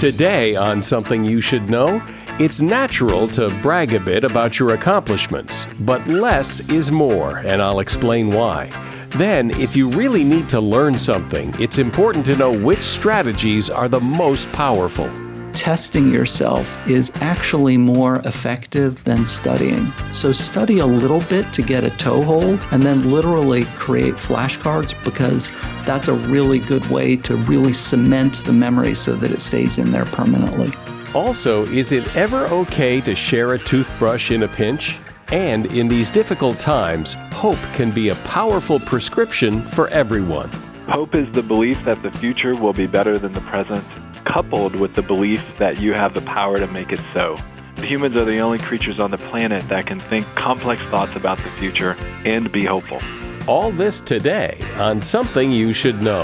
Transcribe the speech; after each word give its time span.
Today, 0.00 0.56
on 0.56 0.82
Something 0.82 1.24
You 1.24 1.42
Should 1.42 1.68
Know, 1.68 2.02
it's 2.38 2.62
natural 2.62 3.28
to 3.28 3.50
brag 3.60 3.92
a 3.92 4.00
bit 4.00 4.24
about 4.24 4.58
your 4.58 4.70
accomplishments, 4.70 5.66
but 5.80 6.06
less 6.06 6.60
is 6.70 6.90
more, 6.90 7.40
and 7.40 7.60
I'll 7.60 7.80
explain 7.80 8.32
why. 8.32 8.72
Then, 9.16 9.50
if 9.60 9.76
you 9.76 9.90
really 9.90 10.24
need 10.24 10.48
to 10.48 10.58
learn 10.58 10.98
something, 10.98 11.54
it's 11.60 11.76
important 11.76 12.24
to 12.26 12.36
know 12.36 12.50
which 12.50 12.82
strategies 12.82 13.68
are 13.68 13.90
the 13.90 14.00
most 14.00 14.50
powerful 14.52 15.10
testing 15.54 16.12
yourself 16.12 16.76
is 16.88 17.12
actually 17.16 17.76
more 17.76 18.16
effective 18.24 19.02
than 19.04 19.26
studying. 19.26 19.92
So 20.12 20.32
study 20.32 20.78
a 20.78 20.86
little 20.86 21.20
bit 21.22 21.52
to 21.54 21.62
get 21.62 21.84
a 21.84 21.90
toehold 21.90 22.66
and 22.70 22.82
then 22.82 23.10
literally 23.10 23.64
create 23.76 24.14
flashcards 24.14 24.94
because 25.04 25.52
that's 25.84 26.08
a 26.08 26.14
really 26.14 26.58
good 26.58 26.86
way 26.86 27.16
to 27.16 27.36
really 27.36 27.72
cement 27.72 28.44
the 28.44 28.52
memory 28.52 28.94
so 28.94 29.14
that 29.16 29.30
it 29.30 29.40
stays 29.40 29.78
in 29.78 29.92
there 29.92 30.06
permanently. 30.06 30.72
Also, 31.14 31.66
is 31.66 31.92
it 31.92 32.14
ever 32.14 32.46
okay 32.46 33.00
to 33.00 33.14
share 33.14 33.54
a 33.54 33.58
toothbrush 33.58 34.30
in 34.30 34.44
a 34.44 34.48
pinch? 34.48 34.98
And 35.32 35.66
in 35.72 35.88
these 35.88 36.10
difficult 36.10 36.58
times, 36.58 37.14
hope 37.32 37.60
can 37.74 37.90
be 37.90 38.08
a 38.08 38.14
powerful 38.16 38.80
prescription 38.80 39.66
for 39.68 39.88
everyone. 39.88 40.50
Hope 40.88 41.16
is 41.16 41.30
the 41.32 41.42
belief 41.42 41.84
that 41.84 42.02
the 42.02 42.10
future 42.12 42.54
will 42.54 42.72
be 42.72 42.86
better 42.86 43.18
than 43.18 43.32
the 43.32 43.40
present 43.42 43.84
coupled 44.30 44.76
with 44.76 44.94
the 44.94 45.02
belief 45.02 45.58
that 45.58 45.80
you 45.80 45.92
have 45.92 46.14
the 46.14 46.20
power 46.22 46.56
to 46.56 46.66
make 46.68 46.92
it 46.92 47.00
so. 47.12 47.36
Humans 47.78 48.14
are 48.14 48.24
the 48.24 48.38
only 48.38 48.58
creatures 48.58 49.00
on 49.00 49.10
the 49.10 49.18
planet 49.18 49.68
that 49.68 49.86
can 49.86 49.98
think 49.98 50.24
complex 50.36 50.80
thoughts 50.84 51.16
about 51.16 51.38
the 51.38 51.50
future 51.50 51.96
and 52.24 52.52
be 52.52 52.64
hopeful. 52.64 53.00
All 53.48 53.72
this 53.72 53.98
today 53.98 54.60
on 54.76 55.02
Something 55.02 55.50
You 55.50 55.72
Should 55.72 56.00
Know. 56.00 56.22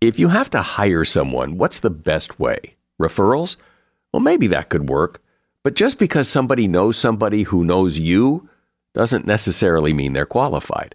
If 0.00 0.18
you 0.18 0.28
have 0.28 0.48
to 0.50 0.62
hire 0.62 1.04
someone, 1.04 1.58
what's 1.58 1.80
the 1.80 1.90
best 1.90 2.40
way? 2.40 2.76
Referrals? 2.98 3.56
Well, 4.12 4.20
maybe 4.20 4.46
that 4.46 4.70
could 4.70 4.88
work. 4.88 5.20
But 5.64 5.74
just 5.74 5.98
because 5.98 6.28
somebody 6.28 6.66
knows 6.66 6.96
somebody 6.96 7.42
who 7.42 7.62
knows 7.64 7.98
you 7.98 8.48
doesn't 8.94 9.26
necessarily 9.26 9.92
mean 9.92 10.14
they're 10.14 10.24
qualified. 10.24 10.94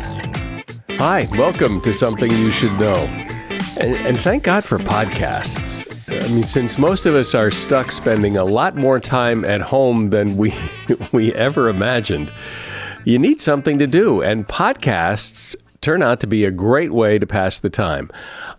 Hi, 1.03 1.27
welcome 1.31 1.81
to 1.81 1.93
Something 1.93 2.29
You 2.29 2.51
Should 2.51 2.79
Know. 2.79 2.93
And, 3.81 3.95
and, 4.05 4.19
thank 4.19 4.43
God 4.43 4.63
for 4.63 4.77
podcasts. 4.77 5.83
I 6.07 6.31
mean, 6.31 6.43
since 6.43 6.77
most 6.77 7.07
of 7.07 7.15
us 7.15 7.33
are 7.33 7.49
stuck 7.49 7.91
spending 7.91 8.37
a 8.37 8.45
lot 8.45 8.75
more 8.75 8.99
time 8.99 9.43
at 9.43 9.61
home 9.61 10.11
than 10.11 10.37
we, 10.37 10.53
we 11.11 11.33
ever 11.33 11.69
imagined, 11.69 12.31
you 13.03 13.17
need 13.17 13.41
something 13.41 13.79
to 13.79 13.87
do. 13.87 14.21
And 14.21 14.47
podcasts 14.47 15.55
turn 15.81 16.03
out 16.03 16.19
to 16.19 16.27
be 16.27 16.45
a 16.45 16.51
great 16.51 16.91
way 16.91 17.17
to 17.17 17.25
pass 17.25 17.57
the 17.57 17.71
time. 17.71 18.11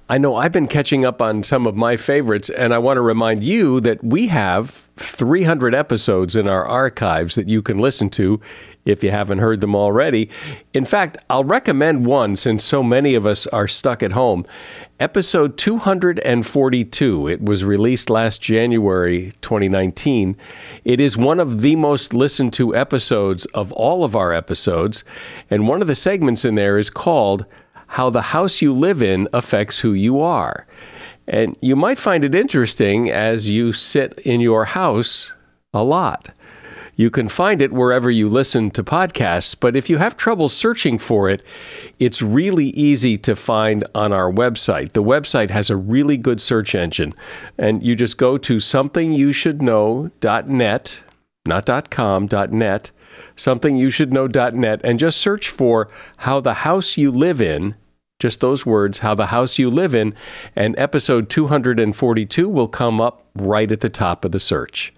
I 0.08 0.18
know 0.18 0.34
I've 0.34 0.50
been 0.50 0.66
catching 0.66 1.04
up 1.04 1.22
on 1.22 1.44
some 1.44 1.64
of 1.64 1.76
my 1.76 1.96
favorites, 1.96 2.50
and 2.50 2.74
I 2.74 2.78
want 2.78 2.96
to 2.96 3.02
remind 3.02 3.44
you 3.44 3.80
that 3.82 4.02
we 4.02 4.26
have 4.26 4.88
300 4.96 5.76
episodes 5.76 6.34
in 6.34 6.48
our 6.48 6.66
archives 6.66 7.36
that 7.36 7.48
you 7.48 7.62
can 7.62 7.78
listen 7.78 8.10
to 8.10 8.40
if 8.84 9.04
you 9.04 9.10
haven't 9.10 9.38
heard 9.38 9.60
them 9.60 9.76
already. 9.76 10.28
In 10.74 10.84
fact, 10.84 11.16
I'll 11.30 11.44
recommend 11.44 12.06
one 12.06 12.36
since 12.36 12.64
so 12.64 12.82
many 12.82 13.14
of 13.14 13.26
us 13.26 13.46
are 13.48 13.68
stuck 13.68 14.02
at 14.02 14.12
home. 14.12 14.44
Episode 14.98 15.56
242. 15.58 17.28
It 17.28 17.42
was 17.42 17.64
released 17.64 18.10
last 18.10 18.40
January 18.40 19.32
2019. 19.42 20.36
It 20.84 21.00
is 21.00 21.16
one 21.16 21.40
of 21.40 21.60
the 21.62 21.76
most 21.76 22.14
listened 22.14 22.52
to 22.54 22.74
episodes 22.74 23.46
of 23.46 23.72
all 23.72 24.04
of 24.04 24.14
our 24.14 24.32
episodes, 24.32 25.04
and 25.50 25.66
one 25.66 25.80
of 25.80 25.88
the 25.88 25.94
segments 25.94 26.44
in 26.44 26.54
there 26.54 26.78
is 26.78 26.90
called 26.90 27.46
How 27.88 28.10
the 28.10 28.22
House 28.22 28.62
You 28.62 28.72
Live 28.72 29.02
In 29.02 29.28
Affects 29.32 29.80
Who 29.80 29.92
You 29.92 30.20
Are. 30.20 30.66
And 31.26 31.56
you 31.60 31.76
might 31.76 31.98
find 31.98 32.24
it 32.24 32.34
interesting 32.34 33.10
as 33.10 33.48
you 33.48 33.72
sit 33.72 34.18
in 34.20 34.40
your 34.40 34.66
house 34.66 35.32
a 35.72 35.82
lot. 35.82 36.32
You 37.02 37.10
can 37.10 37.26
find 37.26 37.60
it 37.60 37.72
wherever 37.72 38.12
you 38.12 38.28
listen 38.28 38.70
to 38.70 38.84
podcasts, 38.84 39.56
but 39.58 39.74
if 39.74 39.90
you 39.90 39.98
have 39.98 40.16
trouble 40.16 40.48
searching 40.48 40.98
for 40.98 41.28
it, 41.28 41.42
it's 41.98 42.22
really 42.22 42.66
easy 42.66 43.18
to 43.18 43.34
find 43.34 43.84
on 43.92 44.12
our 44.12 44.30
website. 44.30 44.92
The 44.92 45.02
website 45.02 45.50
has 45.50 45.68
a 45.68 45.74
really 45.74 46.16
good 46.16 46.40
search 46.40 46.76
engine, 46.76 47.12
and 47.58 47.82
you 47.82 47.96
just 47.96 48.18
go 48.18 48.38
to 48.38 48.58
somethingyoushouldknow.net, 48.58 51.00
not 51.44 51.90
.com, 51.90 52.28
.net, 52.52 52.92
somethingyoushouldknow.net, 53.36 54.80
and 54.84 55.00
just 55.00 55.18
search 55.18 55.48
for 55.48 55.88
how 56.18 56.38
the 56.38 56.54
house 56.54 56.96
you 56.96 57.10
live 57.10 57.42
in 57.42 57.74
just 58.20 58.38
those 58.38 58.64
words, 58.64 59.00
how 59.00 59.16
the 59.16 59.26
house 59.26 59.58
you 59.58 59.68
live 59.68 59.92
in, 59.92 60.14
and 60.54 60.78
episode 60.78 61.28
242 61.28 62.48
will 62.48 62.68
come 62.68 63.00
up 63.00 63.26
right 63.34 63.72
at 63.72 63.80
the 63.80 63.88
top 63.88 64.24
of 64.24 64.30
the 64.30 64.38
search. 64.38 64.94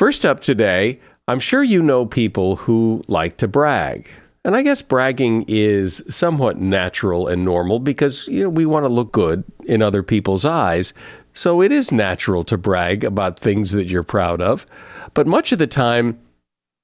First 0.00 0.24
up 0.24 0.40
today, 0.40 0.98
I'm 1.28 1.40
sure 1.40 1.62
you 1.62 1.82
know 1.82 2.06
people 2.06 2.56
who 2.56 3.04
like 3.06 3.36
to 3.36 3.46
brag. 3.46 4.08
And 4.46 4.56
I 4.56 4.62
guess 4.62 4.80
bragging 4.80 5.44
is 5.46 6.02
somewhat 6.08 6.56
natural 6.56 7.28
and 7.28 7.44
normal 7.44 7.80
because 7.80 8.26
you 8.26 8.44
know, 8.44 8.48
we 8.48 8.64
want 8.64 8.84
to 8.84 8.88
look 8.88 9.12
good 9.12 9.44
in 9.66 9.82
other 9.82 10.02
people's 10.02 10.46
eyes. 10.46 10.94
So 11.34 11.60
it 11.60 11.70
is 11.70 11.92
natural 11.92 12.44
to 12.44 12.56
brag 12.56 13.04
about 13.04 13.38
things 13.38 13.72
that 13.72 13.88
you're 13.88 14.02
proud 14.02 14.40
of. 14.40 14.64
But 15.12 15.26
much 15.26 15.52
of 15.52 15.58
the 15.58 15.66
time, 15.66 16.18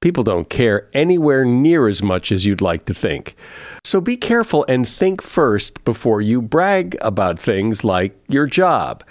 people 0.02 0.23
don't 0.23 0.50
care 0.50 0.87
anywhere 0.93 1.46
near 1.46 1.88
as 1.88 2.02
much 2.02 2.31
as 2.31 2.44
you'd 2.44 2.61
like 2.61 2.85
to 2.85 2.93
think. 2.93 3.35
So 3.82 3.99
be 3.99 4.19
careful 4.19 4.67
and 4.69 4.87
think 4.87 5.23
first 5.23 5.82
before 5.87 6.20
you 6.20 6.43
brag 6.43 6.99
about 7.00 7.41
things 7.41 7.82
like 7.82 8.14
your 8.29 8.44
job. 8.44 9.02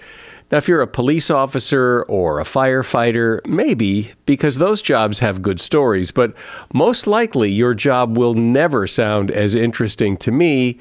Now, 0.51 0.59
if 0.59 0.67
you're 0.67 0.81
a 0.81 0.87
police 0.87 1.29
officer 1.31 2.03
or 2.03 2.39
a 2.39 2.43
firefighter, 2.43 3.45
maybe, 3.47 4.13
because 4.25 4.57
those 4.57 4.81
jobs 4.81 5.19
have 5.19 5.41
good 5.41 5.59
stories, 5.59 6.11
but 6.11 6.35
most 6.73 7.07
likely 7.07 7.51
your 7.51 7.73
job 7.73 8.17
will 8.17 8.35
never 8.35 8.85
sound 8.85 9.31
as 9.31 9.55
interesting 9.55 10.17
to 10.17 10.31
me 10.31 10.79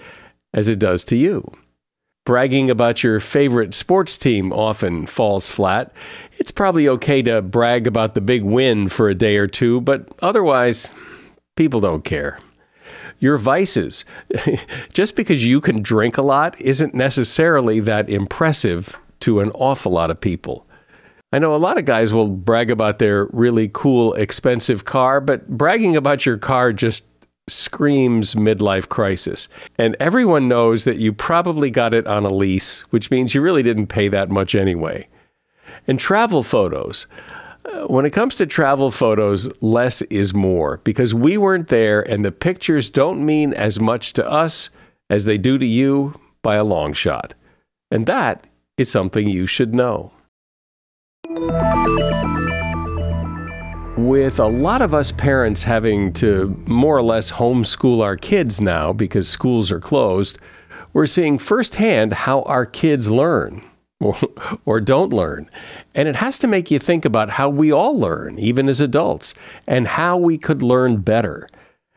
as 0.53 0.69
it 0.69 0.79
does 0.79 1.03
to 1.05 1.17
you. 1.17 1.51
Bragging 2.27 2.71
about 2.71 3.03
your 3.03 3.21
favorite 3.21 3.75
sports 3.75 4.17
team 4.17 4.53
often 4.53 5.07
falls 5.07 5.49
flat. 5.51 5.93
It's 6.39 6.51
probably 6.53 6.89
okay 6.89 7.23
to 7.23 7.43
brag 7.43 7.87
about 7.87 8.15
the 8.15 8.21
big 8.21 8.43
win 8.43 8.89
for 8.89 9.09
a 9.09 9.15
day 9.15 9.37
or 9.37 9.47
two, 9.47 9.81
but 9.81 10.09
otherwise, 10.21 10.93
people 11.57 11.81
don't 11.81 12.05
care. 12.05 12.39
your 13.19 13.37
vices. 13.39 14.05
Just 14.93 15.17
because 15.17 15.45
you 15.45 15.61
can 15.61 15.83
drink 15.83 16.19
a 16.19 16.23
lot 16.23 16.61
isn't 16.61 16.95
necessarily 16.95 17.81
that 17.81 18.09
impressive 18.11 18.99
to 19.25 19.41
an 19.41 19.51
awful 19.53 19.93
lot 19.93 20.11
of 20.11 20.21
people. 20.21 20.67
I 21.33 21.39
know 21.41 21.55
a 21.55 21.59
lot 21.59 21.79
of 21.79 21.85
guys 21.85 22.13
will 22.13 22.29
brag 22.29 22.71
about 22.71 23.01
their 23.01 23.25
really 23.33 23.69
cool, 23.73 24.15
expensive 24.15 24.85
car, 24.85 25.21
but 25.21 25.49
bragging 25.49 25.97
about 25.97 26.25
your 26.25 26.39
car 26.39 26.73
just 26.73 27.05
screams 27.49 28.35
midlife 28.35 28.89
crisis. 28.89 29.49
And 29.77 29.97
everyone 29.99 30.49
knows 30.49 30.85
that 30.85 30.99
you 30.99 31.13
probably 31.13 31.71
got 31.71 31.93
it 31.93 32.07
on 32.07 32.25
a 32.25 32.33
lease, 32.33 32.83
which 32.91 33.11
means 33.11 33.35
you 33.35 33.41
really 33.41 33.63
didn't 33.63 33.89
pay 33.89 34.09
that 34.09 34.31
much 34.31 34.55
anyway. 34.55 35.09
And 35.89 35.99
travel 35.99 36.43
photos. 36.43 37.07
Uh, 37.65 37.87
when 37.87 38.07
it 38.07 38.11
comes 38.11 38.35
to 38.37 38.47
travel 38.47 38.91
photos, 38.91 39.51
less 39.61 40.03
is 40.03 40.35
more 40.35 40.79
because 40.85 41.15
we 41.15 41.37
weren't 41.37 41.69
there 41.69 42.01
and 42.01 42.25
the 42.25 42.33
pictures 42.33 42.91
don't 42.91 43.25
mean 43.25 43.53
as 43.55 43.81
much 43.81 44.13
to 44.15 44.31
us 44.31 44.71
as 45.11 45.25
they 45.25 45.39
do 45.39 45.59
to 45.59 45.67
you 45.67 46.19
by 46.43 46.57
a 46.57 46.65
long 46.65 46.93
shot. 46.93 47.35
And 47.91 48.07
that 48.07 48.47
is 48.77 48.91
something 48.91 49.29
you 49.29 49.47
should 49.47 49.75
know. 49.75 50.13
With 53.97 54.41
a 54.41 54.47
lot 54.47 54.83
of 54.83 54.93
us 54.93 55.13
parents 55.13 55.63
having 55.63 56.13
to 56.15 56.61
more 56.67 56.97
or 56.97 57.03
less 57.03 57.31
homeschool 57.31 58.03
our 58.03 58.17
kids 58.17 58.61
now 58.61 58.93
because 58.93 59.29
schools 59.29 59.71
are 59.71 59.81
closed, 59.81 60.39
we're 60.93 61.07
seeing 61.07 61.39
firsthand 61.39 62.13
how 62.13 62.43
our 62.43 62.67
kids 62.67 63.09
learn 63.09 63.65
or, 64.01 64.17
or 64.65 64.81
don't 64.81 65.13
learn. 65.13 65.49
And 65.95 66.09
it 66.09 66.17
has 66.17 66.39
to 66.41 66.49
make 66.49 66.71
you 66.71 66.81
think 66.81 67.05
about 67.05 67.31
how 67.31 67.49
we 67.49 67.73
all 67.73 67.99
learn, 67.99 68.39
even 68.39 68.69
as 68.69 68.81
adults, 68.81 69.35
and 69.67 69.87
how 69.87 70.17
we 70.17 70.37
could 70.37 70.63
learn 70.63 70.97
better. 70.97 71.49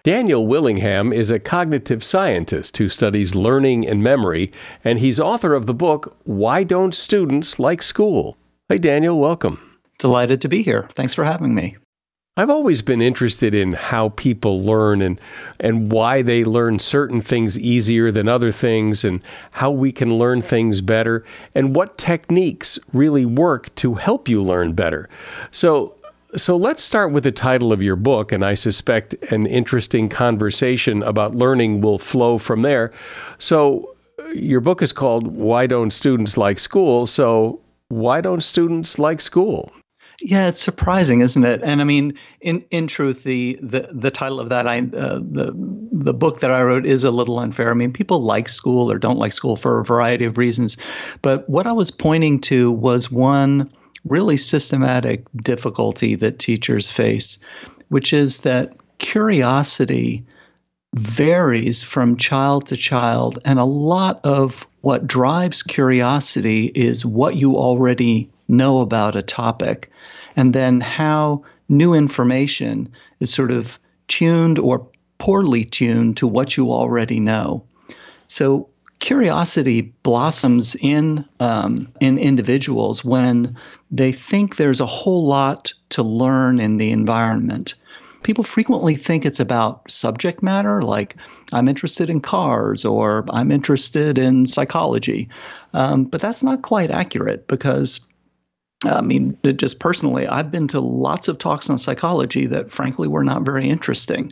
Daniel 0.08 0.48
Willingham 0.48 1.12
is 1.12 1.30
a 1.30 1.38
cognitive 1.38 2.02
scientist 2.02 2.78
who 2.78 2.88
studies 2.88 3.36
learning 3.36 3.86
and 3.86 4.02
memory, 4.02 4.54
and 4.82 5.00
he's 5.00 5.20
author 5.20 5.54
of 5.54 5.66
the 5.66 5.74
book, 5.74 6.16
Why 6.24 6.64
Don't 6.64 6.96
Students 6.96 7.60
Like 7.60 7.82
School? 7.82 8.38
Hey, 8.70 8.78
Daniel, 8.78 9.20
welcome. 9.20 9.60
Delighted 10.00 10.40
to 10.44 10.48
be 10.48 10.64
here. 10.64 10.88
Thanks 10.96 11.14
for 11.14 11.26
having 11.26 11.54
me. 11.54 11.76
I've 12.38 12.50
always 12.50 12.82
been 12.82 13.02
interested 13.02 13.54
in 13.54 13.74
how 13.74 14.10
people 14.10 14.64
learn 14.64 15.02
and 15.02 15.20
and 15.60 15.92
why 15.92 16.22
they 16.22 16.46
learn 16.46 16.80
certain 16.80 17.20
things 17.20 17.60
easier 17.60 18.10
than 18.10 18.30
other 18.30 18.52
things 18.52 19.04
and 19.04 19.22
how 19.52 19.72
we 19.72 19.92
can 19.92 20.18
learn 20.18 20.42
things 20.42 20.80
better 20.80 21.26
and 21.54 21.76
what 21.76 21.98
techniques 21.98 22.80
really 22.94 23.26
work 23.26 23.74
to 23.76 23.96
help 23.96 24.30
you 24.30 24.42
learn 24.42 24.72
better. 24.72 25.10
So 25.52 25.97
so 26.38 26.56
let's 26.56 26.84
start 26.84 27.12
with 27.12 27.24
the 27.24 27.32
title 27.32 27.74
of 27.74 27.82
your 27.82 27.96
book 27.96 28.32
and 28.32 28.46
I 28.46 28.54
suspect 28.54 29.14
an 29.32 29.46
interesting 29.46 30.10
conversation 30.10 31.04
about 31.04 31.36
learning 31.36 31.82
will 31.82 32.00
flow 32.00 32.38
from 32.38 32.62
there. 32.62 32.92
So 33.38 33.96
your 34.34 34.62
book 34.62 34.82
is 34.82 34.94
called 34.94 35.28
Why 35.28 35.68
Don't 35.68 35.92
Students 35.92 36.38
Like 36.38 36.60
School? 36.60 37.06
So 37.06 37.62
why 37.90 38.22
don't 38.22 38.42
students 38.42 39.00
like 39.00 39.22
school? 39.22 39.72
Yeah, 40.20 40.48
it's 40.48 40.60
surprising, 40.60 41.22
isn't 41.22 41.46
it? 41.46 41.62
And 41.64 41.80
I 41.80 41.84
mean, 41.84 42.18
in 42.42 42.66
in 42.72 42.88
truth, 42.88 43.24
the 43.24 43.60
the 43.62 43.90
the 43.92 44.10
title 44.10 44.40
of 44.40 44.50
that 44.50 44.68
I 44.68 44.80
uh, 44.80 45.20
the 45.20 45.54
the 45.92 46.14
book 46.14 46.40
that 46.40 46.50
I 46.50 46.64
wrote 46.64 46.88
is 46.88 47.04
a 47.04 47.12
little 47.12 47.38
unfair. 47.38 47.70
I 47.70 47.76
mean, 47.76 47.94
people 47.94 48.22
like 48.22 48.50
school 48.50 48.92
or 48.92 48.98
don't 48.98 49.20
like 49.20 49.32
school 49.32 49.56
for 49.56 49.80
a 49.80 49.86
variety 49.86 50.26
of 50.26 50.40
reasons, 50.40 50.76
but 51.22 51.48
what 51.48 51.68
I 51.68 51.72
was 51.72 51.92
pointing 51.92 52.42
to 52.42 52.72
was 52.72 53.12
one 53.12 53.72
really 54.10 54.38
systematic 54.38 55.24
difficulty 55.38 56.16
that 56.16 56.40
teachers 56.40 56.92
face, 56.92 57.38
which 57.90 58.14
is 58.14 58.40
that 58.40 58.74
curiosity 58.98 60.26
varies 60.96 61.84
from 61.84 62.18
child 62.18 62.66
to 62.68 62.78
child, 62.78 63.40
and 63.46 63.60
a 63.60 63.66
lot 63.66 64.20
of 64.24 64.66
what 64.82 65.06
drives 65.06 65.62
curiosity 65.62 66.72
is 66.76 67.06
what 67.06 67.36
you 67.36 67.56
already 67.56 68.30
know 68.48 68.80
about 68.80 69.16
a 69.16 69.22
topic, 69.22 69.92
and 70.36 70.54
then 70.54 70.80
how 70.80 71.44
new 71.70 71.94
information 71.94 72.90
is 73.20 73.32
sort 73.34 73.52
of 73.52 73.78
tuned 74.08 74.58
or 74.58 74.88
poorly 75.18 75.66
tuned 75.66 76.16
to 76.18 76.28
what 76.28 76.56
you 76.56 76.72
already 76.72 77.20
know. 77.20 77.64
So 78.28 78.70
curiosity 79.00 79.82
blossoms 80.04 80.76
in 80.82 81.24
um, 81.40 81.92
in 82.00 82.18
individuals 82.18 83.06
when 83.06 83.56
they 83.92 84.12
think 84.12 84.56
there's 84.56 84.80
a 84.80 84.86
whole 84.86 85.26
lot 85.26 85.74
to 85.90 86.04
learn 86.04 86.60
in 86.60 86.78
the 86.78 86.92
environment. 86.92 87.76
People 88.24 88.44
frequently 88.44 88.96
think 88.96 89.26
it's 89.26 89.40
about 89.40 89.90
subject 89.90 90.44
matter, 90.44 90.82
like 90.82 91.16
I'm 91.54 91.68
interested 91.68 92.10
in 92.10 92.20
cars 92.20 92.84
or 92.84 93.26
I'm 93.30 93.52
interested 93.52 94.18
in 94.18 94.48
psychology, 94.48 95.30
um, 95.74 96.06
but 96.06 96.20
that's 96.20 96.44
not 96.44 96.64
quite 96.64 96.92
accurate 96.92 97.48
because 97.48 98.02
I 98.86 99.02
mean, 99.02 99.38
just 99.56 99.80
personally, 99.80 100.28
I've 100.28 100.52
been 100.52 100.68
to 100.68 100.80
lots 100.80 101.28
of 101.28 101.40
talks 101.40 101.70
on 101.70 101.80
psychology 101.80 102.46
that 102.48 102.72
frankly 102.72 103.08
were 103.08 103.24
not 103.24 103.42
very 103.42 103.68
interesting. 103.68 104.32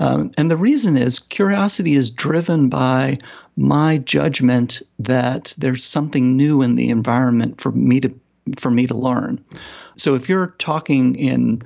Um, 0.00 0.32
and 0.36 0.50
the 0.50 0.56
reason 0.56 0.96
is 0.96 1.18
curiosity 1.18 1.94
is 1.94 2.10
driven 2.10 2.68
by 2.68 3.18
my 3.56 3.98
judgment 3.98 4.82
that 4.98 5.54
there's 5.58 5.84
something 5.84 6.36
new 6.36 6.62
in 6.62 6.74
the 6.74 6.88
environment 6.88 7.60
for 7.60 7.70
me 7.72 8.00
to 8.00 8.12
for 8.58 8.70
me 8.70 8.86
to 8.86 8.96
learn. 8.96 9.42
So 9.96 10.14
if 10.14 10.28
you're 10.28 10.54
talking 10.58 11.14
in 11.14 11.62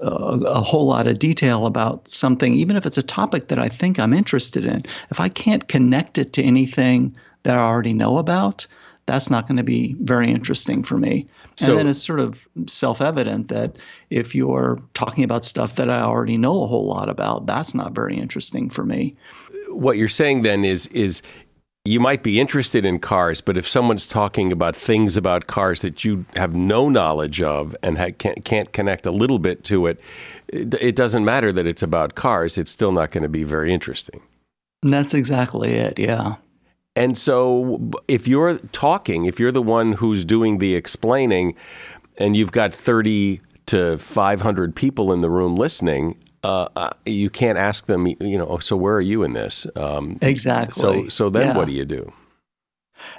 a, 0.00 0.06
a 0.06 0.60
whole 0.60 0.86
lot 0.86 1.06
of 1.06 1.18
detail 1.18 1.64
about 1.64 2.06
something, 2.06 2.54
even 2.54 2.76
if 2.76 2.84
it's 2.84 2.98
a 2.98 3.02
topic 3.02 3.48
that 3.48 3.58
I 3.58 3.68
think 3.68 3.98
I'm 3.98 4.12
interested 4.12 4.64
in, 4.64 4.84
if 5.10 5.18
I 5.18 5.30
can't 5.30 5.68
connect 5.68 6.18
it 6.18 6.34
to 6.34 6.42
anything 6.42 7.16
that 7.44 7.56
I 7.56 7.62
already 7.62 7.94
know 7.94 8.18
about, 8.18 8.66
that's 9.08 9.30
not 9.30 9.48
going 9.48 9.56
to 9.56 9.64
be 9.64 9.96
very 10.00 10.30
interesting 10.30 10.82
for 10.82 10.98
me. 10.98 11.26
So, 11.56 11.72
and 11.72 11.78
then 11.78 11.88
it's 11.88 12.04
sort 12.04 12.20
of 12.20 12.38
self 12.66 13.00
evident 13.00 13.48
that 13.48 13.78
if 14.10 14.34
you're 14.34 14.78
talking 14.92 15.24
about 15.24 15.46
stuff 15.46 15.76
that 15.76 15.90
I 15.90 16.00
already 16.02 16.36
know 16.36 16.62
a 16.62 16.66
whole 16.66 16.86
lot 16.86 17.08
about, 17.08 17.46
that's 17.46 17.74
not 17.74 17.92
very 17.92 18.18
interesting 18.18 18.68
for 18.68 18.84
me. 18.84 19.16
What 19.70 19.96
you're 19.96 20.08
saying 20.08 20.42
then 20.42 20.62
is 20.62 20.86
is 20.88 21.22
you 21.86 22.00
might 22.00 22.22
be 22.22 22.38
interested 22.38 22.84
in 22.84 22.98
cars, 22.98 23.40
but 23.40 23.56
if 23.56 23.66
someone's 23.66 24.04
talking 24.04 24.52
about 24.52 24.76
things 24.76 25.16
about 25.16 25.46
cars 25.46 25.80
that 25.80 26.04
you 26.04 26.26
have 26.36 26.54
no 26.54 26.90
knowledge 26.90 27.40
of 27.40 27.74
and 27.82 27.96
ha- 27.96 28.10
can't, 28.18 28.44
can't 28.44 28.72
connect 28.74 29.06
a 29.06 29.10
little 29.10 29.38
bit 29.38 29.64
to 29.64 29.86
it, 29.86 29.98
it 30.48 30.96
doesn't 30.96 31.24
matter 31.24 31.50
that 31.50 31.66
it's 31.66 31.82
about 31.82 32.14
cars. 32.14 32.58
It's 32.58 32.70
still 32.70 32.92
not 32.92 33.10
going 33.10 33.22
to 33.22 33.28
be 33.28 33.42
very 33.42 33.72
interesting. 33.72 34.20
And 34.82 34.92
that's 34.92 35.14
exactly 35.14 35.70
it. 35.70 35.98
Yeah. 35.98 36.34
And 36.98 37.16
so 37.16 37.92
if 38.08 38.26
you're 38.26 38.58
talking, 38.72 39.26
if 39.26 39.38
you're 39.38 39.52
the 39.52 39.62
one 39.62 39.92
who's 39.92 40.24
doing 40.24 40.58
the 40.58 40.74
explaining, 40.74 41.54
and 42.16 42.36
you've 42.36 42.50
got 42.50 42.74
30 42.74 43.40
to 43.66 43.98
500 43.98 44.74
people 44.74 45.12
in 45.12 45.20
the 45.20 45.30
room 45.30 45.54
listening, 45.54 46.18
uh, 46.42 46.66
uh, 46.74 46.90
you 47.06 47.30
can't 47.30 47.56
ask 47.56 47.86
them, 47.86 48.08
you 48.08 48.36
know, 48.36 48.58
so 48.58 48.76
where 48.76 48.96
are 48.96 49.00
you 49.00 49.22
in 49.22 49.32
this? 49.32 49.64
Um, 49.76 50.18
exactly. 50.20 50.80
So, 50.80 51.08
so 51.08 51.30
then 51.30 51.48
yeah. 51.48 51.56
what 51.56 51.68
do 51.68 51.72
you 51.72 51.84
do? 51.84 52.12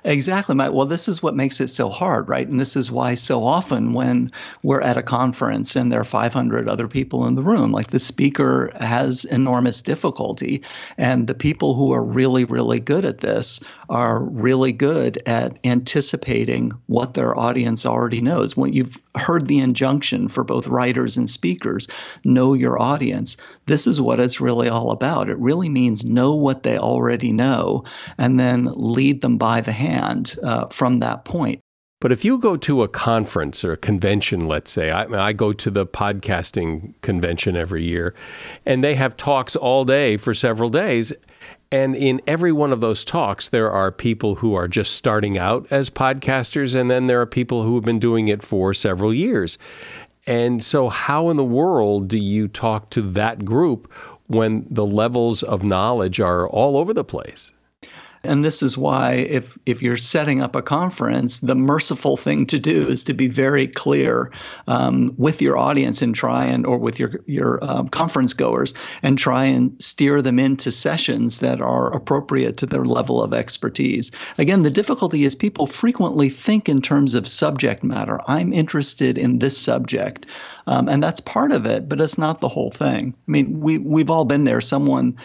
Exactly, 0.04 0.56
Mike. 0.56 0.74
Well, 0.74 0.86
this 0.86 1.08
is 1.08 1.22
what 1.24 1.36
makes 1.36 1.60
it 1.60 1.70
so 1.70 1.90
hard, 1.90 2.28
right? 2.30 2.48
And 2.48 2.60
this 2.60 2.76
is 2.76 2.92
why 2.92 3.16
so 3.16 3.46
often 3.46 3.94
when 3.94 4.32
we're 4.64 4.82
at 4.82 4.98
a 4.98 5.04
conference 5.04 5.76
and 5.76 5.92
there 5.92 6.02
are 6.02 6.06
500 6.06 6.68
other 6.70 6.88
people 6.88 7.26
in 7.26 7.36
the 7.36 7.44
room, 7.44 7.72
like 7.72 7.92
the 7.92 8.00
speaker 8.00 8.72
has 8.80 9.26
enormous 9.26 9.82
difficulty. 9.82 10.62
And 10.98 11.28
the 11.28 11.34
people 11.34 11.76
who 11.76 11.92
are 11.94 12.04
really, 12.04 12.44
really 12.44 12.80
good 12.80 13.06
at 13.06 13.20
this 13.20 13.60
are 13.90 14.24
really 14.24 14.72
good 14.72 15.22
at 15.26 15.58
anticipating 15.64 16.72
what 16.88 17.14
their 17.16 17.38
audience 17.38 17.86
already 17.86 18.22
knows. 18.22 18.56
When 18.56 18.74
you've 18.74 18.98
heard 19.16 19.48
the 19.48 19.60
injunction 19.60 20.28
for 20.28 20.44
both 20.44 20.68
writers 20.68 21.18
and 21.18 21.30
speakers, 21.30 21.88
know 22.24 22.54
your 22.54 22.82
audience, 22.82 23.38
this 23.66 23.88
is 23.88 24.00
what 24.00 24.20
it's 24.20 24.40
really 24.40 24.70
all 24.70 24.92
about. 24.92 25.30
It 25.30 25.38
really 25.40 25.70
means 25.70 26.06
know 26.06 26.34
what 26.36 26.64
they 26.64 26.78
already 26.78 27.32
know 27.32 27.84
and 28.18 28.40
then 28.40 28.70
lead 28.76 29.22
them 29.22 29.38
by 29.38 29.62
the 29.70 29.74
hand 29.74 30.36
uh, 30.42 30.66
from 30.70 31.00
that 31.00 31.26
point. 31.26 31.62
But 32.02 32.12
if 32.12 32.26
you 32.26 32.40
go 32.40 32.58
to 32.58 32.82
a 32.82 32.88
conference 32.88 33.64
or 33.64 33.74
a 33.74 33.78
convention, 33.78 34.48
let's 34.48 34.72
say, 34.72 34.90
I, 34.90 35.04
I, 35.28 35.34
go 35.34 35.54
to 35.54 35.70
the 35.70 35.86
podcasting 35.86 36.94
convention 37.02 37.56
every 37.56 37.84
year, 37.84 38.16
and 38.66 38.84
they 38.84 38.96
have 38.96 39.16
talks 39.16 39.56
all 39.56 39.86
day 39.86 40.18
for 40.18 40.34
several 40.34 40.70
days. 40.70 41.14
And 41.72 41.96
in 41.96 42.20
every 42.26 42.52
one 42.52 42.72
of 42.72 42.82
those 42.82 43.06
talks, 43.06 43.50
there 43.50 43.70
are 43.70 43.92
people 43.92 44.36
who 44.36 44.56
are 44.56 44.68
just 44.68 44.94
starting 44.96 45.38
out 45.38 45.68
as 45.70 45.92
podcasters, 45.92 46.74
and 46.74 46.90
then 46.90 47.08
there 47.08 47.22
are 47.22 47.28
people 47.28 47.64
who 47.64 47.76
have 47.76 47.84
been 47.84 48.00
doing 48.00 48.28
it 48.28 48.42
for 48.42 48.74
several 48.74 49.14
years. 49.14 49.60
And 50.26 50.64
so, 50.64 50.90
how 50.90 51.30
in 51.30 51.38
the 51.38 51.44
world 51.44 52.08
do 52.08 52.18
you 52.18 52.48
talk 52.48 52.90
to 52.92 53.02
that 53.02 53.46
group 53.46 53.92
when 54.28 54.66
the 54.70 54.86
levels 54.86 55.44
of 55.44 55.64
knowledge 55.64 56.20
are 56.20 56.48
all 56.48 56.78
over 56.78 56.94
the 56.94 57.04
place? 57.04 57.52
And 58.24 58.44
this 58.44 58.62
is 58.62 58.78
why, 58.78 59.14
if, 59.14 59.58
if 59.66 59.82
you're 59.82 59.98
setting 59.98 60.42
up 60.42 60.56
a 60.56 60.62
conference, 60.62 61.40
the 61.40 61.56
merciful 61.56 62.18
thing 62.18 62.46
to 62.48 62.60
do 62.60 62.88
is 62.88 63.04
to 63.06 63.14
be 63.14 63.28
very 63.28 63.66
clear 63.66 64.32
um, 64.68 65.14
with 65.18 65.42
your 65.42 65.58
audience 65.58 66.02
and 66.02 66.14
try 66.14 66.46
and, 66.46 66.66
or 66.66 66.78
with 66.78 67.00
your, 67.00 67.12
your 67.28 67.64
um, 67.64 67.88
conference 67.88 68.34
goers, 68.34 68.74
and 69.04 69.18
try 69.18 69.46
and 69.46 69.82
steer 69.82 70.22
them 70.22 70.38
into 70.38 70.72
sessions 70.72 71.40
that 71.40 71.62
are 71.62 71.96
appropriate 71.96 72.58
to 72.58 72.66
their 72.66 72.86
level 72.86 73.24
of 73.24 73.34
expertise. 73.34 74.12
Again, 74.38 74.64
the 74.64 74.70
difficulty 74.70 75.24
is 75.24 75.36
people 75.36 75.66
frequently 75.66 76.30
think 76.30 76.68
in 76.68 76.82
terms 76.82 77.14
of 77.14 77.28
subject 77.28 77.84
matter. 77.84 78.20
I'm 78.28 78.52
interested 78.52 79.18
in 79.18 79.40
this 79.40 79.58
subject. 79.58 80.26
Um, 80.68 80.90
and 80.90 81.02
that's 81.02 81.20
part 81.20 81.52
of 81.52 81.66
it, 81.66 81.90
but 81.90 82.02
it's 82.02 82.18
not 82.18 82.42
the 82.42 82.50
whole 82.50 82.72
thing. 82.72 83.14
I 83.28 83.32
mean, 83.32 83.60
we, 83.60 83.78
we've 83.78 84.10
all 84.10 84.26
been 84.26 84.44
there. 84.44 84.62
Someone 84.62 85.18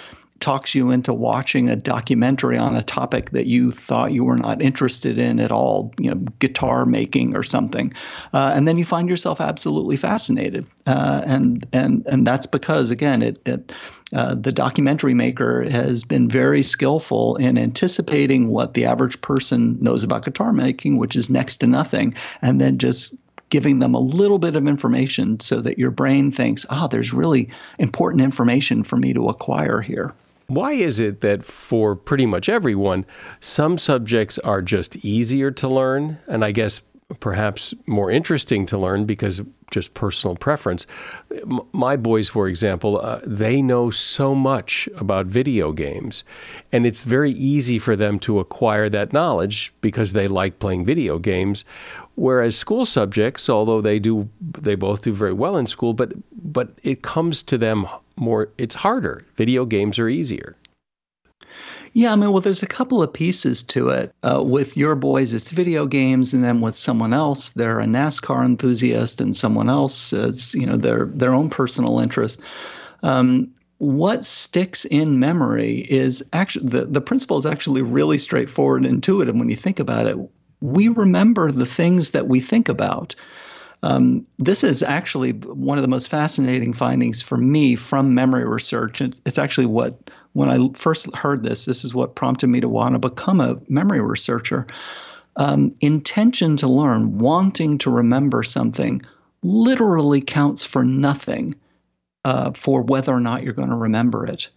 talks 0.45 0.75
you 0.75 0.91
into 0.91 1.15
watching 1.15 1.71
a 1.71 1.75
documentary 1.77 2.59
on 2.59 2.77
a 2.77 2.83
topic 2.83 3.31
that 3.31 3.47
you 3.47 3.73
thought 3.73 4.13
you 4.13 4.23
were 4.23 4.37
not 4.37 4.61
interested 4.61 5.17
in 5.17 5.41
at 5.41 5.51
all, 5.51 5.91
you 5.99 6.11
know, 6.11 6.21
guitar 6.39 6.85
making 6.85 7.35
or 7.35 7.43
something, 7.43 7.95
uh, 8.35 8.53
and 8.55 8.69
then 8.69 8.77
you 8.77 8.85
find 8.85 9.09
yourself 9.09 9.41
absolutely 9.41 9.97
fascinated, 9.97 10.67
uh, 10.87 11.23
and 11.25 11.67
and 11.73 12.07
and 12.07 12.27
that's 12.27 12.47
because 12.47 12.91
again, 12.91 13.23
it, 13.23 13.41
it 13.47 13.73
uh, 14.13 14.35
the 14.35 14.53
documentary 14.53 15.15
maker 15.15 15.67
has 15.71 16.05
been 16.05 16.29
very 16.29 16.63
skillful 16.63 17.37
in 17.37 17.57
anticipating 17.57 18.49
what 18.49 18.75
the 18.75 18.85
average 18.85 19.19
person 19.23 19.79
knows 19.81 20.05
about 20.05 20.27
guitar 20.27 20.53
making, 20.53 20.99
which 20.99 21.17
is 21.17 21.31
next 21.31 21.57
to 21.57 21.67
nothing, 21.67 22.15
and 22.43 22.61
then 22.61 22.77
just 22.77 23.17
giving 23.49 23.79
them 23.79 23.95
a 23.95 24.01
little 24.01 24.39
bit 24.39 24.57
of 24.57 24.67
information 24.67 25.41
so 25.41 25.61
that 25.63 25.79
your 25.79 25.91
brain 25.91 26.31
thinks, 26.31 26.67
oh, 26.69 26.87
there's 26.89 27.15
really 27.15 27.49
important 27.79 28.23
information 28.23 28.83
for 28.83 28.97
me 28.97 29.15
to 29.15 29.29
acquire 29.29 29.81
here. 29.81 30.13
Why 30.47 30.73
is 30.73 31.01
it 31.01 31.21
that 31.23 31.45
for 31.45 31.97
pretty 31.97 32.27
much 32.27 32.49
everyone, 32.49 33.07
some 33.41 33.79
subjects 33.79 34.39
are 34.41 34.63
just 34.63 34.97
easier 34.97 35.51
to 35.53 35.69
learn, 35.69 36.19
and 36.27 36.45
I 36.45 36.53
guess 36.53 36.83
perhaps 37.21 37.75
more 37.87 38.11
interesting 38.11 38.67
to 38.67 38.79
learn 38.79 39.05
because 39.05 39.43
just 39.71 39.95
personal 39.95 40.37
preference. 40.37 40.87
My 41.73 41.97
boys, 41.97 42.29
for 42.29 42.49
example, 42.49 43.01
uh, 43.01 43.21
they 43.25 43.61
know 43.61 43.91
so 43.91 44.35
much 44.35 44.89
about 44.97 45.27
video 45.27 45.73
games, 45.73 46.25
and 46.71 46.87
it's 46.87 47.03
very 47.03 47.33
easy 47.33 47.79
for 47.79 47.97
them 47.97 48.19
to 48.21 48.39
acquire 48.39 48.89
that 48.91 49.13
knowledge 49.13 49.75
because 49.81 50.13
they 50.13 50.29
like 50.29 50.59
playing 50.59 50.85
video 50.85 51.19
games. 51.19 51.65
Whereas 52.17 52.57
school 52.57 52.85
subjects, 52.85 53.51
although 53.51 53.81
they 53.81 53.99
do, 53.99 54.29
they 54.41 54.77
both 54.77 55.03
do 55.03 55.13
very 55.13 55.33
well 55.33 55.57
in 55.57 55.67
school, 55.67 55.95
but 55.95 56.13
but 56.33 56.69
it 56.83 57.03
comes 57.03 57.43
to 57.43 57.59
them 57.59 57.87
more. 58.17 58.51
It's 58.59 58.77
harder. 58.77 59.21
Video 59.37 59.65
games 59.65 59.99
are 59.99 60.09
easier. 60.09 60.57
Yeah, 61.93 62.13
I 62.13 62.17
mean, 62.17 62.33
well, 62.33 62.41
there's 62.41 62.63
a 62.63 62.67
couple 62.67 63.03
of 63.05 63.13
pieces 63.13 63.63
to 63.65 63.89
it. 63.89 64.13
Uh, 64.25 64.43
with 64.43 64.77
your 64.77 64.97
boys, 64.97 65.33
it's 65.33 65.51
video 65.51 65.87
games, 65.87 66.35
and 66.35 66.43
then 66.43 66.61
with 66.61 66.75
someone 66.75 67.13
else, 67.13 67.51
they're 67.51 67.79
a 67.79 67.85
NASCAR 67.85 68.45
enthusiast, 68.45 69.21
and 69.21 69.37
someone 69.37 69.71
else 69.71 70.13
is, 70.13 70.55
you 70.55 70.67
know, 70.67 70.77
their 70.77 71.07
their 71.07 71.33
own 71.33 71.49
personal 71.49 72.01
interest. 72.01 72.41
Um, 73.03 73.49
what 73.79 74.25
sticks 74.25 74.85
in 74.87 75.19
memory 75.19 75.87
is 75.91 76.23
actually 76.33 76.69
the, 76.69 76.85
the 76.87 77.01
principle 77.01 77.39
is 77.39 77.47
actually 77.47 77.83
really 77.83 78.19
straightforward 78.19 78.85
and 78.85 78.95
intuitive 78.95 79.37
when 79.37 79.49
you 79.49 79.57
think 79.57 79.79
about 79.79 80.07
it. 80.07 80.17
We 80.65 80.89
remember 80.89 81.53
the 81.53 81.67
things 81.67 82.13
that 82.13 82.27
we 82.27 82.41
think 82.41 82.71
about. 82.71 83.15
Um, 83.83 84.27
this 84.39 84.65
is 84.65 84.83
actually 84.83 85.33
one 85.33 85.77
of 85.77 85.83
the 85.83 85.89
most 85.89 86.09
fascinating 86.09 86.73
findings 86.73 87.21
for 87.21 87.37
me 87.37 87.77
from 87.77 88.15
memory 88.15 88.47
research. 88.47 89.03
It's, 89.03 89.21
it's 89.27 89.39
actually 89.39 89.67
what 89.67 90.11
when 90.33 90.49
I 90.49 90.69
first 90.75 91.15
heard 91.15 91.43
this, 91.43 91.67
this 91.67 91.85
is 91.85 91.93
what 91.93 92.15
prompted 92.15 92.47
me 92.47 92.61
to 92.61 92.69
want 92.69 92.95
to 92.95 92.99
become 92.99 93.43
a 93.43 93.61
memory 93.69 94.01
researcher. 94.01 94.67
Um, 95.37 95.75
intention 95.81 96.57
to 96.57 96.67
learn, 96.67 97.19
wanting 97.19 97.77
to 97.79 97.91
remember 97.91 98.43
something, 98.43 99.03
literally 99.43 100.23
counts 100.23 100.65
for 100.65 100.83
nothing 100.83 101.55
uh, 102.25 102.53
for 102.53 102.81
whether 102.81 103.13
or 103.13 103.21
not 103.21 103.43
you're 103.43 103.53
going 103.53 103.69
to 103.69 103.77
remember 103.77 104.25
it. 104.25 104.49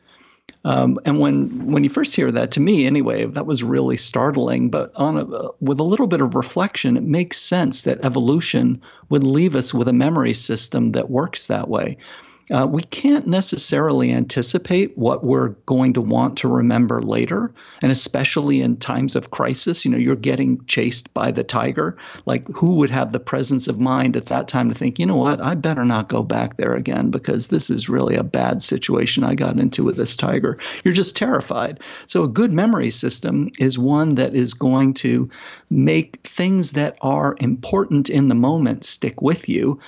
Um, 0.63 0.99
and 1.05 1.19
when 1.19 1.71
when 1.71 1.83
you 1.83 1.89
first 1.89 2.15
hear 2.15 2.31
that, 2.31 2.51
to 2.51 2.59
me 2.59 2.85
anyway, 2.85 3.25
that 3.25 3.45
was 3.45 3.63
really 3.63 3.97
startling. 3.97 4.69
But 4.69 4.91
on 4.95 5.17
a, 5.17 5.25
with 5.61 5.79
a 5.79 5.83
little 5.83 6.07
bit 6.07 6.21
of 6.21 6.35
reflection, 6.35 6.97
it 6.97 7.03
makes 7.03 7.37
sense 7.37 7.83
that 7.83 8.03
evolution 8.03 8.81
would 9.09 9.23
leave 9.23 9.55
us 9.55 9.73
with 9.73 9.87
a 9.87 9.93
memory 9.93 10.33
system 10.33 10.91
that 10.93 11.09
works 11.09 11.47
that 11.47 11.69
way 11.69 11.97
uh, 12.53 12.65
we 12.65 12.81
can't 12.83 13.27
necessarily 13.27 14.11
anticipate 14.11 14.97
what 14.97 15.25
we're 15.25 15.49
going 15.65 15.93
to 15.93 16.01
want 16.01 16.37
to 16.37 16.47
remember 16.47 17.01
later. 17.01 17.51
And 17.81 17.91
especially 17.91 18.61
in 18.61 18.77
times 18.77 19.15
of 19.17 19.31
crisis, 19.31 19.83
you 19.83 19.91
know, 19.91 19.97
you're 19.97 20.15
getting 20.15 20.63
chased 20.65 21.13
by 21.13 21.31
the 21.31 21.43
tiger. 21.43 21.97
Like, 22.25 22.47
who 22.49 22.75
would 22.75 22.89
have 22.89 23.11
the 23.11 23.19
presence 23.19 23.67
of 23.67 23.79
mind 23.79 24.15
at 24.15 24.27
that 24.27 24.47
time 24.47 24.69
to 24.69 24.75
think, 24.75 24.97
you 24.97 25.05
know 25.05 25.17
what, 25.17 25.41
I 25.41 25.55
better 25.55 25.83
not 25.83 26.07
go 26.07 26.23
back 26.23 26.55
there 26.55 26.73
again 26.73 27.11
because 27.11 27.49
this 27.49 27.69
is 27.69 27.89
really 27.89 28.15
a 28.15 28.23
bad 28.23 28.61
situation 28.61 29.25
I 29.25 29.35
got 29.35 29.59
into 29.59 29.83
with 29.83 29.97
this 29.97 30.15
tiger? 30.15 30.57
You're 30.85 30.93
just 30.93 31.17
terrified. 31.17 31.81
So, 32.05 32.23
a 32.23 32.29
good 32.29 32.53
memory 32.53 32.91
system 32.91 33.49
is 33.59 33.77
one 33.77 34.15
that 34.15 34.33
is 34.33 34.53
going 34.53 34.93
to 34.95 35.29
make 35.69 36.19
things 36.23 36.71
that 36.71 36.97
are 37.01 37.35
important 37.41 38.09
in 38.09 38.29
the 38.29 38.35
moment 38.35 38.85
stick 38.85 39.21
with 39.21 39.49
you 39.49 39.79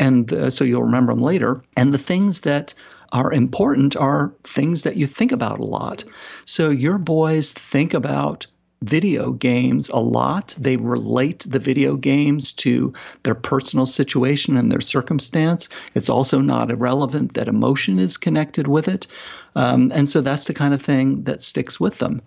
and 0.00 0.32
uh, 0.32 0.50
so 0.50 0.64
you'll 0.64 0.82
remember 0.82 1.12
them 1.12 1.22
later. 1.22 1.62
And 1.76 1.94
the 1.94 1.98
things 1.98 2.40
that 2.40 2.74
are 3.12 3.32
important 3.32 3.94
are 3.96 4.32
things 4.44 4.82
that 4.82 4.96
you 4.96 5.06
think 5.06 5.30
about 5.30 5.60
a 5.60 5.64
lot. 5.64 6.04
So 6.46 6.70
your 6.70 6.98
boys 6.98 7.52
think 7.52 7.92
about 7.94 8.46
video 8.82 9.32
games 9.32 9.90
a 9.90 9.98
lot. 9.98 10.54
They 10.58 10.78
relate 10.78 11.44
the 11.46 11.58
video 11.58 11.96
games 11.96 12.54
to 12.54 12.94
their 13.24 13.34
personal 13.34 13.84
situation 13.84 14.56
and 14.56 14.72
their 14.72 14.80
circumstance. 14.80 15.68
It's 15.94 16.08
also 16.08 16.40
not 16.40 16.70
irrelevant 16.70 17.34
that 17.34 17.48
emotion 17.48 17.98
is 17.98 18.16
connected 18.16 18.68
with 18.68 18.88
it. 18.88 19.06
Um, 19.54 19.92
and 19.94 20.08
so 20.08 20.22
that's 20.22 20.46
the 20.46 20.54
kind 20.54 20.72
of 20.72 20.80
thing 20.80 21.24
that 21.24 21.42
sticks 21.42 21.78
with 21.78 21.98
them. 21.98 22.22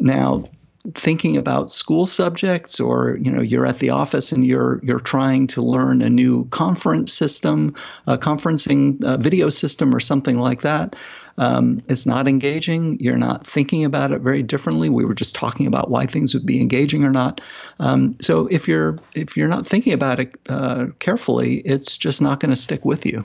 Now, 0.00 0.44
thinking 0.94 1.36
about 1.36 1.70
school 1.70 2.06
subjects 2.06 2.80
or 2.80 3.16
you 3.20 3.30
know 3.30 3.40
you're 3.40 3.66
at 3.66 3.78
the 3.78 3.90
office 3.90 4.32
and 4.32 4.44
you're 4.44 4.80
you're 4.82 4.98
trying 4.98 5.46
to 5.46 5.62
learn 5.62 6.02
a 6.02 6.10
new 6.10 6.44
conference 6.46 7.12
system 7.12 7.72
a 8.08 8.18
conferencing 8.18 9.02
uh, 9.04 9.16
video 9.16 9.48
system 9.48 9.94
or 9.94 10.00
something 10.00 10.38
like 10.38 10.62
that 10.62 10.96
um, 11.38 11.82
it's 11.88 12.04
not 12.04 12.28
engaging. 12.28 12.98
You're 13.00 13.16
not 13.16 13.46
thinking 13.46 13.84
about 13.84 14.12
it 14.12 14.20
very 14.20 14.42
differently. 14.42 14.90
We 14.90 15.06
were 15.06 15.14
just 15.14 15.34
talking 15.34 15.66
about 15.66 15.90
why 15.90 16.04
things 16.04 16.34
would 16.34 16.44
be 16.44 16.60
engaging 16.60 17.04
or 17.04 17.10
not. 17.10 17.40
Um, 17.80 18.16
so 18.20 18.46
if 18.48 18.68
you're 18.68 18.98
if 19.14 19.36
you're 19.36 19.48
not 19.48 19.66
thinking 19.66 19.92
about 19.92 20.20
it 20.20 20.34
uh, 20.48 20.86
carefully 20.98 21.58
it's 21.60 21.96
just 21.96 22.20
not 22.20 22.40
going 22.40 22.50
to 22.50 22.56
stick 22.56 22.84
with 22.84 23.06
you 23.06 23.24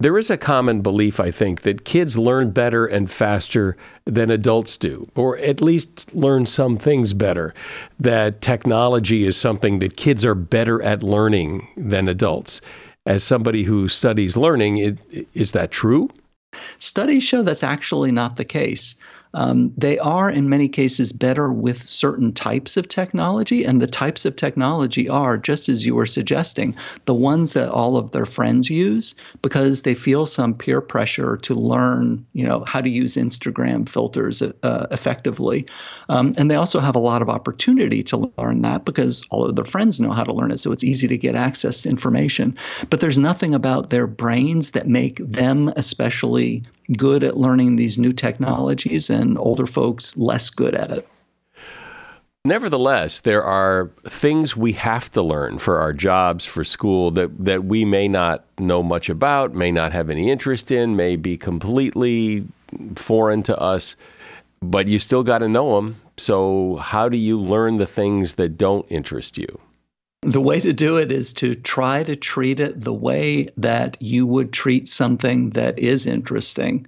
there 0.00 0.18
is 0.18 0.30
a 0.30 0.36
common 0.36 0.80
belief, 0.80 1.20
I 1.20 1.30
think, 1.30 1.62
that 1.62 1.84
kids 1.84 2.18
learn 2.18 2.50
better 2.50 2.84
and 2.84 3.10
faster 3.10 3.76
than 4.04 4.30
adults 4.30 4.76
do, 4.76 5.06
or 5.14 5.38
at 5.38 5.62
least 5.62 6.14
learn 6.14 6.46
some 6.46 6.76
things 6.76 7.14
better. 7.14 7.54
That 8.00 8.40
technology 8.40 9.24
is 9.24 9.36
something 9.36 9.78
that 9.78 9.96
kids 9.96 10.24
are 10.24 10.34
better 10.34 10.82
at 10.82 11.02
learning 11.02 11.68
than 11.76 12.08
adults. 12.08 12.60
As 13.06 13.22
somebody 13.22 13.64
who 13.64 13.88
studies 13.88 14.36
learning, 14.36 14.78
it, 14.78 15.28
is 15.34 15.52
that 15.52 15.70
true? 15.70 16.10
Studies 16.78 17.22
show 17.22 17.42
that's 17.42 17.62
actually 17.62 18.10
not 18.10 18.36
the 18.36 18.44
case. 18.44 18.96
Um, 19.34 19.72
they 19.76 19.98
are, 19.98 20.30
in 20.30 20.48
many 20.48 20.68
cases, 20.68 21.12
better 21.12 21.52
with 21.52 21.84
certain 21.86 22.32
types 22.32 22.76
of 22.76 22.88
technology. 22.88 23.64
And 23.64 23.82
the 23.82 23.86
types 23.86 24.24
of 24.24 24.36
technology 24.36 25.08
are, 25.08 25.36
just 25.36 25.68
as 25.68 25.84
you 25.84 25.94
were 25.94 26.06
suggesting, 26.06 26.74
the 27.04 27.14
ones 27.14 27.52
that 27.52 27.68
all 27.68 27.96
of 27.96 28.12
their 28.12 28.26
friends 28.26 28.70
use 28.70 29.14
because 29.42 29.82
they 29.82 29.94
feel 29.94 30.26
some 30.26 30.54
peer 30.54 30.80
pressure 30.80 31.36
to 31.38 31.54
learn, 31.54 32.24
you 32.32 32.46
know, 32.46 32.64
how 32.64 32.80
to 32.80 32.88
use 32.88 33.16
Instagram 33.16 33.88
filters 33.88 34.40
uh, 34.40 34.86
effectively. 34.90 35.66
Um, 36.08 36.34
and 36.38 36.50
they 36.50 36.56
also 36.56 36.80
have 36.80 36.96
a 36.96 37.00
lot 37.00 37.22
of 37.22 37.28
opportunity 37.28 38.02
to 38.04 38.32
learn 38.38 38.62
that 38.62 38.84
because 38.84 39.24
all 39.30 39.44
of 39.44 39.56
their 39.56 39.64
friends 39.64 40.00
know 40.00 40.12
how 40.12 40.24
to 40.24 40.32
learn 40.32 40.50
it. 40.50 40.58
So 40.58 40.72
it's 40.72 40.84
easy 40.84 41.08
to 41.08 41.18
get 41.18 41.34
access 41.34 41.80
to 41.82 41.88
information. 41.88 42.56
But 42.90 43.00
there's 43.00 43.18
nothing 43.18 43.54
about 43.54 43.90
their 43.90 44.06
brains 44.06 44.70
that 44.72 44.86
make 44.86 45.16
them 45.18 45.72
especially 45.76 46.62
good 46.96 47.24
at 47.24 47.36
learning 47.36 47.76
these 47.76 47.98
new 47.98 48.12
technologies 48.12 49.10
and 49.10 49.38
older 49.38 49.66
folks 49.66 50.16
less 50.16 50.50
good 50.50 50.74
at 50.74 50.90
it. 50.90 51.08
Nevertheless, 52.46 53.20
there 53.20 53.42
are 53.42 53.90
things 54.06 54.54
we 54.54 54.72
have 54.72 55.10
to 55.12 55.22
learn 55.22 55.56
for 55.56 55.78
our 55.78 55.94
jobs, 55.94 56.44
for 56.44 56.62
school, 56.62 57.10
that, 57.12 57.42
that 57.42 57.64
we 57.64 57.86
may 57.86 58.06
not 58.06 58.44
know 58.58 58.82
much 58.82 59.08
about, 59.08 59.54
may 59.54 59.72
not 59.72 59.92
have 59.92 60.10
any 60.10 60.30
interest 60.30 60.70
in, 60.70 60.94
may 60.94 61.16
be 61.16 61.38
completely 61.38 62.46
foreign 62.96 63.42
to 63.44 63.58
us, 63.58 63.96
but 64.60 64.88
you 64.88 64.98
still 64.98 65.22
got 65.22 65.38
to 65.38 65.48
know 65.48 65.76
them. 65.76 65.96
So, 66.18 66.76
how 66.76 67.08
do 67.08 67.16
you 67.16 67.40
learn 67.40 67.76
the 67.76 67.86
things 67.86 68.34
that 68.34 68.58
don't 68.58 68.84
interest 68.90 69.38
you? 69.38 69.58
The 70.26 70.40
way 70.40 70.58
to 70.60 70.72
do 70.72 70.96
it 70.96 71.12
is 71.12 71.34
to 71.34 71.54
try 71.54 72.02
to 72.02 72.16
treat 72.16 72.58
it 72.58 72.82
the 72.82 72.94
way 72.94 73.48
that 73.58 73.98
you 74.00 74.26
would 74.26 74.52
treat 74.52 74.88
something 74.88 75.50
that 75.50 75.78
is 75.78 76.06
interesting. 76.06 76.86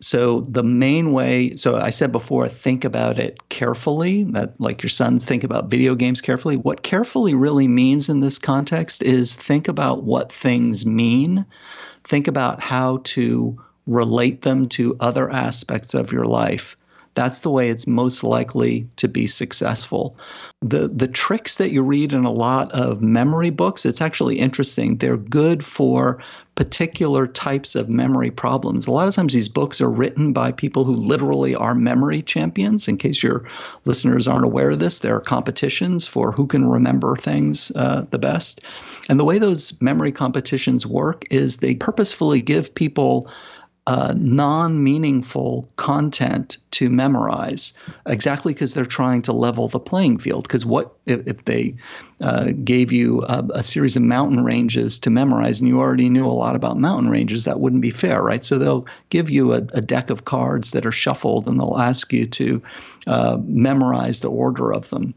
so 0.00 0.46
the 0.48 0.62
main 0.62 1.12
way, 1.12 1.56
so 1.56 1.76
I 1.76 1.90
said 1.90 2.12
before, 2.12 2.48
think 2.48 2.84
about 2.84 3.18
it 3.18 3.48
carefully, 3.48 4.24
that 4.30 4.54
like 4.60 4.80
your 4.82 4.90
sons 4.90 5.24
think 5.24 5.42
about 5.42 5.70
video 5.70 5.96
games 5.96 6.20
carefully. 6.20 6.56
What 6.56 6.84
carefully 6.84 7.34
really 7.34 7.66
means 7.66 8.08
in 8.08 8.20
this 8.20 8.38
context 8.38 9.02
is 9.02 9.34
think 9.34 9.66
about 9.66 10.04
what 10.04 10.32
things 10.32 10.86
mean, 10.86 11.44
think 12.04 12.28
about 12.28 12.60
how 12.60 13.00
to 13.04 13.58
relate 13.88 14.42
them 14.42 14.68
to 14.68 14.96
other 15.00 15.28
aspects 15.30 15.94
of 15.94 16.12
your 16.12 16.26
life. 16.26 16.76
That's 17.18 17.40
the 17.40 17.50
way 17.50 17.68
it's 17.68 17.88
most 17.88 18.22
likely 18.22 18.88
to 18.94 19.08
be 19.08 19.26
successful. 19.26 20.16
The 20.62 20.86
the 20.86 21.08
tricks 21.08 21.56
that 21.56 21.72
you 21.72 21.82
read 21.82 22.12
in 22.12 22.24
a 22.24 22.30
lot 22.30 22.70
of 22.70 23.02
memory 23.02 23.50
books, 23.50 23.84
it's 23.84 24.00
actually 24.00 24.38
interesting. 24.38 24.98
They're 24.98 25.16
good 25.16 25.64
for 25.64 26.22
particular 26.54 27.26
types 27.26 27.74
of 27.74 27.88
memory 27.88 28.30
problems. 28.30 28.86
A 28.86 28.92
lot 28.92 29.08
of 29.08 29.14
times 29.16 29.32
these 29.32 29.48
books 29.48 29.80
are 29.80 29.90
written 29.90 30.32
by 30.32 30.52
people 30.52 30.84
who 30.84 30.94
literally 30.94 31.56
are 31.56 31.74
memory 31.74 32.22
champions. 32.22 32.86
In 32.86 32.96
case 32.96 33.20
your 33.20 33.42
listeners 33.84 34.28
aren't 34.28 34.44
aware 34.44 34.70
of 34.70 34.78
this, 34.78 35.00
there 35.00 35.16
are 35.16 35.20
competitions 35.20 36.06
for 36.06 36.30
who 36.30 36.46
can 36.46 36.68
remember 36.68 37.16
things 37.16 37.72
uh, 37.74 38.04
the 38.12 38.18
best. 38.18 38.60
And 39.08 39.18
the 39.18 39.24
way 39.24 39.38
those 39.38 39.80
memory 39.80 40.12
competitions 40.12 40.86
work 40.86 41.24
is 41.30 41.56
they 41.56 41.74
purposefully 41.74 42.42
give 42.42 42.72
people 42.76 43.28
uh, 43.88 44.12
non 44.18 44.84
meaningful 44.84 45.66
content 45.76 46.58
to 46.72 46.90
memorize 46.90 47.72
exactly 48.04 48.52
because 48.52 48.74
they're 48.74 48.84
trying 48.84 49.22
to 49.22 49.32
level 49.32 49.66
the 49.66 49.80
playing 49.80 50.18
field. 50.18 50.42
Because 50.42 50.66
what 50.66 50.94
if, 51.06 51.26
if 51.26 51.42
they 51.46 51.74
uh, 52.20 52.50
gave 52.64 52.92
you 52.92 53.22
a, 53.22 53.42
a, 53.54 53.62
series 53.62 53.96
of 53.96 54.02
mountain 54.02 54.44
ranges 54.44 54.98
to 54.98 55.08
memorize 55.08 55.58
and 55.58 55.68
you 55.70 55.78
already 55.78 56.10
knew 56.10 56.26
a 56.26 56.28
lot 56.28 56.54
about 56.54 56.76
mountain 56.76 57.10
ranges? 57.10 57.44
That 57.44 57.60
wouldn't 57.60 57.80
be 57.80 57.90
fair, 57.90 58.20
right? 58.20 58.44
So 58.44 58.58
they'll 58.58 58.84
give 59.08 59.30
you 59.30 59.54
a, 59.54 59.62
a 59.72 59.80
deck 59.80 60.10
of 60.10 60.26
cards 60.26 60.72
that 60.72 60.84
are 60.84 60.92
shuffled 60.92 61.48
and 61.48 61.58
they'll 61.58 61.78
ask 61.78 62.12
you 62.12 62.26
to 62.26 62.62
uh, 63.06 63.38
memorize 63.44 64.20
the 64.20 64.28
order 64.28 64.70
of 64.70 64.90
them. 64.90 65.14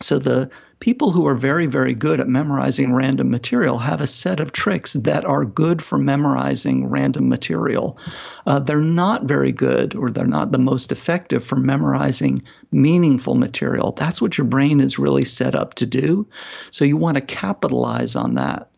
So 0.00 0.18
the 0.18 0.50
people 0.82 1.12
who 1.12 1.28
are 1.28 1.36
very, 1.36 1.66
very 1.66 1.94
good 1.94 2.18
at 2.18 2.26
memorizing 2.26 2.92
random 2.92 3.30
material 3.30 3.78
have 3.78 4.00
a 4.00 4.06
set 4.06 4.40
of 4.40 4.50
tricks 4.50 4.94
that 4.94 5.24
are 5.24 5.44
good 5.44 5.80
for 5.80 5.96
memorizing 5.96 6.88
random 6.88 7.28
material. 7.28 7.96
Uh, 8.46 8.58
they're 8.58 8.80
not 8.80 9.22
very 9.22 9.52
good 9.52 9.94
or 9.94 10.10
they're 10.10 10.26
not 10.26 10.50
the 10.50 10.58
most 10.58 10.90
effective 10.90 11.44
for 11.44 11.54
memorizing 11.54 12.42
meaningful 12.72 13.36
material. 13.36 13.92
That's 13.92 14.20
what 14.20 14.36
your 14.36 14.44
brain 14.44 14.80
is 14.80 14.98
really 14.98 15.24
set 15.24 15.54
up 15.54 15.74
to 15.74 15.86
do. 15.86 16.26
So 16.72 16.84
you 16.84 16.96
want 16.96 17.16
to 17.16 17.20
capitalize 17.20 18.16
on 18.16 18.34
that. 18.34 18.68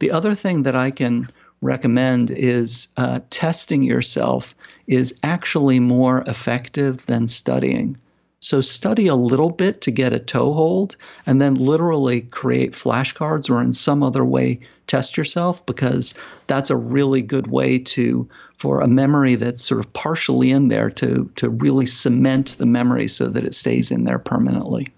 The 0.00 0.10
other 0.10 0.34
thing 0.34 0.64
that 0.64 0.74
I 0.74 0.90
can 0.90 1.30
recommend 1.62 2.32
is 2.32 2.88
uh, 2.96 3.20
testing 3.30 3.84
yourself 3.84 4.56
is 4.88 5.16
actually 5.22 5.78
more 5.78 6.24
effective 6.26 7.06
than 7.06 7.28
studying. 7.28 7.96
So 8.44 8.60
study 8.60 9.06
a 9.06 9.14
little 9.14 9.48
bit 9.48 9.80
to 9.80 9.90
get 9.90 10.12
a 10.12 10.18
toehold 10.18 10.98
and 11.24 11.40
then 11.40 11.54
literally 11.54 12.20
create 12.20 12.72
flashcards 12.72 13.48
or 13.48 13.62
in 13.62 13.72
some 13.72 14.02
other 14.02 14.22
way 14.22 14.60
test 14.86 15.16
yourself 15.16 15.64
because 15.64 16.12
that's 16.46 16.68
a 16.68 16.76
really 16.76 17.22
good 17.22 17.46
way 17.46 17.78
to 17.78 18.28
for 18.58 18.82
a 18.82 18.86
memory 18.86 19.34
that's 19.34 19.64
sort 19.64 19.80
of 19.80 19.90
partially 19.94 20.50
in 20.50 20.68
there 20.68 20.90
to 20.90 21.30
to 21.36 21.48
really 21.48 21.86
cement 21.86 22.58
the 22.58 22.66
memory 22.66 23.08
so 23.08 23.30
that 23.30 23.44
it 23.44 23.54
stays 23.54 23.90
in 23.90 24.04
there 24.04 24.18
permanently. 24.18 24.92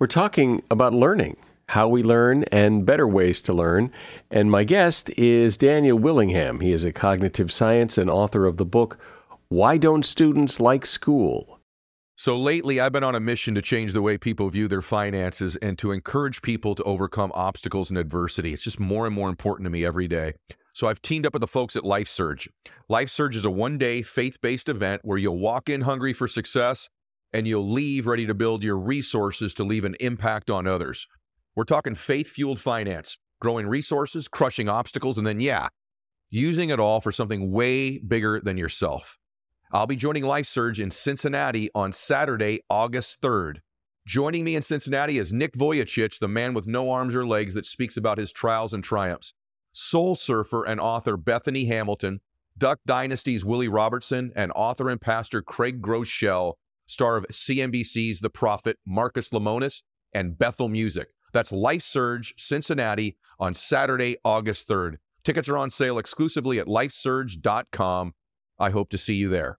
We're 0.00 0.08
talking 0.08 0.60
about 0.68 0.92
learning 0.92 1.36
how 1.68 1.86
we 1.86 2.02
learn, 2.02 2.42
and 2.50 2.84
better 2.84 3.06
ways 3.06 3.40
to 3.40 3.52
learn. 3.52 3.92
And 4.28 4.50
my 4.50 4.64
guest 4.64 5.08
is 5.16 5.56
Daniel 5.56 5.96
Willingham. 5.96 6.58
He 6.58 6.72
is 6.72 6.84
a 6.84 6.92
cognitive 6.92 7.52
science 7.52 7.96
and 7.96 8.10
author 8.10 8.44
of 8.44 8.56
the 8.56 8.64
book, 8.64 8.98
Why 9.48 9.78
Don't 9.78 10.04
Students 10.04 10.58
Like 10.58 10.84
School? 10.84 11.60
So 12.22 12.38
lately, 12.38 12.78
I've 12.78 12.92
been 12.92 13.02
on 13.02 13.16
a 13.16 13.18
mission 13.18 13.56
to 13.56 13.60
change 13.62 13.92
the 13.92 14.00
way 14.00 14.16
people 14.16 14.48
view 14.48 14.68
their 14.68 14.80
finances 14.80 15.56
and 15.56 15.76
to 15.78 15.90
encourage 15.90 16.40
people 16.40 16.76
to 16.76 16.82
overcome 16.84 17.32
obstacles 17.34 17.90
and 17.90 17.98
adversity. 17.98 18.52
It's 18.52 18.62
just 18.62 18.78
more 18.78 19.06
and 19.06 19.12
more 19.12 19.28
important 19.28 19.66
to 19.66 19.70
me 19.70 19.84
every 19.84 20.06
day. 20.06 20.34
So 20.72 20.86
I've 20.86 21.02
teamed 21.02 21.26
up 21.26 21.32
with 21.32 21.40
the 21.40 21.48
folks 21.48 21.74
at 21.74 21.84
Life 21.84 22.06
Surge. 22.06 22.48
Life 22.88 23.10
Surge 23.10 23.34
is 23.34 23.44
a 23.44 23.50
one 23.50 23.76
day 23.76 24.02
faith 24.02 24.40
based 24.40 24.68
event 24.68 25.00
where 25.02 25.18
you'll 25.18 25.40
walk 25.40 25.68
in 25.68 25.80
hungry 25.80 26.12
for 26.12 26.28
success 26.28 26.88
and 27.32 27.48
you'll 27.48 27.68
leave 27.68 28.06
ready 28.06 28.24
to 28.26 28.34
build 28.34 28.62
your 28.62 28.78
resources 28.78 29.52
to 29.54 29.64
leave 29.64 29.84
an 29.84 29.96
impact 29.98 30.48
on 30.48 30.68
others. 30.68 31.08
We're 31.56 31.64
talking 31.64 31.96
faith 31.96 32.28
fueled 32.28 32.60
finance, 32.60 33.18
growing 33.40 33.66
resources, 33.66 34.28
crushing 34.28 34.68
obstacles, 34.68 35.18
and 35.18 35.26
then, 35.26 35.40
yeah, 35.40 35.70
using 36.30 36.70
it 36.70 36.78
all 36.78 37.00
for 37.00 37.10
something 37.10 37.50
way 37.50 37.98
bigger 37.98 38.38
than 38.38 38.56
yourself. 38.56 39.18
I'll 39.74 39.86
be 39.86 39.96
joining 39.96 40.24
Life 40.24 40.44
Surge 40.46 40.80
in 40.80 40.90
Cincinnati 40.90 41.70
on 41.74 41.94
Saturday, 41.94 42.60
August 42.68 43.22
3rd. 43.22 43.60
Joining 44.06 44.44
me 44.44 44.54
in 44.54 44.60
Cincinnati 44.60 45.16
is 45.16 45.32
Nick 45.32 45.54
Vujicic, 45.54 46.18
the 46.18 46.28
man 46.28 46.52
with 46.52 46.66
no 46.66 46.90
arms 46.90 47.16
or 47.16 47.26
legs 47.26 47.54
that 47.54 47.64
speaks 47.64 47.96
about 47.96 48.18
his 48.18 48.32
trials 48.32 48.74
and 48.74 48.84
triumphs. 48.84 49.32
Soul 49.72 50.14
surfer 50.14 50.62
and 50.64 50.78
author 50.78 51.16
Bethany 51.16 51.64
Hamilton, 51.64 52.20
Duck 52.58 52.80
Dynasty's 52.84 53.46
Willie 53.46 53.66
Robertson, 53.66 54.30
and 54.36 54.52
author 54.54 54.90
and 54.90 55.00
pastor 55.00 55.40
Craig 55.40 55.80
Groeschel, 55.80 56.56
star 56.84 57.16
of 57.16 57.24
CNBC's 57.32 58.20
The 58.20 58.28
Profit 58.28 58.76
Marcus 58.86 59.30
Lemonis, 59.30 59.80
and 60.12 60.36
Bethel 60.36 60.68
Music. 60.68 61.08
That's 61.32 61.50
Life 61.50 61.80
Surge 61.80 62.34
Cincinnati 62.36 63.16
on 63.40 63.54
Saturday, 63.54 64.18
August 64.22 64.68
3rd. 64.68 64.96
Tickets 65.24 65.48
are 65.48 65.56
on 65.56 65.70
sale 65.70 65.96
exclusively 65.96 66.58
at 66.58 66.66
lifesurge.com. 66.66 68.12
I 68.58 68.68
hope 68.68 68.90
to 68.90 68.98
see 68.98 69.14
you 69.14 69.30
there. 69.30 69.58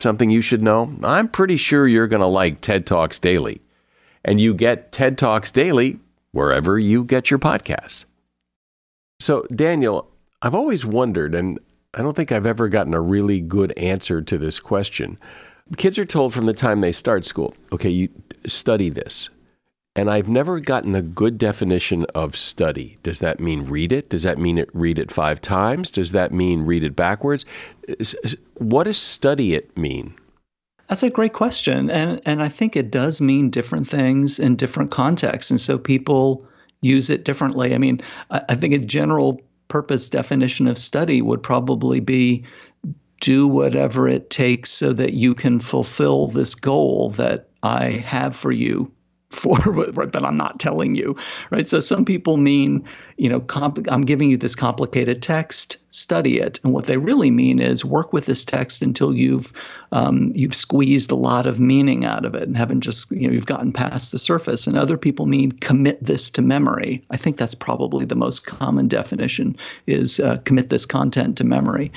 something 0.00 0.30
you 0.30 0.40
should 0.40 0.62
know? 0.62 0.94
I'm 1.02 1.28
pretty 1.28 1.56
sure 1.56 1.86
you're 1.86 2.06
going 2.06 2.20
to 2.20 2.26
like 2.26 2.60
TED 2.60 2.86
Talks 2.86 3.18
Daily. 3.18 3.60
And 4.24 4.40
you 4.40 4.54
get 4.54 4.92
TED 4.92 5.18
Talks 5.18 5.50
Daily 5.50 5.98
wherever 6.32 6.78
you 6.78 7.04
get 7.04 7.30
your 7.30 7.38
podcasts. 7.38 8.04
So, 9.20 9.46
Daniel, 9.54 10.08
I've 10.42 10.54
always 10.54 10.84
wondered, 10.86 11.34
and 11.34 11.58
I 11.94 12.02
don't 12.02 12.14
think 12.14 12.30
I've 12.30 12.46
ever 12.46 12.68
gotten 12.68 12.94
a 12.94 13.00
really 13.00 13.40
good 13.40 13.72
answer 13.76 14.22
to 14.22 14.38
this 14.38 14.60
question. 14.60 15.18
Kids 15.76 15.98
are 15.98 16.04
told 16.04 16.32
from 16.32 16.46
the 16.46 16.52
time 16.52 16.80
they 16.80 16.92
start 16.92 17.24
school, 17.24 17.54
okay, 17.72 17.90
you 17.90 18.08
study 18.46 18.88
this. 18.88 19.28
And 19.98 20.08
I've 20.08 20.28
never 20.28 20.60
gotten 20.60 20.94
a 20.94 21.02
good 21.02 21.38
definition 21.38 22.04
of 22.14 22.36
study. 22.36 22.98
Does 23.02 23.18
that 23.18 23.40
mean 23.40 23.64
read 23.64 23.90
it? 23.90 24.10
Does 24.10 24.22
that 24.22 24.38
mean 24.38 24.56
it 24.56 24.70
read 24.72 24.96
it 24.96 25.10
five 25.10 25.40
times? 25.40 25.90
Does 25.90 26.12
that 26.12 26.30
mean 26.30 26.62
read 26.62 26.84
it 26.84 26.94
backwards? 26.94 27.44
What 28.54 28.84
does 28.84 28.96
study 28.96 29.54
it 29.54 29.76
mean? 29.76 30.14
That's 30.86 31.02
a 31.02 31.10
great 31.10 31.32
question. 31.32 31.90
And 31.90 32.20
and 32.24 32.44
I 32.44 32.48
think 32.48 32.76
it 32.76 32.92
does 32.92 33.20
mean 33.20 33.50
different 33.50 33.88
things 33.88 34.38
in 34.38 34.54
different 34.54 34.92
contexts. 34.92 35.50
And 35.50 35.60
so 35.60 35.76
people 35.76 36.46
use 36.80 37.10
it 37.10 37.24
differently. 37.24 37.74
I 37.74 37.78
mean, 37.78 38.00
I, 38.30 38.40
I 38.50 38.54
think 38.54 38.74
a 38.74 38.78
general 38.78 39.42
purpose 39.66 40.08
definition 40.08 40.68
of 40.68 40.78
study 40.78 41.22
would 41.22 41.42
probably 41.42 41.98
be 41.98 42.44
do 43.20 43.48
whatever 43.48 44.06
it 44.06 44.30
takes 44.30 44.70
so 44.70 44.92
that 44.92 45.14
you 45.14 45.34
can 45.34 45.58
fulfill 45.58 46.28
this 46.28 46.54
goal 46.54 47.10
that 47.16 47.48
I 47.64 48.04
have 48.06 48.36
for 48.36 48.52
you 48.52 48.92
for 49.30 49.58
but 49.92 50.24
i'm 50.24 50.36
not 50.36 50.58
telling 50.58 50.94
you 50.94 51.16
right? 51.50 51.66
So 51.66 51.80
some 51.80 52.04
people 52.04 52.36
mean 52.36 52.84
you 53.18 53.28
know 53.28 53.40
comp- 53.40 53.90
i'm 53.90 54.04
giving 54.04 54.30
you 54.30 54.36
this 54.36 54.54
complicated 54.54 55.22
text 55.22 55.76
study 55.90 56.38
it. 56.38 56.60
And 56.62 56.72
what 56.72 56.86
they 56.86 56.96
really 56.96 57.30
mean 57.30 57.58
is 57.58 57.84
work 57.84 58.12
with 58.12 58.26
this 58.26 58.44
text 58.44 58.82
until 58.82 59.14
you've 59.14 59.52
um, 59.92 60.32
you've 60.34 60.54
squeezed 60.54 61.10
a 61.10 61.14
lot 61.14 61.46
of 61.46 61.58
meaning 61.58 62.04
out 62.04 62.26
of 62.26 62.34
it 62.34 62.42
and 62.42 62.56
haven't 62.56 62.80
just 62.80 63.10
you 63.10 63.26
know 63.26 63.32
you've 63.32 63.46
gotten 63.46 63.72
past 63.72 64.12
the 64.12 64.18
surface. 64.18 64.66
And 64.66 64.76
other 64.76 64.98
people 64.98 65.26
mean 65.26 65.52
commit 65.52 66.04
this 66.04 66.28
to 66.30 66.42
memory. 66.42 67.02
I 67.10 67.16
think 67.16 67.38
that's 67.38 67.54
probably 67.54 68.04
the 68.04 68.14
most 68.14 68.46
common 68.46 68.88
definition 68.88 69.56
is 69.86 70.20
uh, 70.20 70.38
commit 70.44 70.70
this 70.70 70.84
content 70.84 71.36
to 71.38 71.44
memory. 71.44 71.90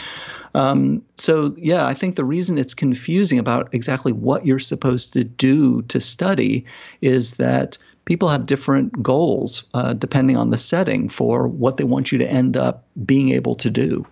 Um, 0.54 1.02
so 1.18 1.56
yeah, 1.58 1.86
I 1.86 1.94
think 1.94 2.16
the 2.16 2.26
reason 2.26 2.58
it's 2.58 2.74
confusing 2.74 3.40
about 3.40 3.74
exactly 3.74 4.12
what 4.12 4.46
you're 4.46 4.60
supposed 4.60 5.14
to 5.14 5.24
do 5.24 5.82
to 5.84 6.00
study 6.00 6.66
is 7.02 7.36
that 7.36 7.78
people 8.06 8.30
have 8.30 8.46
different 8.46 9.02
goals 9.04 9.64
uh, 9.74 9.94
depending 9.94 10.38
on 10.38 10.50
the 10.50 10.58
setting 10.58 11.10
for 11.10 11.48
what 11.48 11.78
they 11.78 11.84
want 11.84 12.12
you 12.12 12.18
to 12.18 12.30
end 12.30 12.58
up 12.58 12.86
being 13.06 13.30
able 13.30 13.56
to 13.56 13.70
do. 13.70 14.06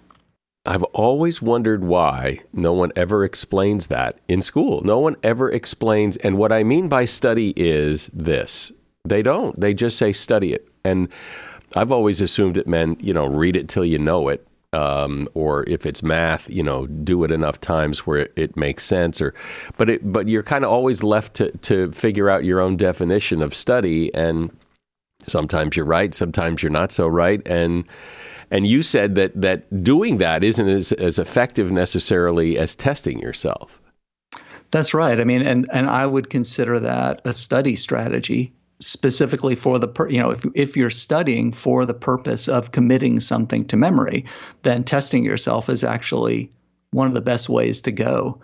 I've 0.66 0.84
always 0.84 1.42
wondered 1.42 1.84
why 1.84 2.40
no 2.54 2.74
one 2.74 2.92
ever 2.96 3.24
explains 3.24 3.88
that 3.88 4.20
in 4.28 4.42
school. 4.42 4.82
No 4.82 5.00
one 5.00 5.16
ever 5.24 5.50
explains. 5.50 6.18
And 6.18 6.38
what 6.38 6.52
I 6.52 6.64
mean 6.64 6.90
by 6.90 7.06
study 7.06 7.54
is 7.56 8.10
this 8.14 8.72
they 9.06 9.22
don't. 9.22 9.60
They 9.60 9.74
just 9.74 9.98
say 9.98 10.12
study 10.12 10.54
it. 10.54 10.68
And 10.84 11.12
I've 11.76 11.92
always 11.92 12.22
assumed 12.22 12.58
it 12.58 12.68
meant, 12.68 13.02
you 13.02 13.14
know, 13.14 13.26
read 13.26 13.56
it 13.56 13.70
till 13.70 13.86
you 13.86 13.98
know 13.98 14.28
it 14.28 14.46
um, 14.74 15.28
or 15.34 15.64
if 15.68 15.86
it's 15.86 16.04
math, 16.04 16.50
you 16.50 16.64
know, 16.64 16.86
do 16.88 17.24
it 17.24 17.32
enough 17.32 17.60
times 17.60 18.06
where 18.06 18.20
it, 18.20 18.34
it 18.36 18.58
makes 18.58 18.84
sense. 18.84 19.20
Or, 19.20 19.34
but 19.78 19.90
it, 19.90 20.12
but 20.12 20.28
you're 20.28 20.44
kind 20.44 20.64
of 20.64 20.72
always 20.72 21.04
left 21.04 21.34
to 21.36 21.52
to 21.60 21.92
figure 21.92 22.30
out 22.30 22.44
your 22.44 22.60
own 22.60 22.78
definition 22.78 23.42
of 23.42 23.54
study, 23.54 24.14
and 24.14 24.56
sometimes 25.26 25.76
you're 25.76 25.86
right, 25.86 26.14
sometimes 26.14 26.62
you're 26.62 26.72
not 26.72 26.92
so 26.92 27.08
right, 27.08 27.42
and 27.48 27.86
and 28.52 28.68
you 28.68 28.82
said 28.82 29.16
that 29.16 29.40
that 29.42 29.84
doing 29.84 30.18
that 30.18 30.44
isn't 30.44 30.68
as, 30.68 30.92
as 30.94 31.20
effective 31.20 31.72
necessarily 31.72 32.58
as 32.58 32.76
testing 32.76 33.20
yourself. 33.20 33.82
That's 34.72 34.94
right. 34.94 35.20
I 35.20 35.24
mean, 35.24 35.42
and 35.42 35.68
and 35.74 35.90
I 35.90 36.06
would 36.06 36.30
consider 36.30 36.80
that 36.80 37.22
a 37.26 37.34
study 37.34 37.76
strategy 37.76 38.54
specifically 38.80 39.56
for 39.56 39.78
the 39.78 39.88
per, 39.88 40.10
you 40.10 40.20
know 40.20 40.32
if 40.32 40.46
if 40.56 40.78
you're 40.78 40.90
studying 40.90 41.52
for 41.52 41.86
the 41.86 41.94
purpose 41.94 42.48
of 42.48 42.72
committing 42.72 43.20
something 43.20 43.66
to 43.66 43.78
memory, 43.78 44.26
then 44.64 44.84
testing 44.84 45.24
yourself 45.24 45.70
is 45.70 45.84
actually 45.84 46.52
one 46.92 47.08
of 47.08 47.14
the 47.14 47.22
best 47.22 47.50
ways 47.50 47.82
to 47.82 47.92
go. 47.92 48.40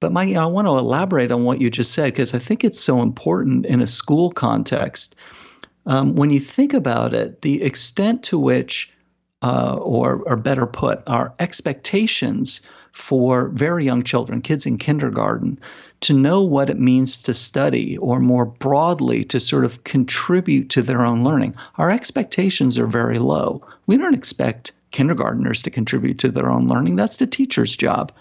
But 0.00 0.12
my, 0.12 0.34
I 0.34 0.44
want 0.44 0.66
to 0.66 0.76
elaborate 0.76 1.32
on 1.32 1.44
what 1.44 1.60
you 1.60 1.70
just 1.70 1.92
said 1.92 2.12
because 2.12 2.34
I 2.34 2.38
think 2.38 2.64
it's 2.64 2.80
so 2.80 3.00
important 3.00 3.64
in 3.64 3.80
a 3.80 3.86
school 3.86 4.30
context. 4.30 5.16
Um, 5.86 6.14
when 6.16 6.30
you 6.30 6.40
think 6.40 6.74
about 6.74 7.14
it, 7.14 7.42
the 7.42 7.62
extent 7.62 8.22
to 8.24 8.38
which, 8.38 8.92
uh, 9.42 9.76
or 9.76 10.22
or 10.26 10.36
better 10.36 10.66
put, 10.66 11.02
our 11.06 11.32
expectations 11.38 12.60
for 12.92 13.48
very 13.50 13.84
young 13.84 14.02
children, 14.02 14.42
kids 14.42 14.66
in 14.66 14.78
kindergarten, 14.78 15.58
to 16.00 16.12
know 16.12 16.42
what 16.42 16.70
it 16.70 16.78
means 16.78 17.22
to 17.22 17.34
study 17.34 17.96
or 17.98 18.20
more 18.20 18.44
broadly 18.44 19.24
to 19.24 19.40
sort 19.40 19.64
of 19.64 19.84
contribute 19.84 20.68
to 20.70 20.82
their 20.82 21.04
own 21.04 21.24
learning. 21.24 21.54
Our 21.76 21.90
expectations 21.90 22.78
are 22.78 22.86
very 22.86 23.18
low. 23.18 23.62
We 23.86 23.96
don't 23.96 24.14
expect 24.14 24.72
kindergarteners 24.92 25.62
to 25.62 25.70
contribute 25.70 26.18
to 26.18 26.28
their 26.30 26.50
own 26.50 26.68
learning, 26.68 26.96
that's 26.96 27.16
the 27.16 27.26
teacher's 27.26 27.76
job. 27.76 28.12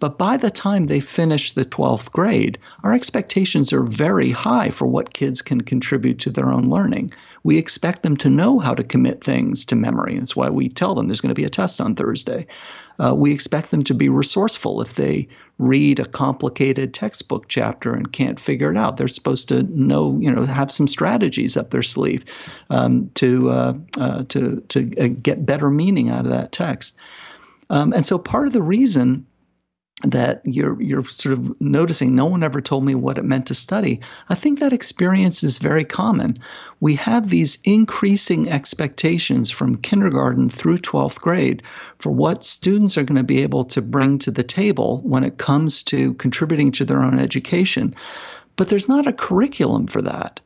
But 0.00 0.18
by 0.18 0.36
the 0.36 0.50
time 0.50 0.84
they 0.84 1.00
finish 1.00 1.52
the 1.52 1.64
12th 1.64 2.12
grade, 2.12 2.58
our 2.84 2.92
expectations 2.92 3.72
are 3.72 3.82
very 3.82 4.30
high 4.30 4.70
for 4.70 4.86
what 4.86 5.14
kids 5.14 5.40
can 5.40 5.62
contribute 5.62 6.18
to 6.20 6.30
their 6.30 6.50
own 6.50 6.68
learning. 6.68 7.10
We 7.44 7.56
expect 7.56 8.02
them 8.02 8.16
to 8.18 8.28
know 8.28 8.58
how 8.58 8.74
to 8.74 8.82
commit 8.82 9.24
things 9.24 9.64
to 9.66 9.76
memory. 9.76 10.16
That's 10.16 10.36
why 10.36 10.50
we 10.50 10.68
tell 10.68 10.94
them 10.94 11.06
there's 11.06 11.20
going 11.20 11.34
to 11.34 11.40
be 11.40 11.44
a 11.44 11.50
test 11.50 11.80
on 11.80 11.94
Thursday. 11.94 12.46
Uh, 13.02 13.14
we 13.14 13.32
expect 13.32 13.70
them 13.70 13.82
to 13.82 13.94
be 13.94 14.08
resourceful 14.08 14.82
if 14.82 14.94
they 14.94 15.28
read 15.58 16.00
a 16.00 16.04
complicated 16.04 16.92
textbook 16.92 17.48
chapter 17.48 17.92
and 17.92 18.12
can't 18.12 18.40
figure 18.40 18.70
it 18.70 18.76
out. 18.76 18.96
They're 18.96 19.08
supposed 19.08 19.48
to 19.48 19.62
know, 19.62 20.18
you 20.18 20.30
know, 20.30 20.44
have 20.44 20.70
some 20.70 20.88
strategies 20.88 21.56
up 21.56 21.70
their 21.70 21.82
sleeve 21.82 22.24
um, 22.70 23.08
to 23.14 23.50
uh, 23.50 23.74
uh, 23.98 24.24
to 24.28 24.60
to 24.68 25.00
uh, 25.00 25.08
get 25.22 25.46
better 25.46 25.70
meaning 25.70 26.10
out 26.10 26.26
of 26.26 26.32
that 26.32 26.52
text. 26.52 26.96
Um, 27.70 27.92
and 27.92 28.04
so 28.04 28.18
part 28.18 28.46
of 28.46 28.52
the 28.52 28.62
reason 28.62 29.26
that 30.04 30.40
you're 30.44 30.80
you're 30.80 31.04
sort 31.06 31.32
of 31.32 31.60
noticing 31.60 32.14
no 32.14 32.24
one 32.24 32.44
ever 32.44 32.60
told 32.60 32.84
me 32.84 32.94
what 32.94 33.18
it 33.18 33.24
meant 33.24 33.46
to 33.46 33.54
study. 33.54 34.00
I 34.28 34.36
think 34.36 34.60
that 34.60 34.72
experience 34.72 35.42
is 35.42 35.58
very 35.58 35.84
common. 35.84 36.38
We 36.80 36.94
have 36.94 37.30
these 37.30 37.58
increasing 37.64 38.48
expectations 38.48 39.50
from 39.50 39.78
kindergarten 39.78 40.50
through 40.50 40.78
12th 40.78 41.20
grade 41.20 41.62
for 41.98 42.10
what 42.10 42.44
students 42.44 42.96
are 42.96 43.02
going 43.02 43.16
to 43.16 43.24
be 43.24 43.42
able 43.42 43.64
to 43.64 43.82
bring 43.82 44.18
to 44.20 44.30
the 44.30 44.44
table 44.44 45.00
when 45.02 45.24
it 45.24 45.38
comes 45.38 45.82
to 45.84 46.14
contributing 46.14 46.70
to 46.72 46.84
their 46.84 47.02
own 47.02 47.18
education. 47.18 47.94
But 48.54 48.68
there's 48.68 48.88
not 48.88 49.08
a 49.08 49.12
curriculum 49.12 49.88
for 49.88 50.02
that. 50.02 50.40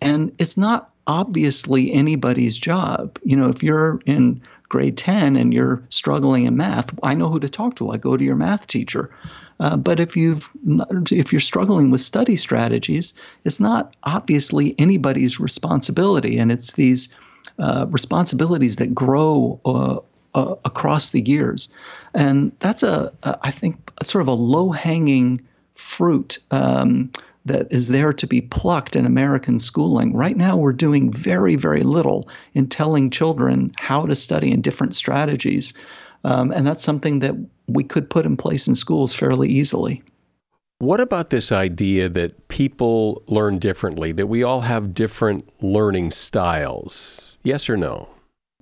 And 0.00 0.32
it's 0.38 0.56
not 0.56 0.90
obviously 1.06 1.92
anybody's 1.92 2.56
job. 2.56 3.18
You 3.24 3.36
know 3.36 3.48
if 3.48 3.62
you're 3.62 4.00
in 4.06 4.40
grade 4.68 4.96
10 4.96 5.36
and 5.36 5.52
you're 5.52 5.82
struggling 5.88 6.44
in 6.44 6.56
math, 6.56 6.90
I 7.02 7.14
know 7.14 7.28
who 7.28 7.40
to 7.40 7.48
talk 7.48 7.76
to. 7.76 7.90
I 7.90 7.96
go 7.96 8.16
to 8.16 8.24
your 8.24 8.36
math 8.36 8.66
teacher. 8.66 9.10
Uh, 9.60 9.76
but 9.76 10.00
if 10.00 10.16
you've 10.16 10.48
if 11.10 11.32
you're 11.32 11.40
struggling 11.40 11.90
with 11.90 12.00
study 12.00 12.36
strategies, 12.36 13.14
it's 13.44 13.60
not 13.60 13.94
obviously 14.02 14.74
anybody's 14.78 15.38
responsibility, 15.38 16.38
and 16.38 16.50
it's 16.50 16.72
these 16.72 17.14
uh, 17.58 17.86
responsibilities 17.88 18.76
that 18.76 18.94
grow 18.94 19.60
uh, 19.64 19.98
uh 20.34 20.56
across 20.64 21.10
the 21.10 21.20
years, 21.20 21.68
and 22.14 22.50
that's 22.58 22.82
a, 22.82 23.12
a 23.22 23.38
I 23.42 23.52
think 23.52 23.92
a 23.98 24.04
sort 24.04 24.22
of 24.22 24.28
a 24.28 24.32
low 24.32 24.72
hanging 24.72 25.40
fruit 25.74 26.38
um, 26.50 27.10
that 27.44 27.66
is 27.70 27.88
there 27.88 28.12
to 28.12 28.26
be 28.26 28.40
plucked 28.40 28.96
in 28.96 29.06
American 29.06 29.58
schooling. 29.58 30.14
Right 30.14 30.36
now, 30.36 30.56
we're 30.56 30.72
doing 30.72 31.12
very, 31.12 31.56
very 31.56 31.82
little 31.82 32.28
in 32.54 32.68
telling 32.68 33.10
children 33.10 33.72
how 33.78 34.06
to 34.06 34.14
study 34.14 34.50
and 34.50 34.62
different 34.62 34.94
strategies. 34.94 35.74
Um, 36.24 36.50
and 36.52 36.66
that's 36.66 36.82
something 36.82 37.18
that 37.18 37.34
we 37.68 37.84
could 37.84 38.08
put 38.08 38.24
in 38.24 38.36
place 38.36 38.66
in 38.66 38.74
schools 38.74 39.14
fairly 39.14 39.48
easily. 39.48 40.02
What 40.78 41.00
about 41.00 41.30
this 41.30 41.52
idea 41.52 42.08
that 42.10 42.48
people 42.48 43.22
learn 43.26 43.58
differently, 43.58 44.12
that 44.12 44.26
we 44.26 44.42
all 44.42 44.62
have 44.62 44.94
different 44.94 45.48
learning 45.62 46.10
styles? 46.10 47.38
Yes 47.42 47.68
or 47.68 47.76
no? 47.76 48.08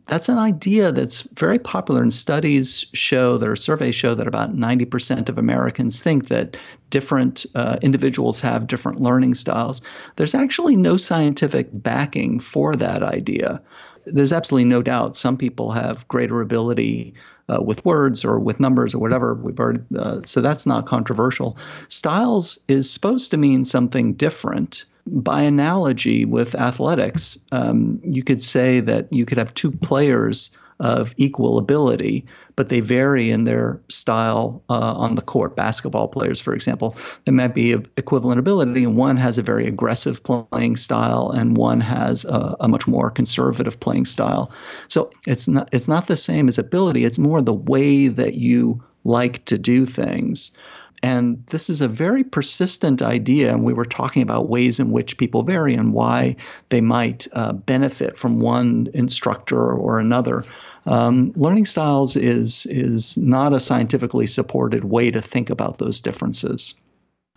That's 0.06 0.28
an 0.28 0.38
idea 0.38 0.92
that's 0.92 1.22
very 1.38 1.58
popular 1.58 2.02
and 2.02 2.12
studies 2.12 2.84
show 2.92 3.38
that 3.38 3.48
or 3.48 3.56
surveys 3.56 3.94
show 3.94 4.14
that 4.14 4.26
about 4.26 4.54
90% 4.54 5.28
of 5.28 5.38
americans 5.38 6.02
think 6.02 6.28
that 6.28 6.56
different 6.92 7.46
uh, 7.54 7.78
individuals 7.82 8.40
have 8.40 8.68
different 8.68 9.00
learning 9.00 9.34
styles. 9.34 9.80
There's 10.16 10.34
actually 10.34 10.76
no 10.76 10.96
scientific 10.96 11.68
backing 11.72 12.38
for 12.38 12.76
that 12.76 13.02
idea 13.02 13.60
there's 14.06 14.32
absolutely 14.32 14.68
no 14.68 14.82
doubt 14.82 15.16
some 15.16 15.36
people 15.36 15.72
have 15.72 16.06
greater 16.08 16.40
ability 16.40 17.14
uh, 17.48 17.60
with 17.62 17.84
words 17.84 18.24
or 18.24 18.38
with 18.38 18.60
numbers 18.60 18.94
or 18.94 18.98
whatever. 18.98 19.34
We've 19.34 19.58
already 19.58 19.80
uh, 19.98 20.20
so 20.24 20.40
that's 20.40 20.66
not 20.66 20.86
controversial. 20.86 21.56
Styles 21.88 22.58
is 22.68 22.90
supposed 22.90 23.30
to 23.30 23.36
mean 23.36 23.64
something 23.64 24.14
different. 24.14 24.84
By 25.06 25.42
analogy 25.42 26.24
with 26.24 26.54
athletics, 26.54 27.36
um, 27.50 28.00
you 28.04 28.22
could 28.22 28.40
say 28.40 28.78
that 28.80 29.12
you 29.12 29.26
could 29.26 29.38
have 29.38 29.52
two 29.54 29.72
players 29.72 30.50
of 30.82 31.14
equal 31.16 31.58
ability, 31.58 32.26
but 32.56 32.68
they 32.68 32.80
vary 32.80 33.30
in 33.30 33.44
their 33.44 33.80
style 33.88 34.62
uh, 34.68 34.92
on 34.94 35.14
the 35.14 35.22
court. 35.22 35.56
Basketball 35.56 36.08
players, 36.08 36.40
for 36.40 36.54
example, 36.54 36.96
they 37.24 37.32
might 37.32 37.54
be 37.54 37.72
of 37.72 37.88
equivalent 37.96 38.38
ability, 38.38 38.84
and 38.84 38.96
one 38.96 39.16
has 39.16 39.38
a 39.38 39.42
very 39.42 39.66
aggressive 39.66 40.22
playing 40.22 40.76
style, 40.76 41.30
and 41.30 41.56
one 41.56 41.80
has 41.80 42.24
a, 42.26 42.56
a 42.60 42.68
much 42.68 42.86
more 42.86 43.10
conservative 43.10 43.78
playing 43.78 44.04
style. 44.04 44.50
So 44.88 45.10
it's 45.26 45.48
not 45.48 45.68
it's 45.72 45.88
not 45.88 46.08
the 46.08 46.16
same 46.16 46.48
as 46.48 46.58
ability. 46.58 47.04
It's 47.04 47.18
more 47.18 47.40
the 47.40 47.54
way 47.54 48.08
that 48.08 48.34
you 48.34 48.82
like 49.04 49.44
to 49.46 49.56
do 49.56 49.86
things. 49.86 50.52
And 51.02 51.44
this 51.48 51.68
is 51.68 51.80
a 51.80 51.88
very 51.88 52.22
persistent 52.22 53.02
idea. 53.02 53.52
And 53.52 53.64
we 53.64 53.72
were 53.72 53.84
talking 53.84 54.22
about 54.22 54.48
ways 54.48 54.78
in 54.78 54.90
which 54.90 55.18
people 55.18 55.42
vary 55.42 55.74
and 55.74 55.92
why 55.92 56.36
they 56.68 56.80
might 56.80 57.26
uh, 57.32 57.52
benefit 57.52 58.18
from 58.18 58.40
one 58.40 58.88
instructor 58.94 59.72
or 59.72 59.98
another. 59.98 60.44
Um, 60.86 61.32
learning 61.36 61.66
styles 61.66 62.16
is, 62.16 62.66
is 62.66 63.16
not 63.18 63.52
a 63.52 63.60
scientifically 63.60 64.26
supported 64.26 64.84
way 64.84 65.10
to 65.10 65.20
think 65.20 65.50
about 65.50 65.78
those 65.78 66.00
differences. 66.00 66.74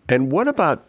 And 0.07 0.31
what 0.31 0.47
about 0.47 0.85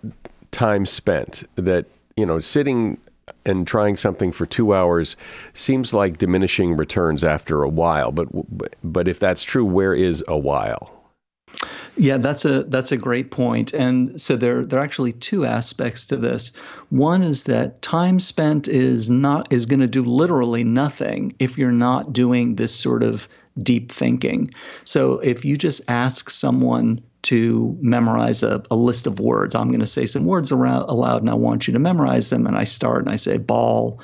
time 0.50 0.84
spent 0.84 1.44
that, 1.56 1.86
you 2.16 2.26
know, 2.26 2.40
sitting 2.40 2.98
and 3.44 3.66
trying 3.66 3.96
something 3.96 4.32
for 4.32 4.46
two 4.46 4.74
hours 4.74 5.16
seems 5.54 5.92
like 5.92 6.18
diminishing 6.18 6.76
returns 6.76 7.24
after 7.24 7.62
a 7.62 7.68
while. 7.68 8.12
But 8.12 8.28
but 8.84 9.08
if 9.08 9.18
that's 9.18 9.42
true, 9.42 9.64
where 9.64 9.94
is 9.94 10.22
a 10.28 10.38
while? 10.38 10.95
Yeah, 11.96 12.18
that's 12.18 12.44
a 12.44 12.64
that's 12.64 12.92
a 12.92 12.96
great 12.96 13.30
point. 13.30 13.72
And 13.72 14.20
so 14.20 14.36
there 14.36 14.64
there 14.64 14.78
are 14.78 14.84
actually 14.84 15.12
two 15.14 15.46
aspects 15.46 16.04
to 16.06 16.16
this. 16.16 16.52
One 16.90 17.22
is 17.22 17.44
that 17.44 17.80
time 17.80 18.20
spent 18.20 18.68
is 18.68 19.08
not 19.08 19.50
is 19.50 19.64
going 19.64 19.80
to 19.80 19.86
do 19.86 20.04
literally 20.04 20.64
nothing 20.64 21.32
if 21.38 21.56
you're 21.56 21.72
not 21.72 22.12
doing 22.12 22.56
this 22.56 22.74
sort 22.74 23.02
of 23.02 23.28
deep 23.62 23.90
thinking. 23.90 24.48
So 24.84 25.18
if 25.20 25.44
you 25.44 25.56
just 25.56 25.80
ask 25.88 26.30
someone 26.30 27.00
to 27.22 27.76
memorize 27.80 28.42
a, 28.42 28.62
a 28.70 28.76
list 28.76 29.06
of 29.06 29.18
words, 29.18 29.54
I'm 29.54 29.68
going 29.68 29.80
to 29.80 29.86
say 29.86 30.06
some 30.06 30.26
words 30.26 30.52
around, 30.52 30.82
aloud 30.90 31.22
and 31.22 31.30
I 31.30 31.34
want 31.34 31.66
you 31.66 31.72
to 31.72 31.78
memorize 31.78 32.30
them. 32.30 32.46
And 32.46 32.56
I 32.56 32.64
start 32.64 33.02
and 33.02 33.10
I 33.10 33.16
say 33.16 33.38
ball, 33.38 34.00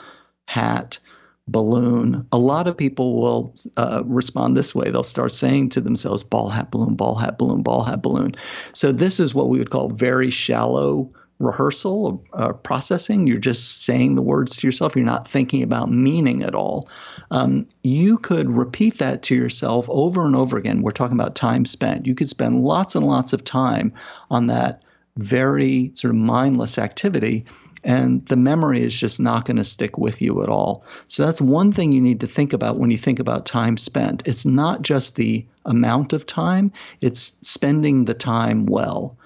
hat, 0.46 0.98
balloon. 1.48 2.26
A 2.32 2.38
lot 2.38 2.66
of 2.66 2.76
people 2.76 3.20
will 3.20 3.54
uh, 3.76 4.02
respond 4.04 4.56
this 4.56 4.74
way. 4.74 4.90
They'll 4.90 5.02
start 5.02 5.32
saying 5.32 5.70
to 5.70 5.80
themselves, 5.80 6.22
ball, 6.22 6.48
hat, 6.48 6.70
balloon, 6.70 6.94
ball, 6.94 7.16
hat, 7.16 7.38
balloon, 7.38 7.62
ball, 7.62 7.82
hat, 7.82 8.02
balloon. 8.02 8.34
So 8.72 8.92
this 8.92 9.18
is 9.18 9.34
what 9.34 9.48
we 9.48 9.58
would 9.58 9.70
call 9.70 9.88
very 9.88 10.30
shallow 10.30 11.10
rehearsal 11.42 12.24
uh, 12.34 12.52
processing. 12.52 13.26
You're 13.26 13.38
just 13.38 13.82
saying 13.82 14.14
the 14.14 14.22
words 14.22 14.56
to 14.56 14.66
yourself. 14.66 14.94
You're 14.94 15.04
not 15.04 15.28
thinking 15.28 15.62
about 15.62 15.90
meaning 15.90 16.42
at 16.42 16.54
all. 16.54 16.88
Um, 17.32 17.66
you 17.82 18.18
could 18.18 18.48
repeat 18.48 18.98
that 18.98 19.22
to 19.24 19.34
yourself 19.34 19.86
over 19.88 20.24
and 20.24 20.36
over 20.36 20.56
again. 20.56 20.82
We're 20.82 20.92
talking 20.92 21.18
about 21.18 21.34
time 21.34 21.64
spent. 21.64 22.06
You 22.06 22.14
could 22.14 22.28
spend 22.28 22.62
lots 22.62 22.94
and 22.94 23.04
lots 23.04 23.32
of 23.32 23.42
time 23.42 23.92
on 24.30 24.46
that 24.46 24.82
very 25.16 25.90
sort 25.94 26.14
of 26.14 26.20
mindless 26.20 26.78
activity 26.78 27.44
and 27.84 28.24
the 28.26 28.36
memory 28.36 28.82
is 28.82 28.98
just 28.98 29.20
not 29.20 29.44
going 29.44 29.56
to 29.56 29.64
stick 29.64 29.98
with 29.98 30.22
you 30.22 30.42
at 30.42 30.48
all. 30.48 30.84
So 31.08 31.24
that's 31.24 31.40
one 31.40 31.72
thing 31.72 31.92
you 31.92 32.00
need 32.00 32.20
to 32.20 32.26
think 32.26 32.52
about 32.52 32.78
when 32.78 32.90
you 32.90 32.98
think 32.98 33.18
about 33.18 33.46
time 33.46 33.76
spent. 33.76 34.22
It's 34.26 34.46
not 34.46 34.82
just 34.82 35.16
the 35.16 35.44
amount 35.64 36.12
of 36.12 36.26
time, 36.26 36.72
it's 37.00 37.36
spending 37.40 38.04
the 38.04 38.14
time 38.14 38.66
well. 38.66 39.16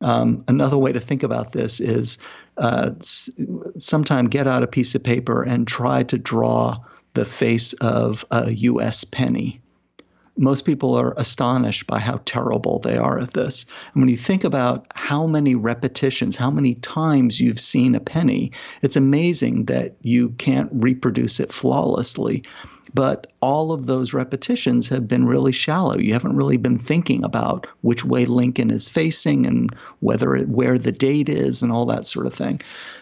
Um, 0.00 0.44
another 0.48 0.76
way 0.76 0.92
to 0.92 1.00
think 1.00 1.22
about 1.22 1.52
this 1.52 1.80
is 1.80 2.18
uh, 2.58 2.90
sometime 3.78 4.28
get 4.28 4.46
out 4.46 4.62
a 4.62 4.68
piece 4.68 4.94
of 4.94 5.02
paper 5.02 5.42
and 5.42 5.66
try 5.66 6.02
to 6.04 6.18
draw 6.18 6.78
the 7.14 7.24
face 7.24 7.72
of 7.74 8.24
a 8.30 8.52
U.S. 8.52 9.04
penny 9.04 9.60
most 10.36 10.64
people 10.64 10.94
are 10.94 11.14
astonished 11.16 11.86
by 11.86 11.98
how 11.98 12.20
terrible 12.24 12.80
they 12.80 12.96
are 12.96 13.18
at 13.18 13.34
this. 13.34 13.66
And 13.94 14.02
when 14.02 14.08
you 14.08 14.16
think 14.16 14.42
about 14.42 14.86
how 14.94 15.26
many 15.26 15.54
repetitions, 15.54 16.36
how 16.36 16.50
many 16.50 16.74
times 16.74 17.40
you've 17.40 17.60
seen 17.60 17.94
a 17.94 18.00
penny, 18.00 18.50
it's 18.82 18.96
amazing 18.96 19.66
that 19.66 19.94
you 20.02 20.30
can't 20.30 20.70
reproduce 20.72 21.38
it 21.38 21.52
flawlessly. 21.52 22.42
But 22.94 23.26
all 23.40 23.72
of 23.72 23.86
those 23.86 24.14
repetitions 24.14 24.88
have 24.88 25.08
been 25.08 25.26
really 25.26 25.50
shallow. 25.50 25.98
You 25.98 26.12
haven't 26.12 26.36
really 26.36 26.56
been 26.56 26.78
thinking 26.78 27.24
about 27.24 27.66
which 27.80 28.04
way 28.04 28.24
Lincoln 28.24 28.70
is 28.70 28.88
facing 28.88 29.46
and 29.46 29.74
whether 30.00 30.36
it, 30.36 30.48
where 30.48 30.78
the 30.78 30.92
date 30.92 31.28
is 31.28 31.60
and 31.60 31.72
all 31.72 31.86
that 31.86 32.06
sort 32.06 32.26
of 32.26 32.34
thing. 32.34 32.60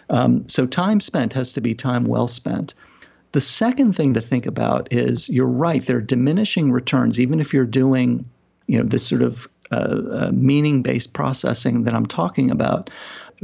Um, 0.08 0.48
so 0.48 0.66
time 0.66 1.00
spent 1.00 1.34
has 1.34 1.52
to 1.52 1.60
be 1.60 1.74
time 1.74 2.04
well 2.04 2.28
spent. 2.28 2.72
The 3.32 3.40
second 3.40 3.94
thing 3.94 4.14
to 4.14 4.20
think 4.20 4.46
about 4.46 4.88
is 4.92 5.28
you're 5.28 5.46
right, 5.46 5.84
there 5.86 5.96
are 5.96 6.02
diminishing 6.02 6.70
returns, 6.70 7.18
even 7.18 7.40
if 7.40 7.52
you're 7.52 7.64
doing, 7.64 8.28
you 8.66 8.78
know, 8.78 8.84
this 8.84 9.06
sort 9.06 9.22
of 9.22 9.48
uh, 9.72 10.02
uh, 10.12 10.30
meaning-based 10.34 11.14
processing 11.14 11.84
that 11.84 11.94
I'm 11.94 12.06
talking 12.06 12.50
about. 12.50 12.90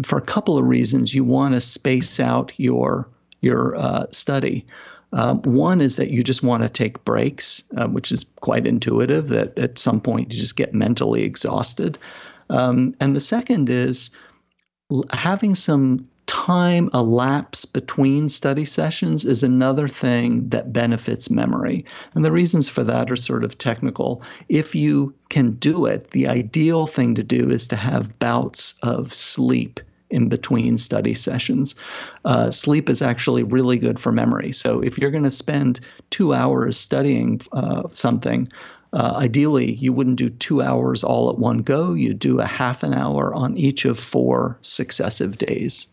For 0.04 0.18
a 0.18 0.22
couple 0.22 0.58
of 0.58 0.66
reasons, 0.66 1.14
you 1.14 1.24
want 1.24 1.54
to 1.54 1.60
space 1.60 2.20
out 2.20 2.52
your 2.58 3.08
your 3.40 3.76
uh, 3.76 4.06
study. 4.10 4.66
Um, 5.12 5.40
one 5.42 5.80
is 5.80 5.96
that 5.96 6.10
you 6.10 6.22
just 6.22 6.42
want 6.42 6.62
to 6.62 6.68
take 6.68 7.02
breaks, 7.04 7.62
uh, 7.78 7.86
which 7.86 8.12
is 8.12 8.26
quite 8.40 8.66
intuitive. 8.66 9.28
That 9.28 9.56
at 9.58 9.78
some 9.78 10.00
point 10.00 10.32
you 10.32 10.38
just 10.38 10.56
get 10.56 10.74
mentally 10.74 11.22
exhausted. 11.22 11.98
Um, 12.50 12.94
and 13.00 13.16
the 13.16 13.20
second 13.20 13.70
is 13.70 14.10
having 15.12 15.54
some 15.54 16.04
time 16.28 16.88
elapse 16.94 17.64
between 17.64 18.28
study 18.28 18.64
sessions 18.64 19.24
is 19.24 19.42
another 19.42 19.88
thing 19.88 20.48
that 20.50 20.72
benefits 20.72 21.30
memory. 21.30 21.84
And 22.14 22.24
the 22.24 22.30
reasons 22.30 22.68
for 22.68 22.84
that 22.84 23.10
are 23.10 23.16
sort 23.16 23.42
of 23.42 23.58
technical. 23.58 24.22
If 24.48 24.74
you 24.74 25.12
can 25.30 25.52
do 25.54 25.86
it, 25.86 26.12
the 26.12 26.28
ideal 26.28 26.86
thing 26.86 27.14
to 27.16 27.24
do 27.24 27.50
is 27.50 27.66
to 27.68 27.76
have 27.76 28.18
bouts 28.18 28.74
of 28.82 29.12
sleep 29.12 29.80
in 30.10 30.28
between 30.28 30.78
study 30.78 31.14
sessions. 31.14 31.74
Uh, 32.24 32.50
sleep 32.50 32.88
is 32.88 33.02
actually 33.02 33.42
really 33.42 33.78
good 33.78 33.98
for 33.98 34.12
memory. 34.12 34.52
So 34.52 34.80
if 34.80 34.98
you're 34.98 35.10
going 35.10 35.24
to 35.24 35.30
spend 35.30 35.80
two 36.10 36.34
hours 36.34 36.76
studying 36.76 37.40
uh, 37.52 37.84
something, 37.90 38.50
uh, 38.92 39.14
ideally, 39.16 39.74
you 39.74 39.92
wouldn't 39.92 40.16
do 40.16 40.28
two 40.30 40.62
hours 40.62 41.04
all 41.04 41.28
at 41.28 41.38
one 41.38 41.58
go. 41.58 41.92
You'd 41.92 42.18
do 42.18 42.40
a 42.40 42.46
half 42.46 42.82
an 42.82 42.94
hour 42.94 43.34
on 43.34 43.56
each 43.58 43.84
of 43.84 43.98
four 43.98 44.58
successive 44.62 45.36
days. 45.36 45.86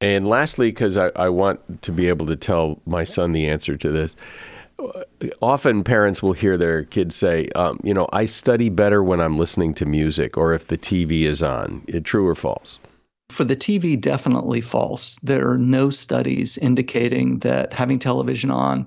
And 0.00 0.28
lastly, 0.28 0.70
because 0.70 0.96
I, 0.96 1.08
I 1.16 1.28
want 1.28 1.82
to 1.82 1.92
be 1.92 2.08
able 2.08 2.26
to 2.26 2.36
tell 2.36 2.80
my 2.86 3.04
son 3.04 3.32
the 3.32 3.48
answer 3.48 3.76
to 3.76 3.90
this, 3.90 4.14
often 5.42 5.82
parents 5.82 6.22
will 6.22 6.34
hear 6.34 6.56
their 6.56 6.84
kids 6.84 7.16
say, 7.16 7.48
um, 7.56 7.80
you 7.82 7.92
know, 7.92 8.08
I 8.12 8.26
study 8.26 8.68
better 8.68 9.02
when 9.02 9.20
I'm 9.20 9.36
listening 9.36 9.74
to 9.74 9.86
music 9.86 10.36
or 10.36 10.54
if 10.54 10.68
the 10.68 10.78
TV 10.78 11.22
is 11.22 11.42
on. 11.42 11.84
True 12.04 12.26
or 12.26 12.36
false? 12.36 12.78
For 13.30 13.44
the 13.44 13.56
TV, 13.56 14.00
definitely 14.00 14.60
false. 14.60 15.16
There 15.16 15.50
are 15.50 15.58
no 15.58 15.90
studies 15.90 16.56
indicating 16.58 17.40
that 17.40 17.72
having 17.72 17.98
television 17.98 18.50
on 18.50 18.86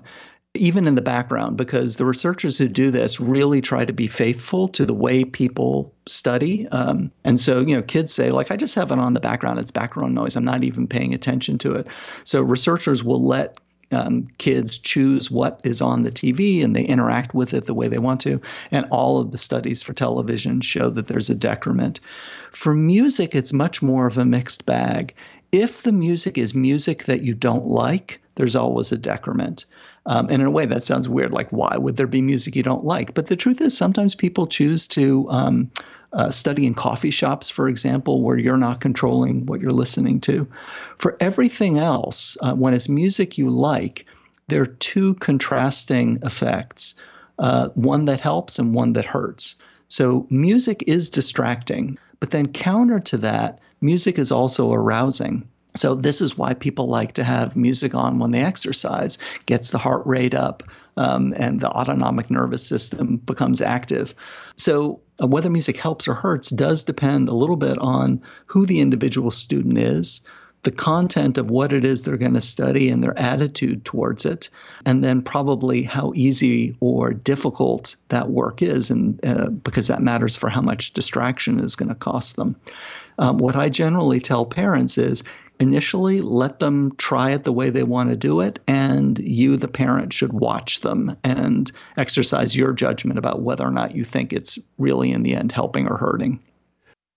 even 0.54 0.86
in 0.86 0.96
the 0.96 1.02
background, 1.02 1.56
because 1.56 1.96
the 1.96 2.04
researchers 2.04 2.58
who 2.58 2.68
do 2.68 2.90
this 2.90 3.18
really 3.18 3.62
try 3.62 3.86
to 3.86 3.92
be 3.92 4.06
faithful 4.06 4.68
to 4.68 4.84
the 4.84 4.92
way 4.92 5.24
people 5.24 5.92
study. 6.06 6.68
Um, 6.68 7.10
and 7.24 7.40
so, 7.40 7.60
you 7.60 7.74
know, 7.74 7.82
kids 7.82 8.12
say, 8.12 8.30
like, 8.30 8.50
I 8.50 8.56
just 8.56 8.74
have 8.74 8.90
it 8.90 8.98
on 8.98 9.14
the 9.14 9.20
background, 9.20 9.58
it's 9.58 9.70
background 9.70 10.14
noise, 10.14 10.36
I'm 10.36 10.44
not 10.44 10.62
even 10.62 10.86
paying 10.86 11.14
attention 11.14 11.56
to 11.58 11.74
it. 11.74 11.86
So, 12.24 12.42
researchers 12.42 13.02
will 13.02 13.24
let 13.24 13.58
um, 13.92 14.28
kids 14.38 14.78
choose 14.78 15.30
what 15.30 15.60
is 15.64 15.80
on 15.80 16.02
the 16.02 16.10
TV 16.10 16.62
and 16.64 16.74
they 16.74 16.84
interact 16.84 17.34
with 17.34 17.54
it 17.54 17.66
the 17.66 17.74
way 17.74 17.88
they 17.88 17.98
want 17.98 18.20
to. 18.22 18.40
And 18.70 18.86
all 18.90 19.18
of 19.18 19.30
the 19.30 19.38
studies 19.38 19.82
for 19.82 19.92
television 19.92 20.60
show 20.60 20.90
that 20.90 21.06
there's 21.06 21.30
a 21.30 21.34
decrement. 21.34 22.00
For 22.52 22.74
music, 22.74 23.34
it's 23.34 23.52
much 23.52 23.82
more 23.82 24.06
of 24.06 24.18
a 24.18 24.24
mixed 24.24 24.66
bag. 24.66 25.14
If 25.52 25.82
the 25.82 25.92
music 25.92 26.38
is 26.38 26.54
music 26.54 27.04
that 27.04 27.22
you 27.22 27.34
don't 27.34 27.66
like, 27.66 28.20
there's 28.36 28.56
always 28.56 28.90
a 28.90 28.96
decrement. 28.96 29.66
Um, 30.06 30.26
and 30.30 30.40
in 30.40 30.48
a 30.48 30.50
way, 30.50 30.66
that 30.66 30.82
sounds 30.82 31.08
weird. 31.08 31.32
Like, 31.32 31.50
why 31.50 31.76
would 31.76 31.98
there 31.98 32.06
be 32.06 32.22
music 32.22 32.56
you 32.56 32.62
don't 32.62 32.84
like? 32.84 33.14
But 33.14 33.26
the 33.26 33.36
truth 33.36 33.60
is, 33.60 33.76
sometimes 33.76 34.14
people 34.14 34.46
choose 34.46 34.88
to 34.88 35.30
um, 35.30 35.70
uh, 36.14 36.30
study 36.30 36.66
in 36.66 36.74
coffee 36.74 37.10
shops, 37.10 37.50
for 37.50 37.68
example, 37.68 38.22
where 38.22 38.38
you're 38.38 38.56
not 38.56 38.80
controlling 38.80 39.46
what 39.46 39.60
you're 39.60 39.70
listening 39.70 40.20
to. 40.22 40.48
For 40.98 41.16
everything 41.20 41.78
else, 41.78 42.36
uh, 42.40 42.54
when 42.54 42.74
it's 42.74 42.88
music 42.88 43.36
you 43.36 43.50
like, 43.50 44.06
there 44.48 44.62
are 44.62 44.66
two 44.66 45.14
contrasting 45.16 46.18
effects 46.22 46.94
uh, 47.38 47.68
one 47.74 48.04
that 48.06 48.20
helps 48.20 48.58
and 48.58 48.74
one 48.74 48.92
that 48.94 49.04
hurts. 49.04 49.56
So, 49.88 50.26
music 50.30 50.84
is 50.86 51.10
distracting, 51.10 51.98
but 52.22 52.30
then 52.30 52.46
counter 52.46 53.00
to 53.00 53.16
that, 53.16 53.58
music 53.80 54.16
is 54.16 54.30
also 54.30 54.72
arousing. 54.72 55.42
So 55.74 55.96
this 55.96 56.20
is 56.20 56.38
why 56.38 56.54
people 56.54 56.86
like 56.86 57.14
to 57.14 57.24
have 57.24 57.56
music 57.56 57.96
on 57.96 58.20
when 58.20 58.30
they 58.30 58.44
exercise, 58.44 59.18
gets 59.46 59.70
the 59.70 59.78
heart 59.78 60.06
rate 60.06 60.32
up, 60.32 60.62
um, 60.96 61.34
and 61.36 61.60
the 61.60 61.68
autonomic 61.70 62.30
nervous 62.30 62.64
system 62.64 63.16
becomes 63.16 63.60
active. 63.60 64.14
So 64.56 65.00
uh, 65.20 65.26
whether 65.26 65.50
music 65.50 65.76
helps 65.76 66.06
or 66.06 66.14
hurts 66.14 66.50
does 66.50 66.84
depend 66.84 67.28
a 67.28 67.34
little 67.34 67.56
bit 67.56 67.76
on 67.78 68.22
who 68.46 68.66
the 68.66 68.78
individual 68.78 69.32
student 69.32 69.76
is, 69.76 70.20
the 70.62 70.70
content 70.70 71.38
of 71.38 71.50
what 71.50 71.72
it 71.72 71.84
is 71.84 72.04
they're 72.04 72.16
going 72.16 72.34
to 72.34 72.40
study 72.40 72.88
and 72.88 73.02
their 73.02 73.18
attitude 73.18 73.84
towards 73.84 74.24
it, 74.24 74.48
and 74.84 75.02
then 75.02 75.20
probably 75.20 75.82
how 75.82 76.12
easy 76.14 76.76
or 76.80 77.12
difficult 77.12 77.96
that 78.08 78.30
work 78.30 78.62
is, 78.62 78.90
and 78.90 79.24
uh, 79.24 79.48
because 79.48 79.88
that 79.88 80.02
matters 80.02 80.36
for 80.36 80.48
how 80.48 80.60
much 80.60 80.92
distraction 80.92 81.58
is 81.58 81.74
going 81.74 81.88
to 81.88 81.94
cost 81.94 82.36
them. 82.36 82.54
Um, 83.18 83.38
what 83.38 83.56
I 83.56 83.68
generally 83.68 84.20
tell 84.20 84.46
parents 84.46 84.96
is 84.96 85.24
initially 85.60 86.20
let 86.20 86.58
them 86.58 86.94
try 86.96 87.30
it 87.30 87.44
the 87.44 87.52
way 87.52 87.70
they 87.70 87.84
want 87.84 88.10
to 88.10 88.16
do 88.16 88.40
it 88.40 88.58
and 88.66 89.18
you 89.20 89.56
the 89.56 89.68
parent 89.68 90.12
should 90.12 90.32
watch 90.32 90.80
them 90.80 91.16
and 91.22 91.70
exercise 91.96 92.56
your 92.56 92.72
judgment 92.72 93.18
about 93.18 93.42
whether 93.42 93.64
or 93.64 93.70
not 93.70 93.94
you 93.94 94.02
think 94.02 94.32
it's 94.32 94.58
really 94.78 95.12
in 95.12 95.22
the 95.22 95.34
end 95.34 95.52
helping 95.52 95.86
or 95.86 95.96
hurting 95.96 96.40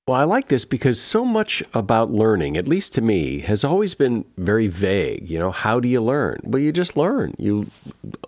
well, 0.07 0.17
I 0.17 0.23
like 0.23 0.49
this 0.49 0.65
because 0.65 1.01
so 1.01 1.25
much 1.25 1.63
about 1.73 2.11
learning, 2.11 2.57
at 2.57 2.67
least 2.67 2.93
to 2.93 3.01
me, 3.01 3.39
has 3.39 3.63
always 3.63 3.95
been 3.95 4.23
very 4.37 4.67
vague. 4.67 5.27
You 5.27 5.39
know, 5.39 5.51
how 5.51 5.79
do 5.79 5.87
you 5.89 5.99
learn? 5.99 6.41
Well, 6.43 6.61
you 6.61 6.71
just 6.71 6.95
learn. 6.95 7.33
You 7.39 7.67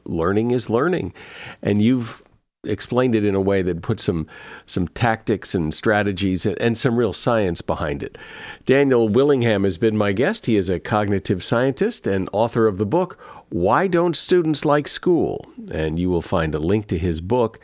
learning 0.06 0.52
is 0.52 0.72
learning, 0.72 1.14
and 1.62 1.80
you've 1.80 2.24
explained 2.64 3.14
it 3.14 3.24
in 3.24 3.36
a 3.36 3.42
way 3.42 3.62
that 3.62 3.84
put 3.84 4.00
some 4.00 4.26
some 4.66 4.88
tactics 4.88 5.54
and 5.54 5.72
strategies 5.72 6.48
and, 6.48 6.60
and, 6.60 6.78
some 6.80 6.98
real 6.98 7.14
science 7.14 7.62
behind 7.62 8.02
it. 8.02 8.18
Daniel 8.66 9.08
Willingham 9.08 9.64
has 9.64 9.78
been 9.78 9.96
my 9.96 10.14
guest. 10.14 10.48
He 10.48 10.58
is 10.58 10.70
a 10.70 10.80
cognitive 10.80 11.44
scientist 11.44 12.08
and 12.08 12.28
author 12.34 12.66
of 12.66 12.80
the 12.80 12.88
book 12.88 13.20
Why 13.50 13.88
Don't 13.88 14.18
Students 14.18 14.66
Like 14.66 14.88
School? 14.88 15.46
And 15.72 16.00
you 16.00 16.10
will 16.10 16.24
find 16.24 16.56
a 16.56 16.60
link 16.60 16.88
to 16.88 16.98
his 16.98 17.22
book 17.22 17.60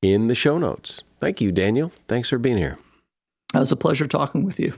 in 0.00 0.28
the 0.28 0.34
show 0.34 0.56
notes. 0.56 1.02
Thank 1.20 1.42
you, 1.42 1.52
Daniel. 1.52 1.92
Thanks 2.08 2.30
for 2.30 2.38
being 2.38 2.56
here. 2.56 2.78
It 3.54 3.58
was 3.58 3.72
a 3.72 3.76
pleasure 3.76 4.06
talking 4.06 4.44
with 4.44 4.60
you. 4.60 4.74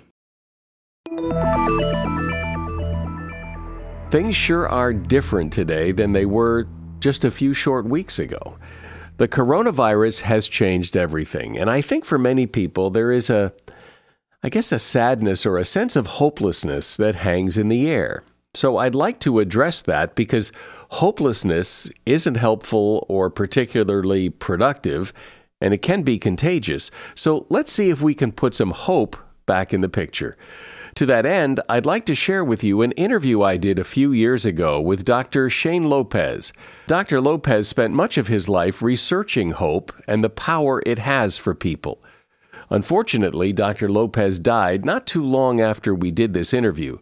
Things 4.10 4.36
sure 4.36 4.68
are 4.68 4.92
different 4.92 5.52
today 5.52 5.92
than 5.92 6.12
they 6.12 6.26
were 6.26 6.66
just 7.00 7.24
a 7.24 7.30
few 7.30 7.54
short 7.54 7.86
weeks 7.86 8.18
ago. 8.18 8.58
The 9.16 9.28
coronavirus 9.28 10.20
has 10.22 10.48
changed 10.48 10.96
everything, 10.96 11.58
and 11.58 11.68
I 11.68 11.80
think 11.80 12.04
for 12.04 12.18
many 12.18 12.46
people 12.46 12.90
there 12.90 13.12
is 13.12 13.28
a 13.28 13.52
I 14.42 14.48
guess 14.48 14.72
a 14.72 14.78
sadness 14.78 15.44
or 15.44 15.58
a 15.58 15.64
sense 15.66 15.96
of 15.96 16.06
hopelessness 16.06 16.96
that 16.96 17.16
hangs 17.16 17.58
in 17.58 17.68
the 17.68 17.88
air. 17.88 18.24
So 18.54 18.78
I'd 18.78 18.94
like 18.94 19.20
to 19.20 19.38
address 19.38 19.82
that 19.82 20.14
because 20.14 20.50
hopelessness 20.88 21.90
isn't 22.06 22.36
helpful 22.36 23.04
or 23.08 23.28
particularly 23.28 24.30
productive, 24.30 25.12
and 25.60 25.74
it 25.74 25.82
can 25.82 26.02
be 26.02 26.18
contagious. 26.18 26.90
So 27.14 27.46
let's 27.48 27.72
see 27.72 27.90
if 27.90 28.00
we 28.00 28.14
can 28.14 28.32
put 28.32 28.54
some 28.54 28.70
hope 28.70 29.16
back 29.46 29.74
in 29.74 29.80
the 29.80 29.88
picture. 29.88 30.36
To 30.96 31.06
that 31.06 31.24
end, 31.24 31.60
I'd 31.68 31.86
like 31.86 32.04
to 32.06 32.14
share 32.14 32.44
with 32.44 32.64
you 32.64 32.82
an 32.82 32.92
interview 32.92 33.42
I 33.42 33.56
did 33.56 33.78
a 33.78 33.84
few 33.84 34.12
years 34.12 34.44
ago 34.44 34.80
with 34.80 35.04
Dr. 35.04 35.48
Shane 35.48 35.84
Lopez. 35.84 36.52
Dr. 36.88 37.20
Lopez 37.20 37.68
spent 37.68 37.94
much 37.94 38.18
of 38.18 38.26
his 38.26 38.48
life 38.48 38.82
researching 38.82 39.52
hope 39.52 39.92
and 40.08 40.24
the 40.24 40.30
power 40.30 40.82
it 40.84 40.98
has 40.98 41.38
for 41.38 41.54
people. 41.54 42.02
Unfortunately, 42.70 43.52
Dr. 43.52 43.88
Lopez 43.88 44.38
died 44.38 44.84
not 44.84 45.06
too 45.06 45.24
long 45.24 45.60
after 45.60 45.94
we 45.94 46.10
did 46.10 46.34
this 46.34 46.52
interview. 46.52 46.98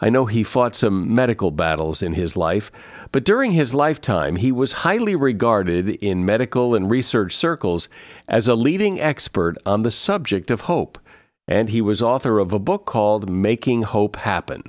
I 0.00 0.10
know 0.10 0.26
he 0.26 0.42
fought 0.42 0.74
some 0.74 1.14
medical 1.14 1.52
battles 1.52 2.02
in 2.02 2.14
his 2.14 2.36
life, 2.36 2.72
but 3.12 3.24
during 3.24 3.52
his 3.52 3.74
lifetime, 3.74 4.36
he 4.36 4.50
was 4.50 4.72
highly 4.72 5.14
regarded 5.14 5.90
in 5.90 6.24
medical 6.24 6.74
and 6.74 6.90
research 6.90 7.36
circles 7.36 7.88
as 8.26 8.48
a 8.48 8.54
leading 8.54 8.98
expert 8.98 9.56
on 9.66 9.82
the 9.82 9.90
subject 9.90 10.50
of 10.50 10.62
hope, 10.62 10.98
and 11.46 11.68
he 11.68 11.82
was 11.82 12.00
author 12.00 12.38
of 12.38 12.52
a 12.52 12.58
book 12.58 12.86
called 12.86 13.30
Making 13.30 13.82
Hope 13.82 14.16
Happen. 14.16 14.62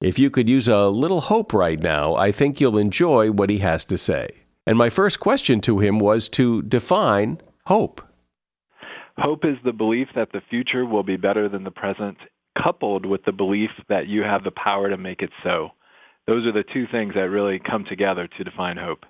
If 0.00 0.18
you 0.18 0.30
could 0.30 0.48
use 0.48 0.66
a 0.66 0.88
little 0.88 1.20
hope 1.20 1.52
right 1.52 1.78
now, 1.78 2.16
I 2.16 2.32
think 2.32 2.60
you'll 2.60 2.78
enjoy 2.78 3.30
what 3.30 3.50
he 3.50 3.58
has 3.58 3.84
to 3.86 3.98
say. 3.98 4.28
And 4.66 4.76
my 4.76 4.90
first 4.90 5.20
question 5.20 5.60
to 5.62 5.78
him 5.78 5.98
was 5.98 6.28
to 6.30 6.62
define 6.62 7.38
hope. 7.66 8.02
Hope 9.18 9.44
is 9.44 9.58
the 9.64 9.72
belief 9.72 10.08
that 10.14 10.32
the 10.32 10.40
future 10.48 10.86
will 10.86 11.02
be 11.02 11.16
better 11.16 11.48
than 11.48 11.64
the 11.64 11.70
present, 11.70 12.16
coupled 12.60 13.04
with 13.04 13.24
the 13.24 13.32
belief 13.32 13.70
that 13.88 14.08
you 14.08 14.22
have 14.22 14.42
the 14.42 14.50
power 14.50 14.88
to 14.88 14.96
make 14.96 15.22
it 15.22 15.30
so. 15.44 15.72
Those 16.30 16.46
are 16.46 16.52
the 16.52 16.62
two 16.62 16.86
things 16.86 17.14
that 17.14 17.28
really 17.28 17.58
come 17.58 17.84
together 17.84 18.28
to 18.28 18.44
define 18.44 18.76
hope. 18.76 19.04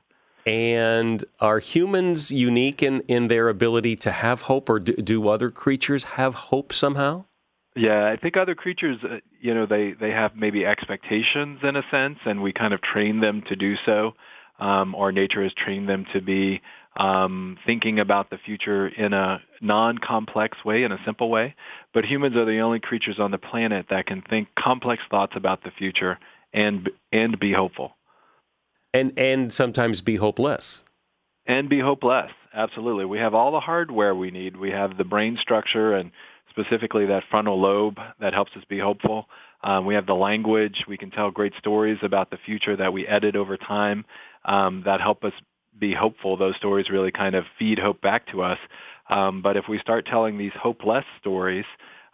And 0.46 1.22
are 1.38 1.58
humans 1.58 2.32
unique 2.32 2.82
in, 2.82 3.02
in 3.08 3.28
their 3.28 3.50
ability 3.50 3.96
to 3.96 4.10
have 4.10 4.40
hope, 4.40 4.70
or 4.70 4.80
do, 4.80 4.94
do 4.94 5.28
other 5.28 5.50
creatures 5.50 6.04
have 6.16 6.34
hope 6.34 6.72
somehow? 6.72 7.26
Yeah, 7.76 8.06
I 8.06 8.16
think 8.16 8.38
other 8.38 8.54
creatures, 8.54 8.96
uh, 9.04 9.18
you 9.38 9.52
know, 9.52 9.66
they, 9.66 9.92
they 9.92 10.12
have 10.12 10.34
maybe 10.34 10.64
expectations 10.64 11.58
in 11.62 11.76
a 11.76 11.82
sense, 11.90 12.20
and 12.24 12.42
we 12.42 12.54
kind 12.54 12.72
of 12.72 12.80
train 12.80 13.20
them 13.20 13.42
to 13.48 13.54
do 13.54 13.76
so, 13.84 14.14
um, 14.58 14.94
or 14.94 15.12
nature 15.12 15.42
has 15.42 15.52
trained 15.52 15.90
them 15.90 16.06
to 16.14 16.22
be 16.22 16.62
um, 16.96 17.58
thinking 17.66 18.00
about 18.00 18.30
the 18.30 18.38
future 18.38 18.88
in 18.88 19.12
a 19.12 19.42
non-complex 19.60 20.64
way, 20.64 20.84
in 20.84 20.92
a 20.92 20.98
simple 21.04 21.28
way. 21.28 21.54
But 21.92 22.06
humans 22.06 22.34
are 22.36 22.46
the 22.46 22.60
only 22.60 22.80
creatures 22.80 23.18
on 23.18 23.30
the 23.30 23.36
planet 23.36 23.88
that 23.90 24.06
can 24.06 24.22
think 24.22 24.48
complex 24.58 25.02
thoughts 25.10 25.34
about 25.36 25.62
the 25.64 25.70
future 25.70 26.18
and 26.52 26.90
and 27.12 27.38
be 27.38 27.52
hopeful. 27.52 27.96
And 28.92 29.18
and 29.18 29.52
sometimes 29.52 30.00
be 30.00 30.16
hopeless. 30.16 30.82
And 31.46 31.68
be 31.68 31.80
hopeless. 31.80 32.30
Absolutely. 32.52 33.04
We 33.04 33.18
have 33.18 33.34
all 33.34 33.52
the 33.52 33.60
hardware 33.60 34.14
we 34.14 34.30
need. 34.30 34.56
We 34.56 34.70
have 34.70 34.96
the 34.96 35.04
brain 35.04 35.38
structure 35.40 35.94
and 35.94 36.10
specifically 36.50 37.06
that 37.06 37.22
frontal 37.30 37.60
lobe 37.60 37.98
that 38.20 38.34
helps 38.34 38.52
us 38.56 38.64
be 38.68 38.78
hopeful. 38.78 39.28
Um, 39.62 39.86
we 39.86 39.94
have 39.94 40.06
the 40.06 40.14
language. 40.14 40.84
We 40.88 40.96
can 40.96 41.10
tell 41.10 41.30
great 41.30 41.52
stories 41.58 41.98
about 42.02 42.30
the 42.30 42.38
future 42.38 42.76
that 42.76 42.92
we 42.92 43.06
edit 43.06 43.36
over 43.36 43.56
time 43.56 44.04
um, 44.44 44.82
that 44.84 45.00
help 45.00 45.22
us 45.24 45.32
be 45.78 45.94
hopeful. 45.94 46.36
Those 46.36 46.56
stories 46.56 46.90
really 46.90 47.12
kind 47.12 47.34
of 47.34 47.44
feed 47.58 47.78
hope 47.78 48.00
back 48.00 48.26
to 48.28 48.42
us. 48.42 48.58
Um, 49.08 49.42
but 49.42 49.56
if 49.56 49.68
we 49.68 49.78
start 49.78 50.06
telling 50.06 50.38
these 50.38 50.52
hopeless 50.60 51.04
stories, 51.20 51.64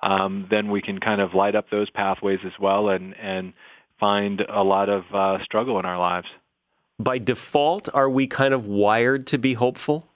um, 0.03 0.47
then 0.51 0.71
we 0.71 0.83
can 0.83 1.01
kind 1.01 1.21
of 1.21 1.35
light 1.35 1.55
up 1.55 1.71
those 1.71 1.91
pathways 1.91 2.41
as 2.45 2.53
well 2.61 2.89
and, 2.91 3.17
and 3.17 3.55
find 3.99 4.41
a 4.41 4.63
lot 4.63 4.89
of 4.89 5.05
uh, 5.13 5.43
struggle 5.45 5.79
in 5.79 5.85
our 5.85 5.99
lives. 5.99 6.27
By 6.99 7.19
default, 7.19 7.89
are 7.93 8.09
we 8.09 8.27
kind 8.27 8.55
of 8.55 8.67
wired 8.67 9.27
to 9.29 9.39
be 9.39 9.55
hopeful? 9.55 10.09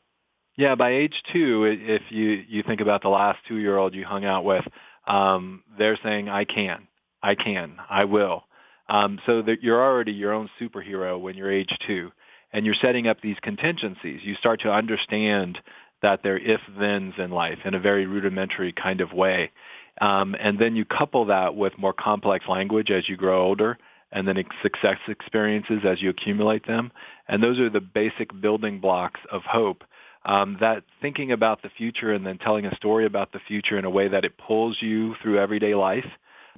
Yeah, 0.57 0.75
by 0.75 0.91
age 0.91 1.23
two, 1.33 1.65
if 1.65 2.03
you, 2.11 2.43
you 2.49 2.63
think 2.63 2.81
about 2.81 3.03
the 3.03 3.09
last 3.09 3.39
two-year-old 3.49 3.95
you 3.95 4.05
hung 4.05 4.25
out 4.25 4.45
with, 4.45 4.65
um, 5.07 5.63
they're 5.79 5.99
saying, 6.03 6.29
I 6.29 6.45
can, 6.45 6.89
I 7.23 7.35
can, 7.35 7.77
I 7.89 8.05
will. 8.05 8.45
Um, 8.89 9.21
so 9.25 9.41
that 9.43 9.63
you're 9.63 9.83
already 9.83 10.13
your 10.13 10.33
own 10.33 10.51
superhero 10.61 11.19
when 11.21 11.37
you're 11.37 11.51
age 11.51 11.73
two 11.87 12.11
and 12.53 12.67
you're 12.67 12.75
setting 12.75 13.07
up 13.07 13.21
these 13.21 13.37
contingencies. 13.41 14.21
You 14.25 14.35
start 14.35 14.63
to 14.63 14.73
understand 14.73 15.59
that 16.03 16.23
they're 16.23 16.39
if-thens 16.39 17.15
in 17.19 17.31
life 17.31 17.59
in 17.65 17.75
a 17.75 17.81
very 17.81 18.07
rudimentary 18.07 18.73
kind 18.73 19.01
of 19.01 19.13
way. 19.13 19.53
Um, 20.01 20.35
and 20.41 20.59
then 20.59 20.77
you 20.77 20.85
couple 20.85 21.27
that 21.27 21.55
with 21.55 21.79
more 21.79 21.93
complex 21.93 22.47
language 22.49 22.91
as 22.91 23.09
you 23.09 23.17
grow 23.17 23.43
older 23.43 23.79
and 24.13 24.27
then 24.27 24.43
success 24.63 24.99
experiences 25.09 25.81
as 25.85 26.03
you 26.03 26.11
accumulate 26.11 26.67
them. 26.67 26.91
And 27.29 27.43
those 27.43 27.61
are 27.61 27.71
the 27.71 27.81
basic 27.81 28.39
building 28.41 28.81
blocks 28.81 29.21
of 29.31 29.43
hope. 29.43 29.85
Um, 30.25 30.59
that 30.61 30.83
thinking 31.01 31.33
about 31.33 31.63
the 31.63 31.71
future 31.71 32.13
and 32.13 32.27
then 32.27 32.39
telling 32.39 32.67
a 32.67 32.75
story 32.77 33.07
about 33.07 33.33
the 33.33 33.39
future 33.39 33.79
in 33.79 33.85
a 33.85 33.91
way 33.91 34.09
that 34.09 34.25
it 34.25 34.37
pulls 34.37 34.77
you 34.81 35.15
through 35.23 35.39
everyday 35.39 35.75
life, 35.75 36.07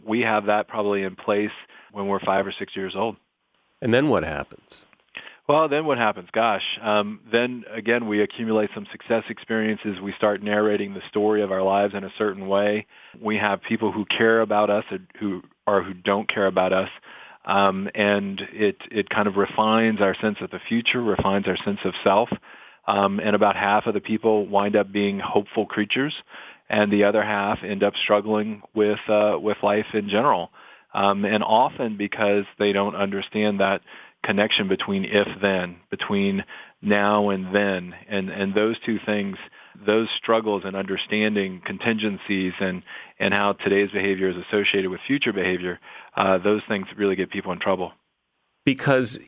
we 0.04 0.20
have 0.20 0.46
that 0.46 0.66
probably 0.66 1.02
in 1.02 1.14
place 1.14 1.50
when 1.92 2.06
we're 2.06 2.20
five 2.20 2.46
or 2.46 2.52
six 2.52 2.74
years 2.74 2.96
old. 2.96 3.16
And 3.80 3.92
then 3.92 4.08
what 4.08 4.24
happens? 4.24 4.86
Well, 5.48 5.68
then 5.68 5.86
what 5.86 5.98
happens? 5.98 6.28
Gosh, 6.32 6.62
um, 6.80 7.20
then 7.30 7.64
again, 7.70 8.06
we 8.06 8.22
accumulate 8.22 8.70
some 8.74 8.86
success 8.92 9.24
experiences. 9.28 10.00
We 10.00 10.12
start 10.12 10.40
narrating 10.42 10.94
the 10.94 11.02
story 11.08 11.42
of 11.42 11.50
our 11.50 11.62
lives 11.62 11.94
in 11.94 12.04
a 12.04 12.12
certain 12.16 12.46
way. 12.46 12.86
We 13.20 13.38
have 13.38 13.60
people 13.62 13.90
who 13.90 14.04
care 14.04 14.40
about 14.40 14.70
us 14.70 14.84
who 15.18 15.42
or 15.66 15.82
who 15.82 15.94
don't 15.94 16.28
care 16.28 16.46
about 16.46 16.72
us. 16.72 16.88
Um, 17.44 17.90
and 17.94 18.40
it, 18.52 18.76
it 18.90 19.10
kind 19.10 19.26
of 19.26 19.36
refines 19.36 20.00
our 20.00 20.14
sense 20.14 20.38
of 20.40 20.50
the 20.50 20.60
future, 20.68 21.02
refines 21.02 21.48
our 21.48 21.56
sense 21.56 21.80
of 21.84 21.94
self. 22.04 22.28
Um, 22.86 23.20
and 23.20 23.34
about 23.34 23.56
half 23.56 23.86
of 23.86 23.94
the 23.94 24.00
people 24.00 24.46
wind 24.46 24.76
up 24.76 24.92
being 24.92 25.18
hopeful 25.18 25.66
creatures, 25.66 26.14
and 26.68 26.92
the 26.92 27.04
other 27.04 27.22
half 27.22 27.62
end 27.62 27.82
up 27.82 27.94
struggling 27.96 28.62
with, 28.74 28.98
uh, 29.08 29.38
with 29.40 29.56
life 29.62 29.86
in 29.94 30.08
general. 30.08 30.50
Um, 30.94 31.24
and 31.24 31.42
often 31.42 31.96
because 31.96 32.44
they 32.58 32.72
don't 32.72 32.94
understand 32.94 33.60
that 33.60 33.82
connection 34.24 34.68
between 34.68 35.04
if 35.04 35.28
then, 35.40 35.76
between 35.90 36.44
now 36.80 37.30
and 37.30 37.54
then, 37.54 37.94
and, 38.08 38.30
and 38.30 38.54
those 38.54 38.76
two 38.84 38.98
things, 39.04 39.36
those 39.86 40.08
struggles 40.16 40.62
and 40.64 40.76
understanding 40.76 41.60
contingencies 41.64 42.52
and, 42.60 42.82
and 43.18 43.34
how 43.34 43.52
today's 43.52 43.90
behavior 43.90 44.28
is 44.28 44.36
associated 44.36 44.90
with 44.90 45.00
future 45.06 45.32
behavior, 45.32 45.78
uh, 46.16 46.38
those 46.38 46.62
things 46.68 46.86
really 46.96 47.16
get 47.16 47.30
people 47.30 47.52
in 47.52 47.58
trouble. 47.58 47.92
Because 48.64 49.18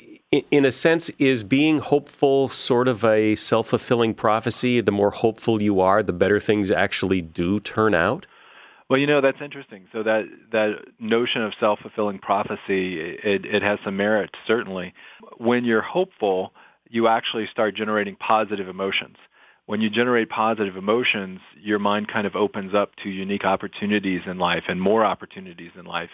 in 0.50 0.64
a 0.64 0.72
sense, 0.72 1.11
is 1.18 1.44
being 1.44 1.78
hopeful 1.78 2.48
sort 2.48 2.88
of 2.88 3.04
a 3.04 3.35
self 3.37 3.68
fulfilling 3.68 4.14
prophecy? 4.14 4.80
The 4.80 4.92
more 4.92 5.11
hopeful 5.11 5.62
you 5.62 5.80
are, 5.80 6.02
the 6.02 6.12
better 6.12 6.40
things 6.40 6.70
actually 6.70 7.20
do 7.22 7.61
turn 7.61 7.94
out? 7.94 8.26
Well, 8.90 9.01
you 9.01 9.07
know 9.07 9.20
that's 9.20 9.40
interesting. 9.40 9.87
So 9.92 10.03
that 10.03 10.25
that 10.53 10.73
notion 10.99 11.42
of 11.42 11.53
self-fulfilling 11.59 12.18
prophecy, 12.18 13.01
it, 13.01 13.47
it 13.47 13.62
has 13.62 13.79
some 13.85 13.97
merit 13.97 14.31
certainly. 14.47 14.92
When 15.38 15.64
you're 15.64 15.81
hopeful, 15.81 16.53
you 16.90 17.09
actually 17.09 17.47
start 17.47 17.75
generating 17.75 18.16
positive 18.16 18.68
emotions. 18.68 19.16
When 19.66 19.81
you 19.81 19.88
generate 19.88 20.29
positive 20.29 20.77
emotions, 20.77 21.40
your 21.59 21.79
mind 21.79 22.09
kind 22.09 22.27
of 22.27 22.37
opens 22.37 22.75
up 22.75 22.94
to 22.97 23.09
unique 23.09 23.47
opportunities 23.47 24.20
in 24.27 24.38
life 24.38 24.64
and 24.68 24.79
more 24.79 25.07
opportunities 25.07 25.70
in 25.79 25.87
life. 25.87 26.11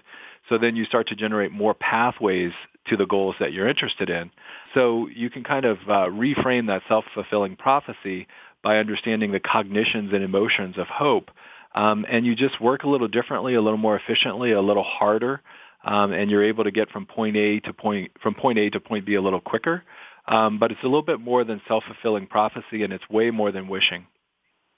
So 0.49 0.57
then 0.57 0.77
you 0.77 0.85
start 0.85 1.09
to 1.09 1.17
generate 1.17 1.51
more 1.51 1.75
pathways 1.75 2.53
to 2.87 2.97
the 2.97 3.07
goals 3.07 3.35
that 3.41 3.53
you're 3.53 3.67
interested 3.67 4.09
in. 4.09 4.31
So 4.73 5.09
you 5.09 5.31
can 5.31 5.43
kind 5.43 5.65
of 5.65 5.79
uh, 5.89 6.07
reframe 6.07 6.69
that 6.69 6.83
self-fulfilling 6.87 7.57
prophecy 7.57 8.29
by 8.63 8.79
understanding 8.79 9.33
the 9.33 9.41
cognitions 9.41 10.13
and 10.13 10.23
emotions 10.23 10.77
of 10.79 10.87
hope 10.87 11.33
um, 11.75 12.05
and 12.09 12.27
you 12.27 12.35
just 12.35 12.61
work 12.61 12.83
a 12.85 12.89
little 12.89 13.09
differently, 13.09 13.55
a 13.55 13.61
little 13.61 13.79
more 13.79 13.97
efficiently, 13.97 14.53
a 14.53 14.61
little 14.61 14.83
harder, 14.83 15.41
um, 15.85 16.13
and 16.13 16.31
you're 16.31 16.45
able 16.45 16.65
to 16.65 16.71
get 16.71 16.91
from 16.91 17.07
point 17.07 17.37
A 17.37 17.61
to 17.61 17.73
point 17.73 18.13
from 18.23 18.35
point 18.35 18.59
A 18.59 18.71
to 18.71 18.81
point 18.81 19.07
B 19.07 19.15
a 19.15 19.23
little 19.23 19.41
quicker. 19.41 19.85
Um, 20.27 20.59
but 20.59 20.71
it's 20.71 20.83
a 20.83 20.87
little 20.87 21.03
bit 21.03 21.19
more 21.19 21.45
than 21.45 21.61
self-fulfilling 21.67 22.27
prophecy, 22.27 22.83
and 22.85 22.93
it's 22.93 23.09
way 23.09 23.31
more 23.31 23.51
than 23.51 23.69
wishing. 23.69 24.07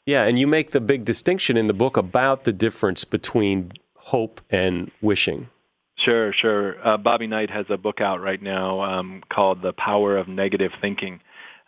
Yeah, 0.07 0.24
and 0.24 0.38
you 0.38 0.46
make 0.46 0.70
the 0.70 0.81
big 0.81 1.05
distinction 1.05 1.57
in 1.57 1.66
the 1.66 1.74
book 1.74 1.96
about 1.96 2.44
the 2.44 2.52
difference 2.52 3.05
between 3.05 3.72
hope 3.96 4.40
and 4.50 4.90
wishing. 5.00 5.48
Sure, 5.96 6.33
sure. 6.33 6.77
Uh, 6.87 6.96
Bobby 6.96 7.27
Knight 7.27 7.50
has 7.50 7.66
a 7.69 7.77
book 7.77 8.00
out 8.00 8.21
right 8.21 8.40
now 8.40 8.81
um, 8.83 9.23
called 9.31 9.62
"The 9.62 9.73
Power 9.73 10.16
of 10.16 10.29
Negative 10.29 10.73
Thinking." 10.81 11.21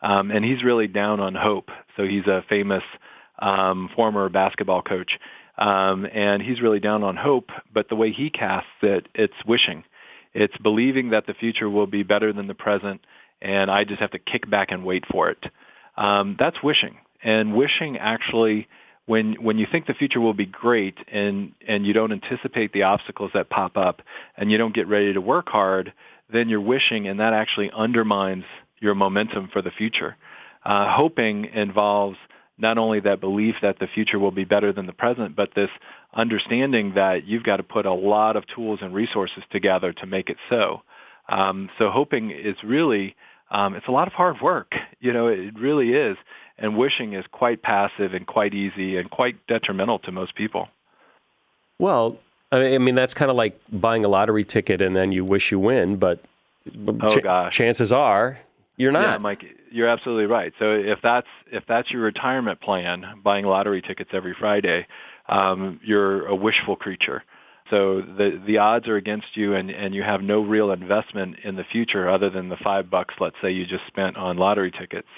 Um, 0.03 0.31
and 0.31 0.45
he's 0.45 0.63
really 0.63 0.87
down 0.87 1.21
on 1.21 1.35
hope. 1.35 1.71
So 1.97 2.05
he's 2.05 2.27
a 2.27 2.45
famous 2.49 2.83
um, 3.39 3.91
former 3.95 4.29
basketball 4.29 4.83
coach. 4.83 5.19
Um, 5.57 6.07
and 6.13 6.43
he's 6.43 6.61
really 6.61 6.81
down 6.81 7.05
on 7.05 7.17
hope, 7.17 7.51
but 7.73 7.89
the 7.89 7.95
way 7.95 8.11
he 8.11 8.29
casts 8.29 8.69
it, 8.83 9.09
it's 9.15 9.35
wishing. 9.47 9.85
It's 10.33 10.57
believing 10.59 11.11
that 11.11 11.27
the 11.27 11.35
future 11.35 11.71
will 11.71 11.87
be 11.87 12.03
better 12.03 12.33
than 12.33 12.49
the 12.49 12.55
present, 12.55 13.01
and 13.41 13.71
I 13.71 13.85
just 13.85 14.01
have 14.01 14.11
to 14.13 14.19
kick 14.19 14.51
back 14.51 14.73
and 14.73 14.85
wait 14.85 15.05
for 15.07 15.31
it. 15.31 15.45
Um, 15.97 16.37
that's 16.39 16.61
wishing. 16.63 16.97
And 17.23 17.55
wishing 17.55 17.97
actually, 17.99 18.67
when 19.07 19.35
when 19.35 19.59
you 19.59 19.67
think 19.71 19.87
the 19.87 19.95
future 19.95 20.21
will 20.21 20.35
be 20.35 20.47
great 20.47 20.99
and 21.13 21.53
and 21.69 21.87
you 21.87 21.93
don't 21.93 22.11
anticipate 22.11 22.73
the 22.73 22.83
obstacles 22.83 23.31
that 23.35 23.49
pop 23.49 23.77
up, 23.77 24.03
and 24.37 24.51
you 24.51 24.59
don't 24.59 24.75
get 24.75 24.89
ready 24.89 25.13
to 25.13 25.21
work 25.21 25.49
hard, 25.49 25.93
then 26.33 26.49
you're 26.49 26.61
wishing, 26.61 27.07
and 27.07 27.21
that 27.21 27.33
actually 27.33 27.71
undermines 27.71 28.45
your 28.81 28.95
momentum 28.95 29.49
for 29.53 29.63
the 29.63 29.71
future. 29.71 30.17
Uh, 30.65 30.93
hoping 30.95 31.45
involves 31.45 32.17
not 32.59 32.79
only 32.79 33.01
that 33.01 33.21
belief 33.21 33.57
that 33.63 33.79
the 33.79 33.87
future 33.87 34.19
will 34.19 34.31
be 34.31 34.45
better 34.45 34.73
than 34.73 34.87
the 34.87 34.93
present, 34.93 35.35
but 35.35 35.55
this 35.55 35.71
understanding 36.13 36.95
that 36.95 37.25
you've 37.25 37.43
got 37.43 37.57
to 37.57 37.63
put 37.63 37.87
a 37.87 37.93
lot 37.93 38.37
of 38.37 38.47
tools 38.47 38.79
and 38.83 38.95
resources 38.95 39.43
together 39.51 39.93
to 39.93 40.07
make 40.07 40.31
it 40.31 40.37
so. 40.49 40.83
Um, 41.29 41.71
so 41.79 41.91
hoping 41.91 42.31
is 42.31 42.57
really 42.63 43.17
um, 43.51 43.75
it's 43.75 43.87
a 43.87 43.93
lot 43.93 44.09
of 44.09 44.15
hard 44.15 44.41
work. 44.41 44.75
You 45.01 45.13
know, 45.13 45.29
it 45.29 45.59
really 45.59 45.93
is. 45.93 46.17
And 46.59 46.77
wishing 46.77 47.15
is 47.15 47.25
quite 47.31 47.63
passive 47.63 48.15
and 48.15 48.27
quite 48.27 48.55
easy 48.55 48.97
and 48.97 49.11
quite 49.11 49.47
detrimental 49.47 49.99
to 50.01 50.13
most 50.13 50.35
people. 50.35 50.69
Well, 51.79 52.19
I 52.53 52.79
mean 52.79 52.95
that's 52.95 53.15
kind 53.15 53.31
of 53.31 53.37
like 53.37 53.61
buying 53.73 54.05
a 54.05 54.09
lottery 54.09 54.45
ticket 54.45 54.81
and 54.81 54.95
then 54.95 55.11
you 55.13 55.25
wish 55.25 55.51
you 55.51 55.59
win, 55.59 55.97
but 55.97 56.25
oh, 56.87 57.09
ch- 57.09 57.23
gosh. 57.23 57.53
chances 57.53 57.93
are 57.93 58.39
you're 58.77 58.93
not. 58.93 59.03
Yeah, 59.03 59.19
Mike, 59.19 59.45
you're 59.71 59.89
absolutely 59.89 60.27
right. 60.27 60.53
So 60.59 60.73
if 60.73 60.99
that's 61.03 61.29
if 61.53 61.65
that's 61.69 61.91
your 61.91 62.03
retirement 62.03 62.61
plan, 62.61 63.21
buying 63.23 63.45
lottery 63.45 63.83
tickets 63.83 64.11
every 64.13 64.35
Friday, 64.39 64.87
um, 65.29 65.81
you're 65.85 66.27
a 66.27 66.35
wishful 66.35 66.77
creature. 66.77 67.23
So 67.71 68.03
the 68.03 68.43
the 68.47 68.59
odds 68.59 68.89
are 68.89 68.97
against 68.97 69.37
you, 69.37 69.55
and 69.55 69.71
and 69.71 69.95
you 69.95 70.03
have 70.03 70.23
no 70.23 70.41
real 70.43 70.73
investment 70.73 71.37
in 71.45 71.57
the 71.57 71.65
future 71.65 72.09
other 72.09 72.31
than 72.31 72.49
the 72.49 72.57
five 72.57 72.91
bucks, 72.91 73.15
let's 73.21 73.37
say, 73.41 73.53
you 73.53 73.65
just 73.65 73.87
spent 73.87 74.17
on 74.17 74.37
lottery 74.37 74.71
tickets. 74.71 75.09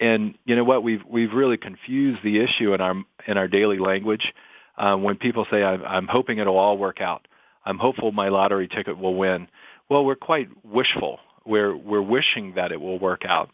And 0.00 0.36
you 0.44 0.56
know 0.56 0.64
what? 0.64 0.82
We've 0.82 1.02
we've 1.08 1.32
really 1.32 1.56
confused 1.56 2.20
the 2.22 2.40
issue 2.40 2.74
in 2.74 2.80
our 2.80 2.94
in 3.26 3.38
our 3.38 3.48
daily 3.48 3.78
language. 3.78 4.34
Um, 4.76 5.04
when 5.04 5.16
people 5.16 5.46
say, 5.50 5.62
I'm, 5.62 5.82
"I'm 5.84 6.08
hoping 6.08 6.38
it'll 6.38 6.58
all 6.58 6.76
work 6.76 7.00
out," 7.00 7.26
I'm 7.64 7.78
hopeful 7.78 8.12
my 8.12 8.28
lottery 8.28 8.68
ticket 8.68 8.98
will 8.98 9.14
win. 9.14 9.48
Well, 9.88 10.04
we're 10.04 10.16
quite 10.16 10.48
wishful 10.64 11.20
we're, 11.46 11.76
we're 11.76 12.02
wishing 12.02 12.54
that 12.56 12.72
it 12.72 12.80
will 12.80 12.98
work 12.98 13.24
out. 13.24 13.50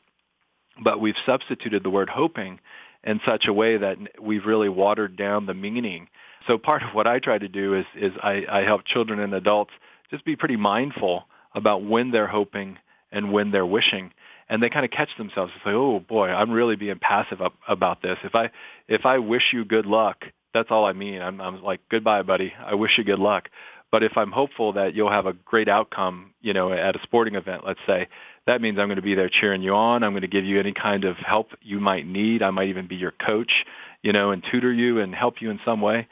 But 0.83 1.01
we've 1.01 1.17
substituted 1.27 1.83
the 1.83 1.91
word 1.91 2.09
hoping 2.09 2.61
in 3.05 3.21
such 3.27 3.47
a 3.47 3.53
way 3.53 3.77
that 3.77 3.97
we've 4.21 4.45
really 4.45 4.69
watered 4.69 5.17
down 5.17 5.47
the 5.47 5.55
meaning. 5.55 6.09
So 6.47 6.59
part 6.59 6.83
of 6.83 6.95
what 6.95 7.07
I 7.07 7.19
try 7.19 7.39
to 7.39 7.49
do 7.49 7.75
is, 7.75 7.87
is 7.97 8.13
I, 8.23 8.45
I 8.51 8.63
help 8.63 8.85
children 8.85 9.21
and 9.21 9.35
adults 9.35 9.73
just 10.11 10.25
be 10.25 10.37
pretty 10.37 10.57
mindful 10.57 11.25
about 11.55 11.85
when 11.85 12.11
they're 12.11 12.27
hoping 12.27 12.79
and 13.13 13.33
when 13.33 13.51
they're 13.51 13.67
wishing 13.67 14.13
and 14.51 14.61
they 14.61 14.69
kind 14.69 14.85
of 14.85 14.91
catch 14.91 15.11
themselves 15.17 15.53
and 15.55 15.63
say, 15.65 15.71
"Oh 15.71 16.01
boy, 16.01 16.29
I'm 16.29 16.51
really 16.51 16.77
being 16.77 16.99
passive 16.99 17.41
up, 17.41 17.55
about 17.69 18.03
this. 18.03 18.19
If 18.25 18.35
I 18.35 18.51
if 18.89 19.07
I 19.07 19.19
wish 19.19 19.45
you 19.53 19.65
good 19.65 19.87
luck, 19.87 20.25
that's 20.53 20.71
all 20.71 20.85
I 20.85 20.93
mean. 20.93 21.23
I'm, 21.23 21.41
I'm 21.41 21.63
like, 21.63 21.81
goodbye, 21.89 22.23
buddy. 22.23 22.53
I 22.59 22.75
wish 22.75 22.99
you 22.99 23.05
good 23.05 23.21
luck. 23.21 23.49
But 23.91 24.03
if 24.03 24.17
I'm 24.17 24.31
hopeful 24.31 24.73
that 24.75 24.95
you'll 24.95 25.11
have 25.11 25.27
a 25.27 25.33
great 25.33 25.69
outcome, 25.69 26.33
you 26.41 26.53
know, 26.53 26.73
at 26.73 26.95
a 26.95 27.03
sporting 27.03 27.35
event, 27.35 27.67
let's 27.67 27.81
say, 27.87 28.09
that 28.47 28.61
means 28.61 28.79
I'm 28.79 28.87
going 28.89 28.97
to 28.97 29.03
be 29.03 29.15
there 29.15 29.29
cheering 29.29 29.63
you 29.63 29.75
on. 29.75 30.03
I'm 30.03 30.13
going 30.13 30.23
to 30.23 30.29
give 30.29 30.45
you 30.45 30.59
any 30.61 30.73
kind 30.73 31.05
of 31.05 31.17
help 31.17 31.49
you 31.61 31.81
might 31.81 32.07
need. 32.07 32.43
I 32.43 32.51
might 32.51 32.69
even 32.69 32.87
be 32.87 32.97
your 32.97 33.13
coach, 33.13 33.67
you 34.03 34.13
know, 34.13 34.31
and 34.31 34.45
tutor 34.45 34.73
you 34.73 35.01
and 35.01 35.15
help 35.15 35.41
you 35.41 35.51
in 35.51 35.61
some 35.65 35.81
way. 35.81 36.09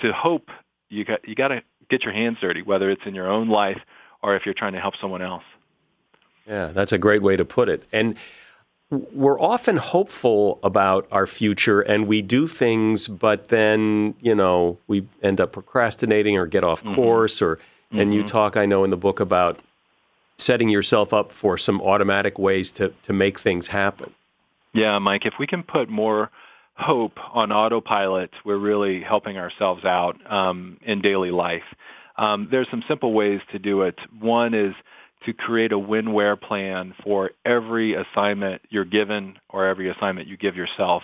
To 0.00 0.12
hope, 0.12 0.50
you 0.88 1.04
got 1.04 1.26
you 1.26 1.34
got 1.34 1.48
to 1.48 1.62
get 1.88 2.02
your 2.02 2.12
hands 2.12 2.38
dirty, 2.40 2.62
whether 2.62 2.90
it's 2.90 3.02
in 3.06 3.14
your 3.14 3.28
own 3.28 3.48
life 3.48 3.80
or 4.22 4.36
if 4.36 4.44
you're 4.46 4.54
trying 4.54 4.72
to 4.74 4.80
help 4.80 4.96
someone 5.00 5.22
else. 5.22 5.44
Yeah, 6.46 6.68
that's 6.68 6.92
a 6.92 6.98
great 6.98 7.22
way 7.22 7.36
to 7.36 7.44
put 7.44 7.68
it. 7.68 7.86
And 7.92 8.16
we're 8.92 9.40
often 9.40 9.78
hopeful 9.78 10.58
about 10.62 11.08
our 11.10 11.26
future 11.26 11.80
and 11.80 12.06
we 12.06 12.20
do 12.20 12.46
things, 12.46 13.08
but 13.08 13.48
then, 13.48 14.14
you 14.20 14.34
know, 14.34 14.78
we 14.86 15.08
end 15.22 15.40
up 15.40 15.52
procrastinating 15.52 16.36
or 16.36 16.46
get 16.46 16.62
off 16.62 16.84
mm-hmm. 16.84 16.94
course 16.94 17.40
or 17.40 17.56
mm-hmm. 17.56 18.00
and 18.00 18.14
you 18.14 18.20
mm-hmm. 18.20 18.26
talk, 18.26 18.56
I 18.56 18.66
know, 18.66 18.84
in 18.84 18.90
the 18.90 18.96
book 18.98 19.18
about 19.18 19.58
setting 20.36 20.68
yourself 20.68 21.14
up 21.14 21.32
for 21.32 21.56
some 21.56 21.80
automatic 21.80 22.38
ways 22.38 22.70
to, 22.72 22.92
to 23.04 23.12
make 23.14 23.40
things 23.40 23.68
happen. 23.68 24.12
Yeah, 24.74 24.98
Mike, 24.98 25.24
if 25.24 25.34
we 25.38 25.46
can 25.46 25.62
put 25.62 25.88
more 25.88 26.30
hope 26.74 27.18
on 27.34 27.50
autopilot, 27.50 28.30
we're 28.44 28.58
really 28.58 29.00
helping 29.00 29.38
ourselves 29.38 29.84
out 29.84 30.18
um, 30.30 30.78
in 30.82 31.00
daily 31.00 31.30
life. 31.30 31.64
Um, 32.16 32.48
there's 32.50 32.68
some 32.70 32.82
simple 32.86 33.14
ways 33.14 33.40
to 33.52 33.58
do 33.58 33.82
it. 33.82 33.98
One 34.20 34.52
is 34.52 34.74
to 35.26 35.32
create 35.32 35.72
a 35.72 35.78
win-where 35.78 36.36
plan 36.36 36.94
for 37.02 37.30
every 37.44 37.94
assignment 37.94 38.62
you're 38.70 38.84
given 38.84 39.38
or 39.48 39.66
every 39.66 39.88
assignment 39.88 40.28
you 40.28 40.36
give 40.36 40.56
yourself. 40.56 41.02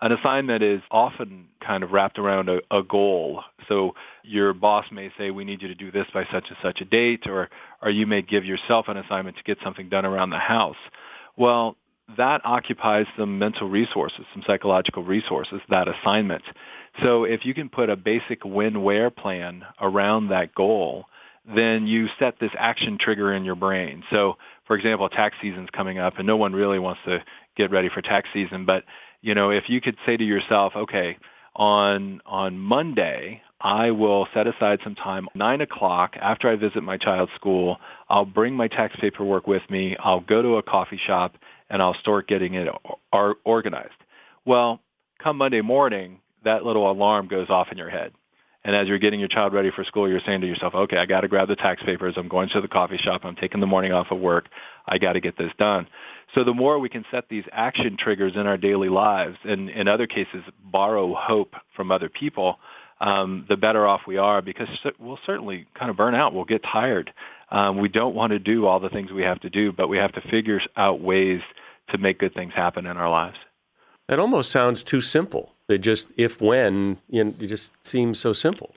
An 0.00 0.12
assignment 0.12 0.62
is 0.62 0.82
often 0.90 1.48
kind 1.66 1.82
of 1.82 1.90
wrapped 1.90 2.18
around 2.18 2.48
a, 2.48 2.60
a, 2.70 2.82
goal. 2.82 3.42
So 3.66 3.94
your 4.22 4.52
boss 4.52 4.84
may 4.92 5.10
say, 5.16 5.30
we 5.30 5.44
need 5.44 5.62
you 5.62 5.68
to 5.68 5.74
do 5.74 5.90
this 5.90 6.06
by 6.12 6.24
such 6.30 6.44
and 6.48 6.56
such 6.62 6.80
a 6.82 6.84
date, 6.84 7.26
or, 7.26 7.48
or 7.80 7.90
you 7.90 8.06
may 8.06 8.20
give 8.20 8.44
yourself 8.44 8.88
an 8.88 8.98
assignment 8.98 9.38
to 9.38 9.42
get 9.42 9.58
something 9.64 9.88
done 9.88 10.04
around 10.04 10.30
the 10.30 10.38
house. 10.38 10.76
Well, 11.36 11.76
that 12.16 12.40
occupies 12.44 13.06
some 13.18 13.38
mental 13.38 13.68
resources, 13.68 14.24
some 14.32 14.44
psychological 14.46 15.02
resources, 15.02 15.60
that 15.70 15.88
assignment. 15.88 16.42
So 17.02 17.24
if 17.24 17.44
you 17.44 17.52
can 17.52 17.68
put 17.68 17.90
a 17.90 17.96
basic 17.96 18.44
win-where 18.44 19.10
plan 19.10 19.64
around 19.80 20.28
that 20.28 20.54
goal, 20.54 21.06
then 21.54 21.86
you 21.86 22.08
set 22.18 22.38
this 22.40 22.50
action 22.58 22.98
trigger 22.98 23.32
in 23.32 23.44
your 23.44 23.54
brain. 23.54 24.02
So, 24.10 24.36
for 24.66 24.76
example, 24.76 25.08
tax 25.08 25.36
season's 25.40 25.68
coming 25.70 25.98
up, 25.98 26.18
and 26.18 26.26
no 26.26 26.36
one 26.36 26.52
really 26.52 26.78
wants 26.78 27.00
to 27.06 27.22
get 27.56 27.70
ready 27.70 27.88
for 27.88 28.02
tax 28.02 28.28
season. 28.32 28.64
But 28.64 28.84
you 29.22 29.34
know, 29.34 29.50
if 29.50 29.68
you 29.68 29.80
could 29.80 29.96
say 30.04 30.16
to 30.16 30.24
yourself, 30.24 30.74
okay, 30.76 31.16
on 31.54 32.20
on 32.26 32.58
Monday, 32.58 33.42
I 33.60 33.90
will 33.90 34.28
set 34.34 34.46
aside 34.46 34.80
some 34.84 34.94
time, 34.94 35.28
nine 35.34 35.60
o'clock 35.60 36.16
after 36.20 36.48
I 36.48 36.56
visit 36.56 36.82
my 36.82 36.96
child's 36.96 37.32
school. 37.34 37.78
I'll 38.08 38.26
bring 38.26 38.54
my 38.54 38.68
tax 38.68 38.96
paperwork 39.00 39.46
with 39.46 39.62
me. 39.70 39.96
I'll 39.98 40.20
go 40.20 40.42
to 40.42 40.56
a 40.56 40.62
coffee 40.62 41.00
shop 41.04 41.36
and 41.70 41.80
I'll 41.80 41.94
start 41.94 42.28
getting 42.28 42.54
it 42.54 42.68
organized. 43.44 43.94
Well, 44.44 44.80
come 45.18 45.38
Monday 45.38 45.62
morning, 45.62 46.20
that 46.44 46.64
little 46.64 46.90
alarm 46.90 47.28
goes 47.28 47.48
off 47.48 47.68
in 47.72 47.78
your 47.78 47.90
head 47.90 48.12
and 48.66 48.74
as 48.74 48.88
you're 48.88 48.98
getting 48.98 49.20
your 49.20 49.28
child 49.28 49.52
ready 49.52 49.70
for 49.70 49.84
school, 49.84 50.08
you're 50.08 50.20
saying 50.26 50.40
to 50.40 50.46
yourself, 50.48 50.74
okay, 50.74 50.96
I 50.96 51.06
got 51.06 51.20
to 51.20 51.28
grab 51.28 51.46
the 51.46 51.54
tax 51.54 51.84
papers. 51.84 52.14
I'm 52.16 52.26
going 52.26 52.48
to 52.48 52.60
the 52.60 52.66
coffee 52.66 52.96
shop. 52.96 53.20
I'm 53.22 53.36
taking 53.36 53.60
the 53.60 53.66
morning 53.66 53.92
off 53.92 54.08
of 54.10 54.18
work. 54.18 54.48
I 54.88 54.98
got 54.98 55.12
to 55.12 55.20
get 55.20 55.38
this 55.38 55.52
done. 55.56 55.86
So 56.34 56.42
the 56.42 56.52
more 56.52 56.80
we 56.80 56.88
can 56.88 57.04
set 57.12 57.28
these 57.28 57.44
action 57.52 57.96
triggers 57.96 58.32
in 58.34 58.48
our 58.48 58.56
daily 58.56 58.88
lives, 58.88 59.36
and 59.44 59.70
in 59.70 59.86
other 59.86 60.08
cases, 60.08 60.42
borrow 60.64 61.14
hope 61.14 61.54
from 61.76 61.92
other 61.92 62.08
people, 62.08 62.58
um, 63.00 63.46
the 63.48 63.56
better 63.56 63.86
off 63.86 64.00
we 64.04 64.16
are 64.16 64.42
because 64.42 64.66
we'll 64.98 65.20
certainly 65.24 65.68
kind 65.78 65.88
of 65.88 65.96
burn 65.96 66.16
out. 66.16 66.34
We'll 66.34 66.44
get 66.44 66.64
tired. 66.64 67.12
Um, 67.52 67.78
we 67.78 67.88
don't 67.88 68.16
want 68.16 68.32
to 68.32 68.40
do 68.40 68.66
all 68.66 68.80
the 68.80 68.88
things 68.88 69.12
we 69.12 69.22
have 69.22 69.38
to 69.42 69.48
do, 69.48 69.70
but 69.70 69.86
we 69.86 69.98
have 69.98 70.12
to 70.14 70.20
figure 70.22 70.60
out 70.76 71.00
ways 71.00 71.40
to 71.90 71.98
make 71.98 72.18
good 72.18 72.34
things 72.34 72.52
happen 72.52 72.86
in 72.86 72.96
our 72.96 73.10
lives. 73.10 73.36
That 74.08 74.18
almost 74.18 74.50
sounds 74.50 74.82
too 74.82 75.00
simple. 75.00 75.52
They 75.68 75.78
just 75.78 76.12
if 76.16 76.40
when 76.40 76.98
you 77.08 77.24
know, 77.24 77.34
it 77.40 77.46
just 77.46 77.72
seems 77.84 78.18
so 78.18 78.32
simple. 78.32 78.74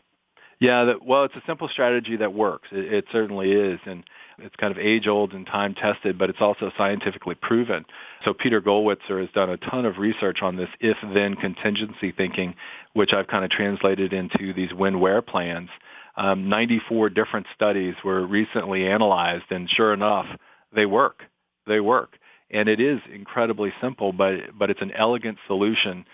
Yeah, 0.59 0.83
that, 0.85 1.05
well, 1.05 1.23
it's 1.23 1.35
a 1.35 1.43
simple 1.47 1.69
strategy 1.69 2.17
that 2.17 2.33
works. 2.33 2.67
It, 2.71 2.93
it 2.93 3.05
certainly 3.13 3.51
is, 3.53 3.79
and 3.85 4.03
it's 4.39 4.55
kind 4.57 4.71
of 4.71 4.77
age 4.77 5.07
old 5.07 5.31
and 5.33 5.45
time 5.45 5.73
tested, 5.73 6.17
but 6.17 6.29
it's 6.29 6.41
also 6.41 6.71
scientifically 6.77 7.35
proven. 7.35 7.85
So 8.25 8.33
Peter 8.33 8.61
Gollwitzer 8.61 9.21
has 9.21 9.29
done 9.33 9.49
a 9.49 9.57
ton 9.57 9.85
of 9.85 9.97
research 9.97 10.41
on 10.41 10.57
this 10.57 10.69
if 10.81 10.97
then 11.13 11.35
contingency 11.35 12.11
thinking, 12.11 12.55
which 12.93 13.13
I've 13.13 13.27
kind 13.27 13.45
of 13.45 13.51
translated 13.51 14.11
into 14.11 14.53
these 14.53 14.73
win 14.73 14.99
where 14.99 15.21
plans. 15.21 15.69
Um, 16.17 16.49
94 16.49 17.09
different 17.11 17.47
studies 17.55 17.95
were 18.03 18.25
recently 18.25 18.85
analyzed, 18.85 19.45
and 19.51 19.69
sure 19.69 19.93
enough, 19.93 20.25
they 20.73 20.85
work. 20.85 21.23
They 21.67 21.79
work. 21.79 22.17
And 22.51 22.67
it 22.67 22.81
is 22.81 22.99
incredibly 23.13 23.71
simple, 23.79 24.11
but, 24.11 24.57
but 24.57 24.69
it's 24.69 24.81
an 24.81 24.91
elegant 24.91 25.37
solution 25.47 26.05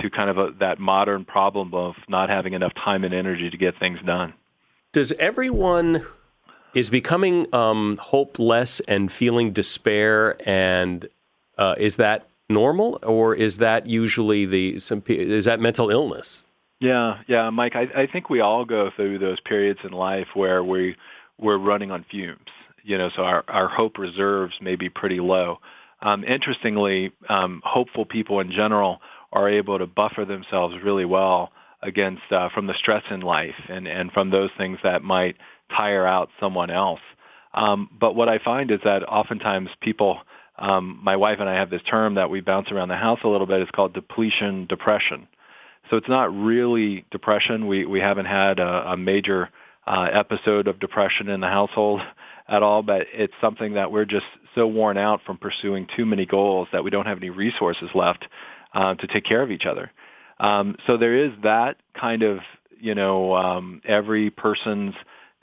to 0.00 0.10
kind 0.10 0.30
of 0.30 0.38
a, 0.38 0.50
that 0.58 0.78
modern 0.78 1.24
problem 1.24 1.74
of 1.74 1.94
not 2.08 2.28
having 2.28 2.52
enough 2.54 2.74
time 2.74 3.04
and 3.04 3.14
energy 3.14 3.50
to 3.50 3.56
get 3.56 3.78
things 3.78 3.98
done. 4.04 4.32
Does 4.92 5.12
everyone 5.12 6.04
is 6.74 6.90
becoming 6.90 7.52
um, 7.54 7.98
hopeless 8.00 8.80
and 8.80 9.10
feeling 9.10 9.52
despair, 9.52 10.36
and 10.48 11.08
uh, 11.58 11.74
is 11.78 11.96
that 11.96 12.26
normal, 12.48 12.98
or 13.02 13.34
is 13.34 13.58
that 13.58 13.86
usually 13.86 14.46
the 14.46 14.78
some 14.78 15.02
is 15.08 15.44
that 15.44 15.60
mental 15.60 15.90
illness? 15.90 16.42
Yeah, 16.80 17.20
yeah, 17.28 17.50
Mike. 17.50 17.76
I, 17.76 18.02
I 18.02 18.06
think 18.06 18.28
we 18.28 18.40
all 18.40 18.64
go 18.64 18.90
through 18.94 19.18
those 19.18 19.40
periods 19.40 19.80
in 19.84 19.92
life 19.92 20.28
where 20.34 20.62
we 20.62 20.96
we're 21.38 21.58
running 21.58 21.90
on 21.90 22.04
fumes. 22.10 22.50
You 22.82 22.98
know, 22.98 23.10
so 23.14 23.22
our 23.22 23.44
our 23.48 23.68
hope 23.68 23.98
reserves 23.98 24.54
may 24.60 24.76
be 24.76 24.88
pretty 24.88 25.20
low. 25.20 25.60
Um, 26.02 26.22
interestingly, 26.24 27.12
um, 27.28 27.62
hopeful 27.64 28.04
people 28.04 28.40
in 28.40 28.50
general 28.50 29.00
are 29.34 29.48
able 29.48 29.78
to 29.78 29.86
buffer 29.86 30.24
themselves 30.24 30.76
really 30.82 31.04
well 31.04 31.52
against 31.82 32.22
uh, 32.30 32.48
from 32.48 32.66
the 32.66 32.74
stress 32.74 33.02
in 33.10 33.20
life 33.20 33.54
and, 33.68 33.86
and 33.86 34.10
from 34.12 34.30
those 34.30 34.50
things 34.56 34.78
that 34.82 35.02
might 35.02 35.36
tire 35.76 36.06
out 36.06 36.30
someone 36.40 36.70
else. 36.70 37.00
Um, 37.52 37.90
but 38.00 38.16
what 38.16 38.28
I 38.28 38.38
find 38.38 38.70
is 38.70 38.80
that 38.84 39.02
oftentimes 39.02 39.68
people, 39.80 40.20
um, 40.58 40.98
my 41.02 41.16
wife 41.16 41.38
and 41.40 41.48
I 41.48 41.54
have 41.54 41.68
this 41.68 41.82
term 41.82 42.14
that 42.14 42.30
we 42.30 42.40
bounce 42.40 42.70
around 42.72 42.88
the 42.88 42.96
house 42.96 43.20
a 43.22 43.28
little 43.28 43.46
bit. 43.46 43.60
It's 43.60 43.70
called 43.70 43.92
depletion 43.92 44.66
depression. 44.66 45.28
So 45.90 45.96
it's 45.96 46.08
not 46.08 46.34
really 46.34 47.04
depression. 47.10 47.66
We 47.66 47.84
we 47.84 48.00
haven't 48.00 48.24
had 48.24 48.58
a, 48.58 48.92
a 48.92 48.96
major 48.96 49.50
uh, 49.86 50.08
episode 50.10 50.66
of 50.66 50.80
depression 50.80 51.28
in 51.28 51.40
the 51.40 51.48
household 51.48 52.00
at 52.48 52.62
all, 52.62 52.82
but 52.82 53.06
it's 53.12 53.34
something 53.40 53.74
that 53.74 53.92
we're 53.92 54.06
just 54.06 54.26
so 54.54 54.66
worn 54.66 54.96
out 54.96 55.20
from 55.26 55.36
pursuing 55.36 55.86
too 55.94 56.06
many 56.06 56.24
goals 56.24 56.68
that 56.72 56.84
we 56.84 56.90
don't 56.90 57.06
have 57.06 57.18
any 57.18 57.30
resources 57.30 57.90
left 57.94 58.26
uh, 58.74 58.94
to 58.94 59.06
take 59.06 59.24
care 59.24 59.42
of 59.42 59.50
each 59.50 59.66
other. 59.66 59.90
Um, 60.38 60.76
so 60.86 60.96
there 60.96 61.16
is 61.16 61.30
that 61.42 61.76
kind 61.98 62.22
of, 62.22 62.40
you 62.80 62.94
know, 62.94 63.34
um, 63.34 63.80
every 63.84 64.30
person's 64.30 64.94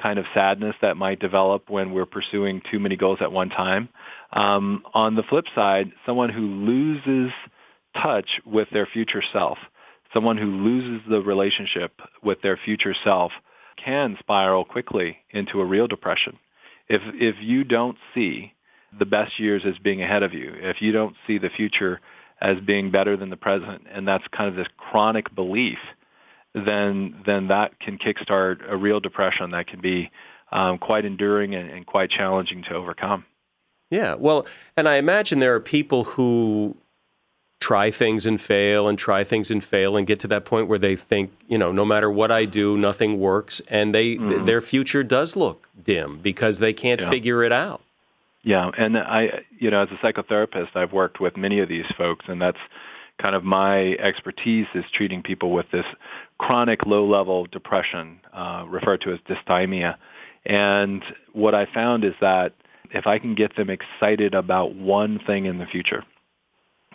kind 0.02 0.20
of 0.20 0.26
sadness 0.34 0.76
that 0.82 0.98
might 0.98 1.20
develop 1.20 1.70
when 1.70 1.94
we're 1.94 2.06
pursuing 2.06 2.62
too 2.70 2.80
many 2.80 2.96
goals 2.98 3.20
at 3.22 3.32
one 3.32 3.50
time. 3.50 3.90
Um, 4.34 4.84
on 4.94 5.16
the 5.16 5.24
flip 5.24 5.46
side, 5.56 5.92
someone 6.06 6.30
who 6.30 6.42
loses 6.42 7.32
touch 8.02 8.42
with 8.46 8.70
their 8.72 8.86
future 8.86 9.24
self, 9.32 9.58
someone 10.14 10.38
who 10.38 10.50
loses 10.50 11.02
the 11.10 11.22
relationship 11.22 11.94
with 12.24 12.42
their 12.42 12.58
future 12.58 12.96
self 13.04 13.32
can 13.84 14.18
spiral 14.20 14.66
quickly 14.66 15.18
into 15.32 15.62
a 15.62 15.66
real 15.66 15.88
depression. 15.88 16.38
If, 16.88 17.02
if 17.14 17.36
you 17.40 17.64
don't 17.64 17.98
see 18.14 18.54
the 18.98 19.06
best 19.06 19.40
years 19.40 19.64
as 19.66 19.78
being 19.80 20.02
ahead 20.02 20.24
of 20.24 20.34
you, 20.34 20.54
if 20.58 20.82
you 20.82 20.92
don't 20.92 21.16
see 21.26 21.38
the 21.38 21.50
future 21.50 22.02
as 22.42 22.60
being 22.60 22.92
better 22.92 23.16
than 23.16 23.30
the 23.30 23.38
present, 23.38 23.86
and 23.92 24.08
that's 24.08 24.28
kind 24.30 24.50
of 24.50 24.56
this 24.56 24.68
chronic 24.78 25.34
belief, 25.36 25.78
then 26.54 27.22
then 27.26 27.48
that 27.48 27.80
can 27.80 27.98
kickstart 27.98 28.60
a 28.70 28.76
real 28.76 29.00
depression 29.00 29.52
that 29.52 29.68
can 29.68 29.80
be 29.80 30.12
um, 30.52 30.78
quite 30.78 31.06
enduring 31.06 31.56
and, 31.56 31.70
and 31.70 31.86
quite 31.86 32.10
challenging 32.10 32.64
to 32.64 32.74
overcome. 32.74 33.26
Yeah, 33.90 34.16
well, 34.16 34.46
and 34.76 34.88
I 34.88 34.96
imagine 34.96 35.40
there 35.40 35.54
are 35.56 35.60
people 35.60 36.04
who 36.06 36.76
try 37.60 37.92
things 37.92 38.26
and 38.26 38.42
fail 38.42 38.88
and 38.88 38.98
try 38.98 39.24
things 39.24 39.52
and 39.52 39.64
fail 39.64 39.96
and 39.96 40.08
get 40.08 40.20
to 40.22 40.28
that 40.28 40.46
point 40.46 40.68
where 40.68 40.80
they 40.80 40.96
think, 40.96 41.32
you 41.48 41.58
know, 41.58 41.72
no 41.72 41.86
matter 41.86 42.10
what 42.10 42.32
I 42.32 42.46
do, 42.46 42.78
nothing 42.78 43.20
works, 43.20 43.62
and 43.68 43.94
they 43.94 44.16
mm. 44.16 44.46
their 44.46 44.62
future 44.62 45.04
does 45.04 45.36
look 45.36 45.70
dim 45.82 46.20
because 46.20 46.60
they 46.60 46.74
can't 46.74 47.02
yeah. 47.02 47.10
figure 47.10 47.44
it 47.44 47.52
out. 47.52 47.82
Yeah, 48.44 48.72
and 48.78 48.98
I, 48.98 49.44
you 49.60 49.70
know, 49.70 49.84
as 49.84 49.90
a 49.92 50.06
psychotherapist, 50.06 50.76
I've 50.76 50.94
worked 50.94 51.20
with 51.20 51.38
many 51.38 51.60
of 51.60 51.70
these 51.70 51.86
folks, 51.98 52.26
and 52.28 52.42
that's 52.42 52.58
kind 53.22 53.36
of 53.36 53.44
my 53.44 53.94
expertise 53.94 54.66
is 54.74 54.84
treating 54.94 55.22
people 55.22 55.52
with 55.52 55.68
this 55.72 55.86
chronic 56.40 56.86
low-level 56.88 57.46
depression, 57.52 58.20
uh, 58.34 58.66
referred 58.68 59.02
to 59.02 59.14
as 59.14 59.20
dysthymia. 59.30 59.96
And 60.46 61.04
what 61.34 61.54
I 61.54 61.68
found 61.72 62.04
is 62.04 62.14
that 62.20 62.54
if 62.92 63.06
I 63.06 63.20
can 63.20 63.36
get 63.36 63.56
them 63.56 63.70
excited 63.70 64.34
about 64.34 64.74
one 64.74 65.20
thing 65.28 65.46
in 65.46 65.60
the 65.60 65.68
future, 65.68 66.04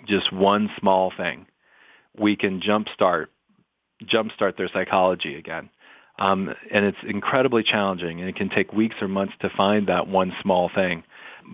just 0.04 0.32
one 0.32 0.68
small 0.80 1.12
thing, 1.16 1.46
we 2.18 2.34
can 2.36 2.60
jumpstart 2.60 3.26
jumpstart 4.04 4.58
their 4.58 4.68
psychology 4.68 5.36
again. 5.36 5.70
Um, 6.18 6.54
and 6.70 6.84
it's 6.84 6.98
incredibly 7.06 7.62
challenging, 7.62 8.20
and 8.20 8.28
it 8.28 8.36
can 8.36 8.48
take 8.48 8.72
weeks 8.72 8.96
or 9.00 9.08
months 9.08 9.34
to 9.40 9.50
find 9.50 9.86
that 9.86 10.08
one 10.08 10.34
small 10.42 10.70
thing 10.74 11.02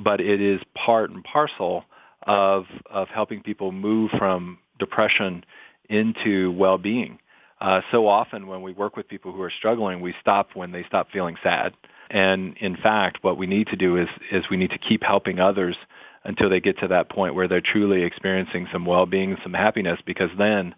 but 0.03 0.21
it 0.21 0.41
is 0.41 0.61
part 0.75 1.11
and 1.11 1.25
parcel 1.25 1.85
of 2.27 2.67
of 2.91 3.09
helping 3.09 3.43
people 3.43 3.73
move 3.73 4.11
from 4.19 4.59
depression 4.79 5.45
into 5.89 6.53
well-being. 6.53 7.19
Uh, 7.61 7.81
so 7.91 8.09
often 8.09 8.47
when 8.47 8.63
we 8.63 8.73
work 8.73 8.97
with 8.97 9.09
people 9.09 9.33
who 9.33 9.43
are 9.43 9.51
struggling, 9.51 10.01
we 10.01 10.15
stop 10.21 10.51
when 10.55 10.73
they 10.73 10.85
stop 10.85 11.11
feeling 11.13 11.37
sad. 11.43 11.73
And 12.11 12.57
in 12.59 12.77
fact, 12.77 13.23
what 13.23 13.39
we 13.39 13.47
need 13.47 13.69
to 13.69 13.77
do 13.77 13.97
is 13.97 14.09
is 14.31 14.45
we 14.51 14.57
need 14.57 14.71
to 14.71 14.79
keep 14.79 15.03
helping 15.03 15.39
others 15.39 15.77
until 16.25 16.49
they 16.49 16.61
get 16.61 16.79
to 16.79 16.89
that 16.89 17.09
point 17.09 17.35
where 17.35 17.49
they're 17.49 17.61
truly 17.61 18.03
experiencing 18.03 18.69
some 18.73 18.85
well-being, 18.85 19.37
some 19.43 19.55
happiness, 19.55 19.99
because 20.07 20.31
then 20.39 20.75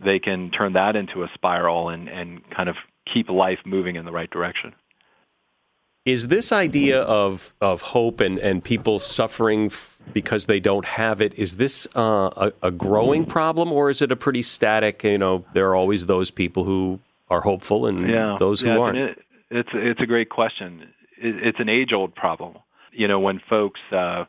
they 0.00 0.18
can 0.18 0.50
turn 0.50 0.72
that 0.74 0.96
into 0.96 1.22
a 1.22 1.30
spiral 1.34 1.88
and, 1.88 2.08
and 2.08 2.48
kind 2.50 2.68
of 2.68 2.76
keep 3.12 3.28
life 3.28 3.58
moving 3.64 3.96
in 3.96 4.04
the 4.04 4.12
right 4.12 4.30
direction. 4.30 4.74
Is 6.06 6.28
this 6.28 6.52
idea 6.52 7.02
of 7.02 7.52
of 7.60 7.82
hope 7.82 8.20
and 8.20 8.38
and 8.38 8.62
people 8.62 9.00
suffering 9.00 9.72
because 10.12 10.46
they 10.46 10.60
don't 10.60 10.84
have 10.84 11.20
it 11.20 11.34
is 11.34 11.56
this 11.56 11.88
uh, 11.96 12.30
a, 12.36 12.52
a, 12.62 12.70
growing 12.70 13.26
problem 13.26 13.72
or 13.72 13.90
is 13.90 14.00
it 14.00 14.12
a 14.12 14.16
pretty 14.16 14.42
static? 14.42 15.02
You 15.02 15.18
know, 15.18 15.44
there 15.52 15.68
are 15.68 15.74
always 15.74 16.06
those 16.06 16.30
people 16.30 16.62
who 16.62 17.00
are 17.28 17.40
hopeful 17.40 17.86
and 17.86 18.08
yeah, 18.08 18.36
those 18.38 18.60
who 18.60 18.68
yeah, 18.68 18.78
aren't. 18.78 18.98
It, 18.98 19.18
it's 19.50 19.68
it's 19.72 20.00
a 20.00 20.06
great 20.06 20.30
question. 20.30 20.92
It, 21.20 21.44
it's 21.44 21.58
an 21.58 21.68
age 21.68 21.92
old 21.92 22.14
problem. 22.14 22.58
You 22.92 23.08
know, 23.08 23.18
when 23.18 23.40
folks, 23.50 23.80
uh, 23.90 24.26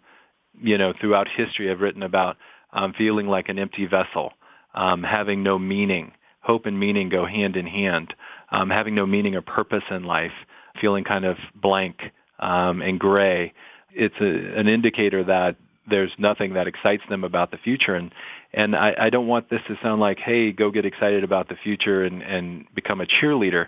you 0.60 0.80
know, 0.80 0.94
throughout 1.00 1.28
history 1.28 1.68
have 1.68 1.80
written 1.80 2.02
about 2.02 2.38
um, 2.74 2.94
feeling 2.98 3.28
like 3.28 3.50
an 3.50 3.60
empty 3.60 3.86
vessel, 3.86 4.34
um, 4.74 5.04
having 5.04 5.44
no 5.44 5.60
meaning. 5.60 6.12
Hope 6.40 6.66
and 6.66 6.80
meaning 6.80 7.10
go 7.10 7.28
hand 7.28 7.56
in 7.56 7.68
hand. 7.68 8.16
Um, 8.50 8.72
having 8.72 8.96
no 8.96 9.06
meaning 9.06 9.36
or 9.36 9.42
purpose 9.42 9.84
in 9.92 10.06
life 10.06 10.32
feeling 10.80 11.04
kind 11.04 11.26
of 11.26 11.38
blank 11.56 12.12
um, 12.40 12.82
and 12.82 13.00
gray, 13.00 13.54
it's 13.92 14.16
a, 14.20 14.60
an 14.60 14.68
indicator 14.68 15.24
that 15.24 15.56
there's 15.90 16.12
nothing 16.18 16.54
that 16.54 16.68
excites 16.68 17.04
them 17.10 17.24
about 17.24 17.52
the 17.52 17.58
future. 17.58 17.96
And 17.96 18.14
and 18.54 18.76
I, 18.76 18.96
I 19.00 19.10
don't 19.10 19.28
want 19.28 19.50
this 19.50 19.62
to 19.68 19.78
sound 19.82 20.00
like, 20.02 20.20
hey, 20.20 20.52
go 20.52 20.72
get 20.72 20.86
excited 20.86 21.24
about 21.24 21.50
the 21.50 21.56
future 21.56 22.04
and, 22.04 22.24
and 22.24 22.66
become 22.74 23.02
a 23.02 23.06
cheerleader. 23.06 23.68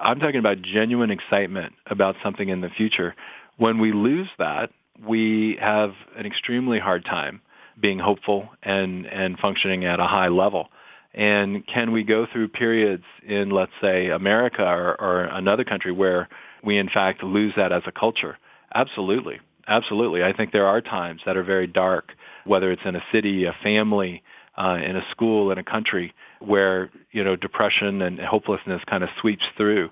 I'm 0.00 0.20
talking 0.20 0.38
about 0.38 0.60
genuine 0.62 1.10
excitement 1.10 1.72
about 1.86 2.16
something 2.22 2.48
in 2.48 2.60
the 2.60 2.68
future. 2.68 3.14
When 3.56 3.78
we 3.78 3.92
lose 3.92 4.28
that, 4.38 4.70
we 5.04 5.58
have 5.60 5.94
an 6.16 6.26
extremely 6.26 6.78
hard 6.78 7.04
time 7.04 7.40
being 7.80 7.98
hopeful 7.98 8.50
and, 8.62 9.06
and 9.06 9.38
functioning 9.38 9.84
at 9.84 9.98
a 9.98 10.06
high 10.06 10.28
level. 10.28 10.68
And 11.16 11.66
can 11.66 11.92
we 11.92 12.04
go 12.04 12.26
through 12.30 12.48
periods 12.48 13.04
in, 13.26 13.48
let's 13.50 13.72
say, 13.80 14.10
America 14.10 14.62
or, 14.62 15.00
or 15.00 15.24
another 15.24 15.64
country 15.64 15.90
where 15.90 16.28
we 16.62 16.76
in 16.76 16.90
fact 16.90 17.22
lose 17.22 17.54
that 17.56 17.72
as 17.72 17.82
a 17.86 17.92
culture? 17.92 18.38
Absolutely. 18.74 19.40
Absolutely. 19.66 20.22
I 20.22 20.32
think 20.32 20.52
there 20.52 20.66
are 20.66 20.80
times 20.80 21.22
that 21.24 21.36
are 21.36 21.42
very 21.42 21.66
dark, 21.66 22.12
whether 22.44 22.70
it's 22.70 22.82
in 22.84 22.94
a 22.94 23.02
city, 23.10 23.44
a 23.44 23.56
family, 23.62 24.22
uh, 24.56 24.78
in 24.82 24.96
a 24.96 25.04
school, 25.10 25.50
in 25.50 25.58
a 25.58 25.64
country, 25.64 26.14
where, 26.40 26.90
you 27.10 27.24
know, 27.24 27.34
depression 27.34 28.02
and 28.02 28.20
hopelessness 28.20 28.82
kind 28.86 29.02
of 29.02 29.08
sweeps 29.20 29.44
through. 29.56 29.90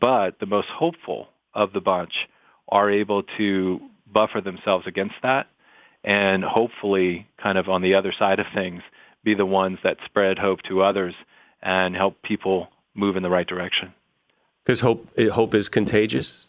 But 0.00 0.40
the 0.40 0.46
most 0.46 0.68
hopeful 0.68 1.28
of 1.54 1.72
the 1.72 1.80
bunch 1.80 2.28
are 2.68 2.90
able 2.90 3.22
to 3.36 3.80
buffer 4.10 4.40
themselves 4.40 4.86
against 4.86 5.16
that 5.22 5.48
and 6.04 6.42
hopefully 6.42 7.28
kind 7.40 7.58
of 7.58 7.68
on 7.68 7.82
the 7.82 7.94
other 7.94 8.12
side 8.18 8.40
of 8.40 8.46
things 8.54 8.82
be 9.24 9.34
the 9.34 9.46
ones 9.46 9.78
that 9.84 9.98
spread 10.04 10.38
hope 10.38 10.62
to 10.62 10.82
others 10.82 11.14
and 11.62 11.94
help 11.94 12.20
people 12.22 12.68
move 12.94 13.16
in 13.16 13.22
the 13.22 13.30
right 13.30 13.46
direction. 13.46 13.92
Because 14.64 14.80
hope, 14.80 15.06
hope 15.32 15.54
is 15.54 15.68
contagious. 15.68 16.48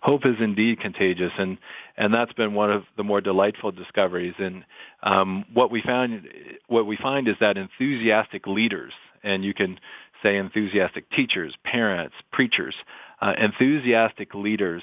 Hope 0.00 0.26
is 0.26 0.36
indeed 0.38 0.80
contagious, 0.80 1.32
and 1.38 1.56
and 1.96 2.12
that's 2.12 2.32
been 2.34 2.52
one 2.52 2.70
of 2.70 2.84
the 2.98 3.02
more 3.02 3.22
delightful 3.22 3.72
discoveries. 3.72 4.34
And 4.38 4.64
um, 5.02 5.46
what 5.54 5.70
we 5.70 5.80
found, 5.80 6.28
what 6.66 6.86
we 6.86 6.98
find 6.98 7.26
is 7.26 7.36
that 7.40 7.56
enthusiastic 7.56 8.46
leaders, 8.46 8.92
and 9.22 9.42
you 9.42 9.54
can 9.54 9.80
say 10.22 10.36
enthusiastic 10.36 11.10
teachers, 11.10 11.54
parents, 11.64 12.14
preachers, 12.32 12.74
uh, 13.22 13.32
enthusiastic 13.38 14.34
leaders 14.34 14.82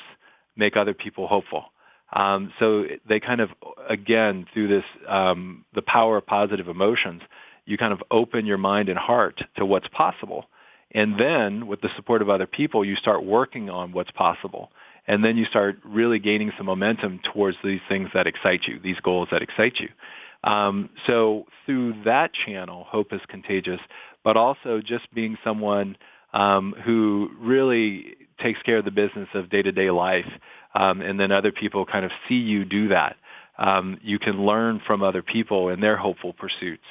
make 0.56 0.76
other 0.76 0.96
people 0.96 1.28
hopeful. 1.28 1.66
Um, 2.14 2.52
so 2.60 2.86
they 3.08 3.20
kind 3.20 3.42
of, 3.42 3.50
again, 3.88 4.46
through 4.54 4.68
this, 4.68 4.84
um, 5.08 5.66
the 5.74 5.82
power 5.82 6.18
of 6.18 6.26
positive 6.26 6.68
emotions, 6.68 7.22
you 7.66 7.78
kind 7.78 7.94
of 7.94 8.04
open 8.12 8.46
your 8.46 8.58
mind 8.58 8.90
and 8.90 8.98
heart 8.98 9.42
to 9.58 9.66
what's 9.66 9.88
possible. 9.90 10.48
And 10.92 11.20
then 11.20 11.68
with 11.68 11.82
the 11.82 11.90
support 11.96 12.22
of 12.22 12.30
other 12.30 12.48
people, 12.48 12.84
you 12.84 12.96
start 12.96 13.24
working 13.24 13.70
on 13.70 13.94
what's 13.94 14.12
possible. 14.12 14.72
And 15.08 15.24
then 15.24 15.38
you 15.38 15.46
start 15.46 15.80
really 15.86 16.20
gaining 16.20 16.52
some 16.58 16.66
momentum 16.66 17.22
towards 17.34 17.58
these 17.64 17.80
things 17.88 18.10
that 18.14 18.28
excite 18.28 18.68
you, 18.68 18.80
these 18.80 19.00
goals 19.00 19.30
that 19.32 19.42
excite 19.42 19.80
you. 19.80 19.90
Um, 20.44 20.90
so 21.08 21.46
through 21.66 22.04
that 22.04 22.34
channel, 22.34 22.86
hope 22.90 23.14
is 23.14 23.22
contagious, 23.28 23.80
but 24.24 24.36
also 24.38 24.82
just 24.82 25.12
being 25.14 25.38
someone 25.44 25.96
um, 26.34 26.76
who 26.84 27.30
really 27.40 28.16
takes 28.40 28.62
care 28.64 28.78
of 28.78 28.86
the 28.86 28.92
business 28.92 29.30
of 29.34 29.50
day-to-day 29.50 29.92
life 29.92 30.26
um, 30.76 31.02
and 31.02 31.20
then 31.20 31.32
other 31.32 31.52
people 31.52 31.86
kind 31.86 32.06
of 32.06 32.12
see 32.28 32.36
you 32.36 32.66
do 32.66 32.88
that. 32.90 33.18
Um, 33.58 34.00
you 34.02 34.20
can 34.20 34.46
learn 34.46 34.82
from 34.86 35.04
other 35.04 35.22
people 35.22 35.70
and 35.70 35.82
their 35.82 35.98
hopeful 35.98 36.34
pursuits. 36.34 36.84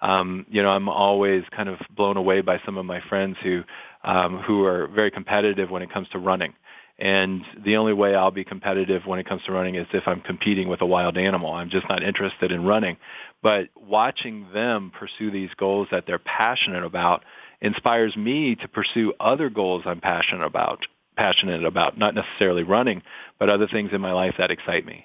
Um, 0.00 0.46
you 0.48 0.62
know, 0.62 0.70
I'm 0.70 0.88
always 0.88 1.44
kind 1.54 1.68
of 1.68 1.78
blown 1.96 2.16
away 2.16 2.40
by 2.40 2.60
some 2.64 2.76
of 2.76 2.84
my 2.84 3.00
friends 3.08 3.36
who 3.42 3.64
um, 4.04 4.38
who 4.38 4.64
are 4.64 4.86
very 4.88 5.10
competitive 5.10 5.70
when 5.70 5.82
it 5.82 5.92
comes 5.92 6.08
to 6.10 6.18
running. 6.18 6.54
And 6.98 7.44
the 7.64 7.76
only 7.76 7.92
way 7.92 8.14
I'll 8.14 8.32
be 8.32 8.44
competitive 8.44 9.06
when 9.06 9.20
it 9.20 9.28
comes 9.28 9.42
to 9.44 9.52
running 9.52 9.76
is 9.76 9.86
if 9.92 10.06
I'm 10.06 10.20
competing 10.20 10.68
with 10.68 10.80
a 10.80 10.86
wild 10.86 11.16
animal. 11.16 11.52
I'm 11.52 11.70
just 11.70 11.88
not 11.88 12.02
interested 12.02 12.50
in 12.50 12.64
running. 12.64 12.96
But 13.40 13.68
watching 13.76 14.48
them 14.52 14.90
pursue 14.98 15.30
these 15.30 15.50
goals 15.56 15.88
that 15.92 16.06
they're 16.06 16.18
passionate 16.18 16.82
about 16.82 17.24
inspires 17.60 18.16
me 18.16 18.56
to 18.56 18.68
pursue 18.68 19.12
other 19.20 19.48
goals 19.48 19.82
I'm 19.86 20.00
passionate 20.00 20.44
about, 20.44 20.86
passionate 21.18 21.64
about, 21.64 21.98
not 21.98 22.14
necessarily 22.14 22.62
running, 22.62 23.02
but 23.38 23.50
other 23.50 23.66
things 23.66 23.90
in 23.92 24.00
my 24.00 24.12
life 24.12 24.36
that 24.38 24.52
excite 24.52 24.86
me. 24.86 25.04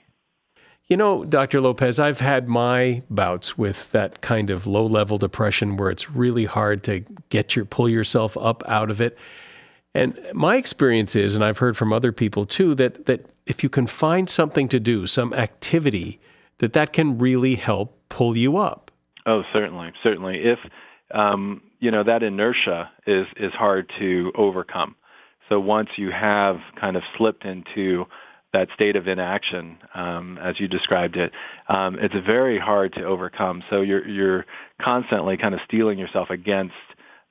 You 0.88 0.96
know, 0.96 1.26
Dr. 1.26 1.60
Lopez, 1.60 2.00
I've 2.00 2.20
had 2.20 2.48
my 2.48 3.02
bouts 3.10 3.58
with 3.58 3.92
that 3.94 4.22
kind 4.22 4.52
of 4.52 4.68
low 4.68 4.86
level 4.86 5.18
depression 5.18 5.76
where 5.76 5.90
it's 5.90 6.12
really 6.12 6.46
hard 6.46 6.84
to 6.84 7.04
get 7.30 7.56
your 7.56 7.66
pull 7.66 7.90
yourself 7.90 8.38
up 8.38 8.64
out 8.68 8.92
of 8.92 9.02
it. 9.02 9.18
And 9.96 10.20
my 10.34 10.58
experience 10.58 11.16
is, 11.16 11.36
and 11.36 11.44
I've 11.44 11.58
heard 11.58 11.76
from 11.76 11.92
other 11.92 12.12
people 12.12 12.46
too, 12.46 12.76
that 12.76 13.06
that 13.06 13.26
if 13.46 13.64
you 13.64 13.70
can 13.70 13.88
find 13.88 14.30
something 14.30 14.68
to 14.70 14.80
do, 14.80 15.08
some 15.08 15.34
activity, 15.34 16.20
that 16.60 16.74
that 16.74 16.94
can 16.94 17.18
really 17.18 17.56
help 17.56 17.98
pull 18.10 18.38
you 18.38 18.58
up. 18.58 18.92
Oh, 19.26 19.44
certainly, 19.52 19.92
certainly. 20.04 20.44
If 20.44 20.60
um, 21.12 21.62
you 21.80 21.92
know 21.92 22.04
that 22.04 22.24
inertia 22.24 22.92
is 23.08 23.26
is 23.38 23.54
hard 23.54 23.92
to 24.00 24.32
overcome. 24.36 24.96
So 25.54 25.60
once 25.60 25.90
you 25.98 26.10
have 26.10 26.58
kind 26.82 26.98
of 26.98 27.04
slipped 27.16 27.46
into 27.46 28.06
that 28.54 28.70
state 28.74 28.96
of 28.96 29.08
inaction, 29.08 29.78
um, 29.94 30.40
as 30.42 30.60
you 30.60 30.68
described 30.68 31.16
it, 31.16 31.32
um, 31.70 31.96
it's 32.00 32.16
very 32.26 32.58
hard 32.58 32.92
to 32.94 33.04
overcome. 33.04 33.64
So 33.70 33.82
you're 33.82 34.08
you're 34.08 34.46
constantly 34.82 35.38
kind 35.38 35.54
of 35.54 35.60
steeling 35.64 36.00
yourself 36.00 36.32
against 36.32 36.74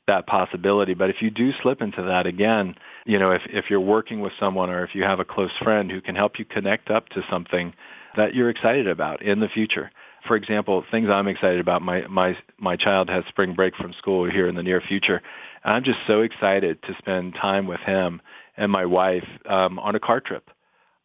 that 0.07 0.29
possibility. 0.29 0.95
But 0.95 1.11
if 1.11 1.21
you 1.21 1.31
do 1.31 1.51
slip 1.63 1.83
into 1.83 2.01
that 2.03 2.29
again, 2.29 2.77
you 3.07 3.19
know, 3.19 3.33
if 3.33 3.43
if 3.47 3.65
you're 3.69 3.81
working 3.81 4.21
with 4.21 4.35
someone 4.39 4.71
or 4.71 4.85
if 4.85 4.95
you 4.95 5.03
have 5.03 5.19
a 5.19 5.25
close 5.25 5.51
friend 5.61 5.91
who 5.91 6.01
can 6.01 6.15
help 6.15 6.39
you 6.39 6.45
connect 6.45 6.93
up 6.93 7.09
to 7.09 7.25
something 7.29 7.75
that 8.17 8.37
you're 8.37 8.51
excited 8.51 8.87
about 8.87 9.21
in 9.21 9.41
the 9.41 9.49
future. 9.49 9.91
For 10.29 10.37
example, 10.37 10.85
things 10.93 11.09
I'm 11.11 11.27
excited 11.27 11.59
about. 11.59 11.83
My 11.83 12.07
my 12.07 12.37
my 12.57 12.77
child 12.77 13.11
has 13.11 13.25
spring 13.29 13.55
break 13.55 13.75
from 13.75 13.93
school 13.95 14.31
here 14.31 14.47
in 14.47 14.55
the 14.55 14.63
near 14.63 14.81
future. 14.81 15.23
And 15.65 15.75
I'm 15.75 15.85
just 15.85 16.01
so 16.07 16.23
excited 16.23 16.83
to 16.83 16.95
spend 16.99 17.35
time 17.35 17.67
with 17.67 17.81
him 17.81 18.21
and 18.57 18.71
my 18.71 18.87
wife 18.87 19.27
um, 19.47 19.79
on 19.79 19.95
a 19.95 20.01
car 20.01 20.21
trip 20.21 20.51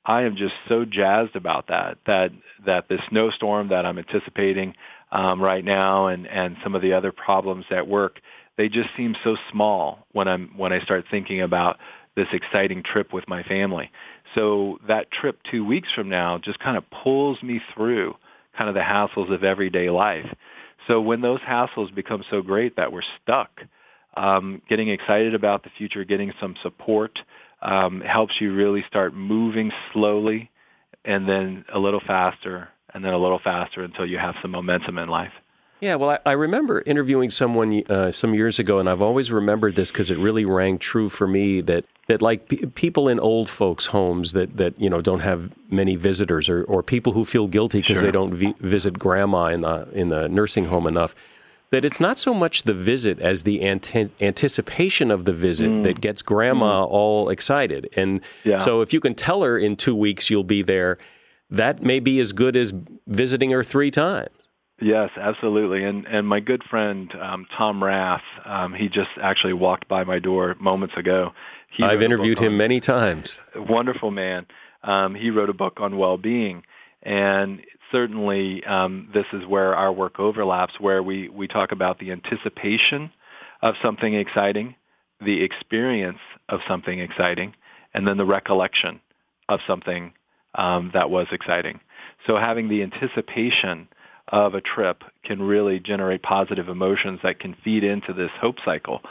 I 0.07 0.21
am 0.23 0.37
just 0.37 0.55
so 0.69 0.85
jazzed 0.85 1.35
about 1.35 1.67
that. 1.67 1.97
That 2.07 2.31
that 2.65 2.87
the 2.87 2.97
snowstorm 3.09 3.67
that 3.67 3.85
I'm 3.85 3.99
anticipating 3.99 4.73
um, 5.11 5.41
right 5.41 5.63
now, 5.63 6.07
and 6.07 6.25
and 6.27 6.55
some 6.63 6.73
of 6.75 6.81
the 6.81 6.93
other 6.93 7.11
problems 7.11 7.65
at 7.69 7.87
work, 7.87 8.21
they 8.55 8.69
just 8.69 8.89
seem 8.95 9.15
so 9.23 9.35
small 9.51 10.07
when 10.13 10.29
I'm 10.29 10.49
when 10.55 10.71
I 10.71 10.79
start 10.79 11.05
thinking 11.11 11.41
about 11.41 11.77
this 12.15 12.27
exciting 12.31 12.83
trip 12.83 13.13
with 13.13 13.27
my 13.27 13.43
family. 13.43 13.91
So 14.33 14.79
that 14.87 15.11
trip 15.11 15.39
two 15.51 15.65
weeks 15.65 15.89
from 15.93 16.07
now 16.09 16.37
just 16.37 16.59
kind 16.59 16.77
of 16.77 16.89
pulls 16.89 17.43
me 17.43 17.61
through 17.75 18.15
kind 18.57 18.69
of 18.69 18.75
the 18.75 18.81
hassles 18.81 19.31
of 19.31 19.43
everyday 19.43 19.89
life. 19.89 20.25
So 20.87 21.01
when 21.01 21.19
those 21.19 21.41
hassles 21.41 21.93
become 21.93 22.23
so 22.29 22.41
great 22.41 22.77
that 22.77 22.93
we're 22.93 23.03
stuck, 23.21 23.61
um, 24.17 24.61
getting 24.67 24.89
excited 24.89 25.35
about 25.35 25.63
the 25.63 25.69
future, 25.77 26.03
getting 26.03 26.33
some 26.41 26.55
support 26.63 27.19
um, 27.61 28.01
helps 28.01 28.41
you 28.41 28.53
really 28.53 28.83
start 28.87 29.13
moving 29.13 29.71
slowly 29.93 30.49
and 31.05 31.29
then 31.29 31.63
a 31.71 31.79
little 31.79 32.01
faster 32.05 32.69
and 32.93 33.05
then 33.05 33.13
a 33.13 33.17
little 33.17 33.39
faster 33.39 33.83
until 33.83 34.05
you 34.05 34.17
have 34.17 34.35
some 34.41 34.51
momentum 34.51 34.97
in 34.97 35.07
life. 35.07 35.33
Yeah, 35.79 35.93
well, 35.95 36.09
I, 36.09 36.19
I 36.25 36.31
remember 36.31 36.81
interviewing 36.87 37.29
someone 37.29 37.83
uh, 37.87 38.11
some 38.11 38.33
years 38.33 38.57
ago, 38.57 38.79
and 38.79 38.89
I've 38.89 39.01
always 39.01 39.31
remembered 39.31 39.75
this 39.75 39.91
because 39.91 40.09
it 40.09 40.17
really 40.17 40.43
rang 40.43 40.79
true 40.79 41.07
for 41.07 41.27
me. 41.27 41.61
That 41.61 41.85
that 42.07 42.19
like 42.19 42.49
p- 42.49 42.65
people 42.65 43.07
in 43.07 43.19
old 43.19 43.47
folks' 43.47 43.85
homes 43.85 44.33
that 44.33 44.57
that 44.57 44.79
you 44.81 44.89
know 44.89 45.01
don't 45.01 45.19
have 45.19 45.51
many 45.69 45.95
visitors, 45.95 46.49
or 46.49 46.63
or 46.63 46.81
people 46.81 47.13
who 47.13 47.23
feel 47.23 47.45
guilty 47.45 47.81
because 47.81 47.99
sure. 47.99 48.07
they 48.07 48.11
don't 48.11 48.33
vi- 48.33 48.55
visit 48.59 48.97
grandma 48.97 49.47
in 49.47 49.61
the 49.61 49.87
in 49.93 50.09
the 50.09 50.27
nursing 50.27 50.65
home 50.65 50.87
enough 50.87 51.13
that 51.71 51.83
it's 51.83 51.99
not 51.99 52.17
so 52.17 52.33
much 52.33 52.63
the 52.63 52.73
visit 52.73 53.19
as 53.19 53.43
the 53.43 53.61
ante- 53.61 54.09
anticipation 54.21 55.11
of 55.11 55.25
the 55.25 55.33
visit 55.33 55.69
mm. 55.69 55.83
that 55.83 56.01
gets 56.01 56.21
grandma 56.21 56.85
mm. 56.85 56.89
all 56.89 57.29
excited. 57.29 57.89
And 57.95 58.21
yeah. 58.43 58.57
so 58.57 58.81
if 58.81 58.93
you 58.93 58.99
can 58.99 59.15
tell 59.15 59.43
her 59.43 59.57
in 59.57 59.75
two 59.75 59.95
weeks 59.95 60.29
you'll 60.29 60.43
be 60.43 60.61
there, 60.61 60.97
that 61.49 61.81
may 61.81 61.99
be 61.99 62.19
as 62.19 62.31
good 62.31 62.55
as 62.55 62.73
visiting 63.07 63.51
her 63.51 63.63
three 63.63 63.91
times. 63.91 64.29
Yes, 64.79 65.09
absolutely. 65.17 65.83
And 65.83 66.05
and 66.05 66.27
my 66.27 66.39
good 66.39 66.63
friend 66.63 67.11
um, 67.15 67.47
Tom 67.57 67.83
Rath, 67.83 68.21
um, 68.45 68.73
he 68.73 68.89
just 68.89 69.09
actually 69.21 69.53
walked 69.53 69.87
by 69.87 70.03
my 70.03 70.19
door 70.19 70.55
moments 70.59 70.95
ago. 70.95 71.33
He 71.71 71.83
I've 71.83 72.03
interviewed 72.03 72.37
him 72.37 72.53
on, 72.53 72.57
many 72.57 72.79
times. 72.79 73.41
Wonderful 73.55 74.11
man. 74.11 74.45
Um, 74.83 75.15
he 75.15 75.31
wrote 75.31 75.49
a 75.49 75.53
book 75.53 75.79
on 75.81 75.97
well-being, 75.97 76.63
and 77.01 77.61
certainly 77.91 78.63
um, 78.65 79.09
this 79.13 79.25
is 79.33 79.45
where 79.45 79.75
our 79.75 79.91
work 79.91 80.19
overlaps, 80.19 80.73
where 80.79 81.01
we, 81.01 81.29
we 81.29 81.47
talk 81.47 81.71
about 81.71 81.99
the 81.99 82.11
anticipation 82.11 83.11
of 83.61 83.75
something 83.81 84.13
exciting, 84.13 84.75
the 85.21 85.43
experience 85.43 86.19
of 86.49 86.59
something 86.67 86.99
exciting, 86.99 87.53
and 87.93 88.07
then 88.07 88.17
the 88.17 88.25
recollection 88.25 88.99
of 89.49 89.59
something 89.65 90.13
um, 90.55 90.91
that 90.93 91.09
was 91.09 91.27
exciting. 91.31 91.79
So 92.25 92.37
having 92.37 92.67
the 92.67 92.83
anticipation 92.83 93.87
of 94.29 94.55
a 94.55 94.61
trip 94.61 95.03
can 95.23 95.41
really 95.41 95.79
generate 95.79 96.21
positive 96.21 96.67
emotions 96.67 97.19
that 97.23 97.39
can 97.39 97.55
feed 97.63 97.83
into 97.83 98.13
this 98.13 98.31
hope 98.39 98.57
cycle. 98.65 99.01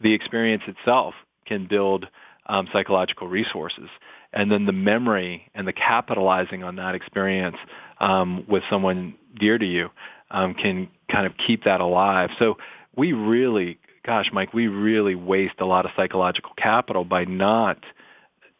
The 0.00 0.12
experience 0.12 0.64
itself 0.66 1.14
can 1.46 1.66
build 1.66 2.06
um, 2.46 2.68
psychological 2.72 3.28
resources. 3.28 3.88
And 4.36 4.52
then 4.52 4.66
the 4.66 4.72
memory 4.72 5.50
and 5.54 5.66
the 5.66 5.72
capitalizing 5.72 6.62
on 6.62 6.76
that 6.76 6.94
experience 6.94 7.56
um, 7.98 8.44
with 8.46 8.62
someone 8.68 9.14
dear 9.40 9.56
to 9.56 9.66
you 9.66 9.88
um, 10.30 10.54
can 10.54 10.88
kind 11.10 11.26
of 11.26 11.32
keep 11.38 11.64
that 11.64 11.80
alive. 11.80 12.30
So 12.38 12.58
we 12.94 13.12
really, 13.12 13.78
gosh, 14.04 14.28
Mike, 14.32 14.52
we 14.52 14.66
really 14.66 15.14
waste 15.14 15.54
a 15.58 15.64
lot 15.64 15.86
of 15.86 15.92
psychological 15.96 16.52
capital 16.58 17.04
by 17.04 17.24
not 17.24 17.78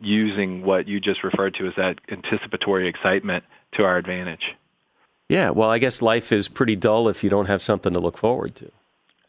using 0.01 0.63
what 0.63 0.89
you 0.89 0.99
just 0.99 1.23
referred 1.23 1.55
to 1.55 1.67
as 1.67 1.75
that 1.77 1.99
anticipatory 2.11 2.89
excitement 2.89 3.45
to 3.73 3.85
our 3.85 3.99
advantage. 3.99 4.55
Yeah, 5.29 5.51
well, 5.51 5.71
I 5.71 5.79
guess 5.79 6.01
life 6.01 6.33
is 6.33 6.49
pretty 6.49 6.77
dull 6.77 7.09
if 7.09 7.23
you 7.23 7.29
don't 7.29 7.47
have 7.47 7.63
something 7.63 7.93
to 7.93 8.01
look 8.01 8.17
forward 8.17 8.55
to. 8.57 8.71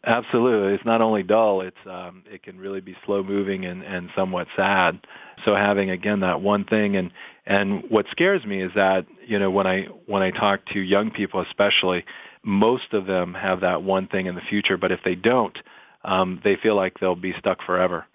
Absolutely, 0.08 0.72
it's 0.74 0.86
not 0.86 1.02
only 1.02 1.22
dull; 1.22 1.60
it's 1.60 1.76
um, 1.86 2.24
it 2.26 2.42
can 2.42 2.58
really 2.58 2.80
be 2.80 2.96
slow 3.04 3.22
moving 3.22 3.66
and, 3.66 3.82
and 3.84 4.08
somewhat 4.16 4.46
sad. 4.56 4.98
So 5.44 5.54
having 5.54 5.90
again 5.90 6.20
that 6.20 6.40
one 6.40 6.64
thing, 6.64 6.96
and 6.96 7.10
and 7.46 7.84
what 7.90 8.06
scares 8.10 8.42
me 8.46 8.62
is 8.62 8.72
that 8.74 9.04
you 9.26 9.38
know 9.38 9.50
when 9.50 9.66
I 9.66 9.82
when 10.06 10.22
I 10.22 10.30
talk 10.30 10.64
to 10.72 10.80
young 10.80 11.10
people, 11.10 11.42
especially, 11.42 12.06
most 12.42 12.94
of 12.94 13.04
them 13.04 13.34
have 13.34 13.60
that 13.60 13.82
one 13.82 14.06
thing 14.08 14.24
in 14.26 14.34
the 14.34 14.40
future. 14.40 14.78
But 14.78 14.92
if 14.92 15.00
they 15.04 15.14
don't, 15.14 15.56
um, 16.04 16.40
they 16.42 16.56
feel 16.56 16.74
like 16.74 16.98
they'll 16.98 17.14
be 17.14 17.34
stuck 17.38 17.62
forever. 17.62 18.06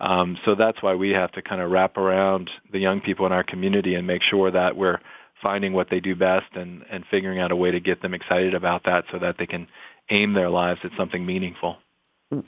Um, 0.00 0.38
so 0.46 0.54
that's 0.54 0.82
why 0.82 0.94
we 0.94 1.10
have 1.10 1.32
to 1.32 1.42
kind 1.42 1.60
of 1.60 1.70
wrap 1.70 1.98
around 1.98 2.50
the 2.72 2.78
young 2.78 3.02
people 3.02 3.26
in 3.26 3.32
our 3.32 3.44
community 3.44 3.94
and 3.94 4.06
make 4.06 4.22
sure 4.22 4.50
that 4.50 4.74
we're 4.76 4.98
finding 5.42 5.74
what 5.74 5.90
they 5.90 6.00
do 6.00 6.14
best 6.16 6.46
and, 6.54 6.84
and 6.90 7.04
figuring 7.10 7.40
out 7.40 7.52
a 7.52 7.56
way 7.56 7.70
to 7.70 7.80
get 7.80 8.00
them 8.00 8.14
excited 8.14 8.54
about 8.54 8.84
that 8.84 9.04
so 9.12 9.18
that 9.18 9.36
they 9.38 9.46
can 9.46 9.66
aim 10.12 10.34
their 10.34 10.50
lives 10.50 10.80
at 10.84 10.90
something 10.96 11.24
meaningful. 11.26 11.78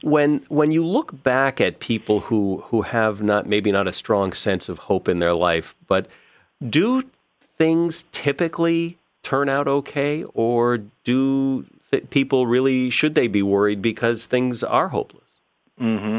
When 0.02 0.44
when 0.48 0.70
you 0.70 0.84
look 0.86 1.22
back 1.22 1.60
at 1.60 1.80
people 1.80 2.20
who 2.20 2.62
who 2.68 2.82
have 2.82 3.22
not 3.22 3.46
maybe 3.46 3.70
not 3.70 3.86
a 3.86 3.92
strong 3.92 4.32
sense 4.32 4.68
of 4.68 4.78
hope 4.78 5.08
in 5.08 5.18
their 5.18 5.34
life, 5.34 5.74
but 5.86 6.06
do 6.68 7.02
things 7.40 8.04
typically 8.12 8.98
turn 9.22 9.48
out 9.48 9.68
okay, 9.68 10.24
or 10.34 10.78
do 11.04 11.66
th- 11.90 12.08
people 12.10 12.46
really 12.46 12.88
should 12.90 13.14
they 13.14 13.26
be 13.26 13.42
worried 13.42 13.82
because 13.82 14.24
things 14.26 14.64
are 14.64 14.88
hopeless? 14.88 15.42
Mm-hmm. 15.80 16.18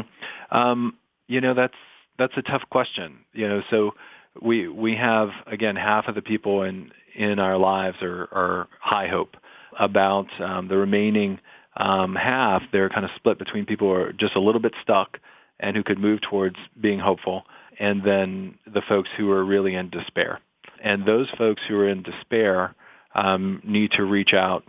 Um, 0.56 0.96
you 1.26 1.40
know 1.40 1.54
that's 1.54 1.74
that's 2.18 2.36
a 2.36 2.42
tough 2.42 2.62
question. 2.70 3.18
You 3.32 3.48
know, 3.48 3.62
so 3.70 3.94
we 4.40 4.68
we 4.68 4.94
have 4.96 5.30
again 5.46 5.76
half 5.76 6.08
of 6.08 6.14
the 6.14 6.22
people 6.22 6.62
in 6.62 6.92
in 7.14 7.38
our 7.38 7.56
lives 7.56 8.02
are, 8.02 8.28
are 8.32 8.68
high 8.80 9.08
hope, 9.08 9.36
about 9.78 10.26
um, 10.40 10.68
the 10.68 10.76
remaining 10.76 11.38
um, 11.76 12.14
half, 12.14 12.62
they're 12.72 12.88
kind 12.88 13.04
of 13.04 13.10
split 13.16 13.38
between 13.38 13.66
people 13.66 13.88
who 13.88 13.94
are 13.94 14.12
just 14.12 14.34
a 14.34 14.40
little 14.40 14.60
bit 14.60 14.74
stuck 14.82 15.18
and 15.60 15.76
who 15.76 15.82
could 15.82 15.98
move 15.98 16.20
towards 16.20 16.56
being 16.80 16.98
hopeful, 16.98 17.44
and 17.78 18.02
then 18.02 18.58
the 18.66 18.82
folks 18.82 19.08
who 19.16 19.30
are 19.30 19.44
really 19.44 19.74
in 19.74 19.90
despair. 19.90 20.40
And 20.82 21.06
those 21.06 21.28
folks 21.36 21.62
who 21.66 21.76
are 21.78 21.88
in 21.88 22.02
despair 22.02 22.74
um, 23.14 23.62
need 23.64 23.92
to 23.92 24.04
reach 24.04 24.34
out 24.34 24.64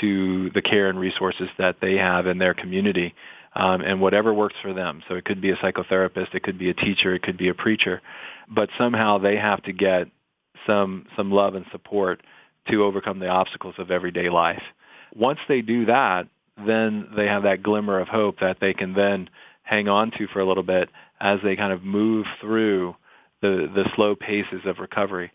to 0.00 0.50
the 0.50 0.62
care 0.62 0.88
and 0.88 0.98
resources 0.98 1.48
that 1.58 1.76
they 1.80 1.96
have 1.96 2.26
in 2.26 2.38
their 2.38 2.54
community 2.54 3.14
um, 3.54 3.82
and 3.82 4.00
whatever 4.00 4.32
works 4.32 4.56
for 4.62 4.72
them. 4.72 5.02
So 5.08 5.14
it 5.14 5.24
could 5.24 5.40
be 5.40 5.50
a 5.50 5.56
psychotherapist, 5.56 6.34
it 6.34 6.42
could 6.42 6.58
be 6.58 6.70
a 6.70 6.74
teacher, 6.74 7.14
it 7.14 7.22
could 7.22 7.36
be 7.36 7.48
a 7.48 7.54
preacher, 7.54 8.00
but 8.48 8.70
somehow 8.78 9.18
they 9.18 9.36
have 9.36 9.62
to 9.64 9.72
get 9.72 10.08
some 10.66 11.06
some 11.16 11.30
love 11.30 11.54
and 11.54 11.66
support 11.72 12.22
to 12.70 12.84
overcome 12.84 13.18
the 13.18 13.28
obstacles 13.28 13.74
of 13.78 13.90
everyday 13.90 14.28
life. 14.28 14.62
Once 15.14 15.40
they 15.48 15.60
do 15.60 15.86
that, 15.86 16.26
then 16.56 17.08
they 17.16 17.26
have 17.26 17.42
that 17.42 17.62
glimmer 17.62 17.98
of 17.98 18.08
hope 18.08 18.40
that 18.40 18.58
they 18.60 18.74
can 18.74 18.94
then 18.94 19.28
hang 19.62 19.88
on 19.88 20.10
to 20.12 20.26
for 20.28 20.40
a 20.40 20.44
little 20.44 20.62
bit 20.62 20.88
as 21.20 21.38
they 21.42 21.56
kind 21.56 21.72
of 21.72 21.82
move 21.82 22.26
through 22.40 22.94
the, 23.40 23.70
the 23.74 23.90
slow 23.94 24.14
paces 24.14 24.60
of 24.64 24.78
recovery. 24.78 25.30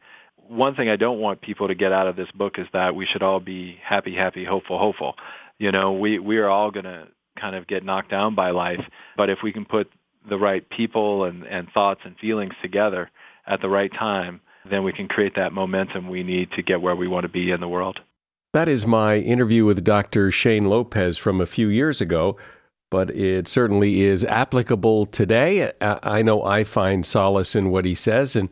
One 0.48 0.76
thing 0.76 0.90
I 0.90 0.96
don't 0.96 1.20
want 1.20 1.42
people 1.42 1.68
to 1.68 1.76
get 1.76 1.92
out 1.92 2.08
of 2.08 2.16
this 2.16 2.32
book 2.32 2.58
is 2.58 2.68
that 2.74 2.96
we 2.96 3.06
should 3.06 3.24
all 3.24 3.40
be 3.40 3.78
happy, 3.84 4.16
happy, 4.16 4.46
hopeful, 4.46 4.80
hopeful. 4.80 5.16
You 5.58 5.72
know, 5.72 5.94
we, 5.94 6.20
we 6.20 6.38
are 6.38 6.50
all 6.50 6.72
going 6.72 6.86
to 6.86 7.08
kind 7.40 7.56
of 7.56 7.68
get 7.68 7.84
knocked 7.84 8.10
down 8.10 8.36
by 8.36 8.52
life, 8.52 8.84
but 9.16 9.30
if 9.30 9.40
we 9.44 9.52
can 9.52 9.66
put 9.66 9.92
the 10.30 10.38
right 10.38 10.68
people 10.70 11.26
and, 11.26 11.44
and 11.46 11.70
thoughts 11.72 12.02
and 12.04 12.18
feelings 12.18 12.54
together 12.62 13.10
at 13.46 13.62
the 13.62 13.70
right 13.70 13.94
time, 13.94 14.42
then 14.70 14.84
we 14.84 14.94
can 14.94 15.08
create 15.08 15.36
that 15.36 15.54
momentum 15.54 16.10
we 16.10 16.24
need 16.24 16.52
to 16.54 16.62
get 16.62 16.82
where 16.82 16.96
we 16.96 17.08
want 17.08 17.24
to 17.24 17.30
be 17.30 17.52
in 17.52 17.60
the 17.60 17.68
world. 17.68 18.02
That 18.54 18.68
is 18.68 18.88
my 18.88 19.18
interview 19.18 19.66
with 19.66 19.84
Dr. 19.84 20.32
Shane 20.32 20.64
Lopez 20.64 21.18
from 21.18 21.42
a 21.42 21.46
few 21.46 21.68
years 21.68 22.02
ago, 22.02 22.38
but 22.90 23.10
it 23.12 23.48
certainly 23.48 24.02
is 24.02 24.24
applicable 24.26 25.06
today. 25.08 25.72
I 25.82 26.22
know 26.22 26.44
I 26.44 26.64
find 26.64 27.06
solace 27.06 27.56
in 27.56 27.70
what 27.70 27.86
he 27.86 27.94
says, 27.94 28.36
and 28.36 28.50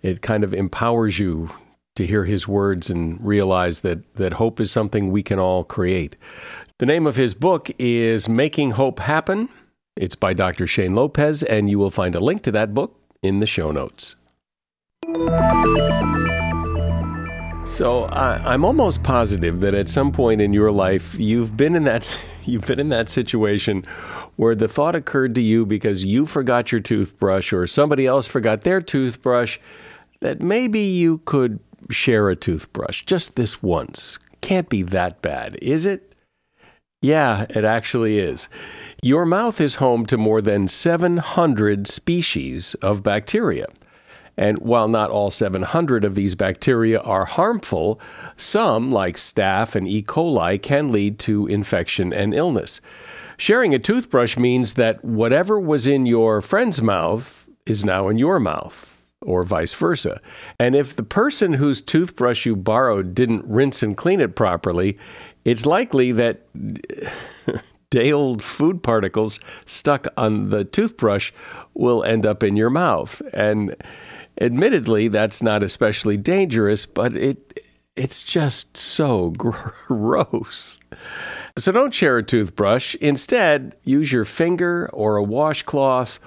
it 0.00 0.22
kind 0.22 0.44
of 0.44 0.54
empowers 0.54 1.18
you 1.18 1.50
to 1.96 2.06
hear 2.06 2.24
his 2.24 2.48
words 2.48 2.88
and 2.88 3.20
realize 3.20 3.82
that, 3.82 4.14
that 4.14 4.34
hope 4.34 4.60
is 4.60 4.70
something 4.70 5.10
we 5.10 5.22
can 5.22 5.38
all 5.38 5.64
create. 5.64 6.16
The 6.78 6.86
name 6.86 7.06
of 7.06 7.16
his 7.16 7.34
book 7.34 7.70
is 7.78 8.28
Making 8.28 8.72
Hope 8.72 9.00
Happen. 9.00 9.48
It's 9.96 10.14
by 10.14 10.32
Dr. 10.32 10.66
Shane 10.66 10.94
Lopez, 10.94 11.42
and 11.42 11.68
you 11.68 11.78
will 11.78 11.90
find 11.90 12.14
a 12.14 12.20
link 12.20 12.42
to 12.44 12.52
that 12.52 12.72
book 12.72 12.98
in 13.22 13.40
the 13.40 13.46
show 13.46 13.70
notes. 13.70 14.14
So 17.64 18.04
I, 18.12 18.54
am 18.54 18.64
almost 18.64 19.02
positive 19.02 19.60
that 19.60 19.74
at 19.74 19.88
some 19.88 20.12
point 20.12 20.40
in 20.40 20.52
your 20.52 20.70
life 20.70 21.14
you've 21.18 21.56
been 21.56 21.74
in 21.74 21.84
that 21.84 22.16
you've 22.44 22.66
been 22.66 22.78
in 22.78 22.88
that 22.90 23.08
situation 23.08 23.82
where 24.36 24.54
the 24.54 24.68
thought 24.68 24.94
occurred 24.94 25.34
to 25.34 25.40
you 25.40 25.66
because 25.66 26.04
you 26.04 26.24
forgot 26.24 26.70
your 26.70 26.80
toothbrush 26.80 27.52
or 27.52 27.66
somebody 27.66 28.06
else 28.06 28.26
forgot 28.26 28.62
their 28.62 28.80
toothbrush 28.80 29.58
that 30.20 30.40
maybe 30.40 30.80
you 30.80 31.18
could 31.18 31.58
share 31.90 32.28
a 32.28 32.36
toothbrush 32.36 33.04
just 33.04 33.36
this 33.36 33.62
once. 33.62 34.18
Can't 34.40 34.68
be 34.68 34.82
that 34.82 35.20
bad, 35.20 35.56
is 35.60 35.84
it? 35.84 36.12
Yeah, 37.00 37.46
it 37.50 37.64
actually 37.64 38.18
is. 38.18 38.48
Your 39.02 39.26
mouth 39.26 39.60
is 39.60 39.76
home 39.76 40.06
to 40.06 40.16
more 40.16 40.40
than 40.40 40.68
700 40.68 41.88
species 41.88 42.74
of 42.74 43.02
bacteria. 43.02 43.66
And 44.36 44.58
while 44.58 44.88
not 44.88 45.10
all 45.10 45.30
700 45.30 46.04
of 46.04 46.14
these 46.14 46.34
bacteria 46.34 47.00
are 47.00 47.26
harmful, 47.26 48.00
some, 48.36 48.90
like 48.90 49.16
staph 49.16 49.74
and 49.74 49.86
E. 49.86 50.02
coli, 50.02 50.60
can 50.60 50.90
lead 50.90 51.18
to 51.20 51.46
infection 51.46 52.12
and 52.12 52.32
illness. 52.32 52.80
Sharing 53.36 53.74
a 53.74 53.78
toothbrush 53.78 54.36
means 54.36 54.74
that 54.74 55.04
whatever 55.04 55.58
was 55.58 55.86
in 55.86 56.06
your 56.06 56.40
friend's 56.40 56.80
mouth 56.80 57.48
is 57.66 57.84
now 57.84 58.08
in 58.08 58.18
your 58.18 58.40
mouth, 58.40 59.02
or 59.20 59.42
vice 59.42 59.74
versa. 59.74 60.20
And 60.58 60.74
if 60.74 60.96
the 60.96 61.02
person 61.02 61.54
whose 61.54 61.80
toothbrush 61.80 62.46
you 62.46 62.56
borrowed 62.56 63.14
didn't 63.14 63.44
rinse 63.44 63.82
and 63.82 63.96
clean 63.96 64.20
it 64.20 64.36
properly, 64.36 64.98
it's 65.44 65.66
likely 65.66 66.12
that 66.12 66.42
day 67.90 68.12
old 68.12 68.42
food 68.42 68.82
particles 68.82 69.38
stuck 69.66 70.06
on 70.16 70.50
the 70.50 70.64
toothbrush 70.64 71.32
will 71.74 72.02
end 72.04 72.24
up 72.24 72.42
in 72.42 72.56
your 72.56 72.70
mouth. 72.70 73.20
And 73.32 73.76
Admittedly, 74.40 75.08
that's 75.08 75.42
not 75.42 75.62
especially 75.62 76.16
dangerous, 76.16 76.86
but 76.86 77.16
it 77.16 77.60
it's 77.96 78.22
just 78.24 78.76
so 78.76 79.30
gross. 79.36 80.78
So 81.58 81.72
don't 81.72 81.92
share 81.92 82.18
a 82.18 82.22
toothbrush. 82.22 82.94
Instead, 82.96 83.76
use 83.84 84.10
your 84.10 84.24
finger 84.24 84.88
or 84.92 85.16
a 85.16 85.22
washcloth 85.22 86.18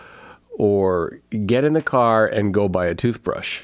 or 0.51 1.19
get 1.45 1.63
in 1.63 1.73
the 1.73 1.81
car 1.81 2.27
and 2.27 2.53
go 2.53 2.69
buy 2.69 2.85
a 2.85 2.95
toothbrush. 2.95 3.61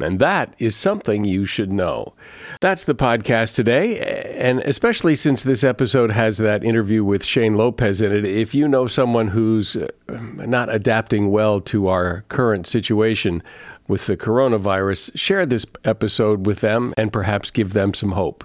And 0.00 0.18
that 0.18 0.54
is 0.58 0.76
something 0.76 1.24
you 1.24 1.46
should 1.46 1.72
know. 1.72 2.14
That's 2.60 2.84
the 2.84 2.94
podcast 2.94 3.54
today. 3.54 3.98
And 4.36 4.60
especially 4.60 5.14
since 5.14 5.42
this 5.42 5.64
episode 5.64 6.10
has 6.10 6.38
that 6.38 6.64
interview 6.64 7.02
with 7.04 7.24
Shane 7.24 7.56
Lopez 7.56 8.00
in 8.00 8.12
it, 8.12 8.24
if 8.24 8.54
you 8.54 8.68
know 8.68 8.86
someone 8.86 9.28
who's 9.28 9.76
uh, 9.76 9.88
not 10.08 10.72
adapting 10.72 11.30
well 11.30 11.60
to 11.62 11.88
our 11.88 12.22
current 12.28 12.66
situation 12.66 13.42
with 13.88 14.06
the 14.06 14.16
coronavirus, 14.16 15.16
share 15.16 15.46
this 15.46 15.66
episode 15.84 16.46
with 16.46 16.60
them 16.60 16.92
and 16.96 17.12
perhaps 17.12 17.50
give 17.50 17.72
them 17.72 17.94
some 17.94 18.12
hope. 18.12 18.44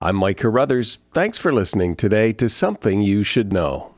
I'm 0.00 0.16
Mike 0.16 0.38
Carruthers. 0.38 0.98
Thanks 1.12 1.38
for 1.38 1.50
listening 1.50 1.96
today 1.96 2.32
to 2.34 2.48
Something 2.48 3.02
You 3.02 3.24
Should 3.24 3.52
Know. 3.52 3.97